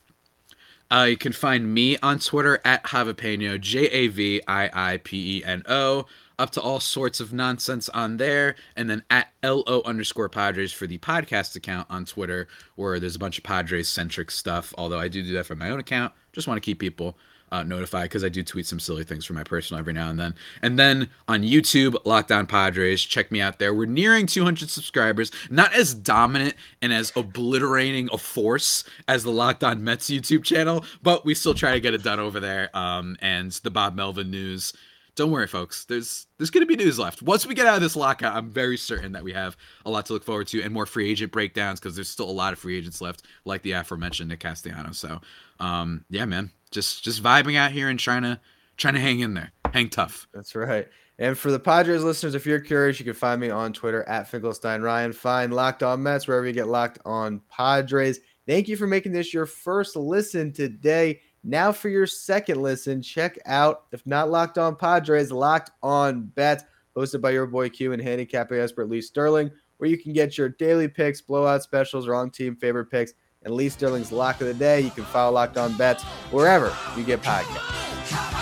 Uh, 0.94 1.06
you 1.06 1.18
can 1.18 1.32
find 1.34 1.74
me 1.74 1.98
on 2.04 2.20
Twitter 2.20 2.62
at 2.64 2.84
Javipeno, 2.84 3.60
J 3.60 3.86
A 3.88 4.08
V 4.10 4.42
I 4.48 4.92
I 4.92 4.98
P 4.98 5.40
E 5.40 5.44
N 5.44 5.64
O. 5.68 6.06
Up 6.38 6.52
to 6.52 6.62
all 6.62 6.80
sorts 6.80 7.20
of 7.20 7.34
nonsense 7.34 7.90
on 7.90 8.18
there, 8.18 8.56
and 8.76 8.90
then 8.90 9.04
at 9.10 9.30
LO 9.44 9.82
underscore 9.86 10.30
Padres 10.30 10.72
for 10.72 10.86
the 10.88 10.98
podcast 11.00 11.56
account 11.56 11.88
on 11.90 12.06
Twitter, 12.06 12.48
where 12.76 13.00
there's 13.00 13.16
a 13.16 13.20
bunch 13.20 13.38
of 13.40 13.44
Padres 13.44 13.88
centric 13.90 14.30
stuff. 14.30 14.74
Although 14.78 15.00
I 15.00 15.08
do 15.08 15.24
do 15.24 15.34
that 15.34 15.46
for 15.48 15.56
my 15.56 15.70
own 15.72 15.80
account, 15.80 16.14
just 16.32 16.48
want 16.48 16.58
to 16.58 16.66
keep 16.66 16.80
people 16.80 17.18
uh, 17.54 17.62
notified 17.62 18.06
because 18.06 18.24
I 18.24 18.30
do 18.30 18.42
tweet 18.42 18.66
some 18.66 18.80
silly 18.80 19.04
things 19.04 19.26
for 19.26 19.34
my 19.34 19.44
personal 19.44 19.80
every 19.80 19.94
now 19.94 20.10
and 20.10 20.20
then. 20.20 20.34
And 20.63 20.80
then 20.80 21.10
on 21.28 21.44
YouTube, 21.44 21.96
Locked 22.04 22.32
On 22.32 22.48
Padres, 22.48 23.04
check 23.04 23.32
me 23.32 23.42
out 23.42 23.60
there. 23.60 23.76
We're 23.76 23.86
nearing 23.86 24.26
200 24.26 24.72
subscribers. 24.72 25.32
Not 25.52 25.72
as 25.74 25.94
dominant 25.94 26.56
and 26.82 26.92
as 26.92 27.13
obliterating 27.16 28.10
a 28.12 28.18
force 28.18 28.84
as 29.08 29.24
the 29.24 29.32
Locked 29.32 29.63
On 29.63 29.84
Mets 29.84 30.10
YouTube 30.10 30.44
channel, 30.44 30.84
but 31.04 31.26
we 31.26 31.36
still 31.36 31.54
try 31.54 31.74
to 31.74 31.80
get 31.80 31.94
it 31.94 32.02
done 32.02 32.20
over 32.20 32.39
there. 32.39 32.76
Um, 32.76 33.18
and 33.22 33.52
the 33.52 33.72
Bob 33.72 33.96
Melvin 33.96 34.32
news. 34.32 34.74
Don't 35.15 35.30
worry, 35.30 35.47
folks. 35.47 35.86
There's 35.86 36.26
there's 36.38 36.49
gonna 36.49 36.65
be 36.65 36.76
news 36.76 36.97
left. 36.97 37.21
Once 37.21 37.45
we 37.45 37.54
get 37.54 37.67
out 37.67 37.76
of 37.76 37.82
this 37.82 37.95
lockout, 37.95 38.36
I'm 38.36 38.49
very 38.49 38.78
certain 38.78 39.12
that 39.12 39.23
we 39.23 39.32
have 39.34 39.56
a 39.86 39.91
lot 39.91 40.08
to 40.08 40.13
look 40.13 40.23
forward 40.23 40.47
to 40.47 40.62
and 40.62 40.73
more 40.73 40.88
free 40.88 41.10
agent 41.10 41.32
breakdowns 41.32 41.80
because 41.80 41.95
there's 41.95 42.10
still 42.10 42.30
a 42.30 42.32
lot 42.32 42.52
of 42.52 42.60
free 42.60 42.78
agents 42.78 42.99
left, 42.99 43.23
like 43.45 43.62
the 43.62 43.73
aforementioned 43.73 44.30
Nick 44.30 44.39
Castellanos. 44.39 44.97
So, 44.97 45.21
um, 45.60 46.04
yeah, 46.10 46.26
man, 46.26 46.52
just 46.71 47.04
just 47.04 47.21
vibing 47.21 47.58
out 47.58 47.71
here 47.71 47.89
and 47.89 47.99
trying 47.99 48.23
to 48.23 48.39
trying 48.78 48.95
to 48.95 48.99
hang 48.99 49.19
in 49.19 49.36
there, 49.36 49.52
hang 49.71 49.89
tough. 49.89 50.28
That's 50.34 50.56
right. 50.56 50.88
And 51.19 51.38
for 51.38 51.52
the 51.52 51.60
Padres 51.60 52.04
listeners, 52.04 52.34
if 52.34 52.45
you're 52.45 52.60
curious, 52.60 52.97
you 52.99 53.06
can 53.06 53.13
find 53.13 53.39
me 53.39 53.52
on 53.52 53.71
Twitter 53.71 54.04
at 54.10 54.28
Finkelstein 54.28 54.82
Ryan. 54.82 55.13
Find 55.13 55.54
Locked 55.54 55.84
On 55.84 56.02
Mets 56.02 56.28
wherever 56.28 56.47
you 56.47 56.54
get 56.54 56.67
Locked 56.67 56.99
On 57.06 57.39
Padres. 57.49 58.19
Thank 58.47 58.67
you 58.67 58.76
for 58.76 58.88
making 58.88 59.12
this 59.12 59.34
your 59.34 59.45
first 59.45 59.95
listen 59.95 60.52
today. 60.52 61.21
Now 61.44 61.72
for 61.72 61.90
your 61.90 62.08
second 62.08 62.62
listen, 62.62 63.02
check 63.02 63.38
out 63.46 63.86
if 63.92 64.06
not 64.06 64.30
Locked 64.30 64.58
On 64.58 64.76
Padres, 64.76 65.32
Locked 65.32 65.72
On 65.82 66.24
Bets, 66.24 66.64
hosted 66.96 67.22
by 67.22 67.32
your 67.32 67.46
boy 67.46 67.70
Q 67.70 67.92
and 67.92 68.02
handicap 68.02 68.52
expert 68.52 68.90
Lee 68.90 69.02
Sterling, 69.02 69.52
where 69.78 69.90
you 69.90 69.98
can 69.98 70.14
get 70.14 70.38
your 70.38 70.50
daily 70.50 70.88
picks, 70.88 71.20
blowout 71.20 71.64
specials, 71.64 72.08
wrong 72.08 72.32
team 72.32 72.56
favorite 72.56 72.86
picks 72.86 73.14
and 73.44 73.54
Lee 73.54 73.70
Sterling's 73.70 74.12
lock 74.12 74.40
of 74.42 74.48
the 74.48 74.54
day. 74.54 74.80
You 74.80 74.92
can 74.92 75.04
follow 75.04 75.34
Locked 75.34 75.58
On 75.58 75.76
Bets 75.76 76.04
wherever 76.32 76.76
you 76.98 77.04
get 77.04 77.22
podcasts. 77.22 78.33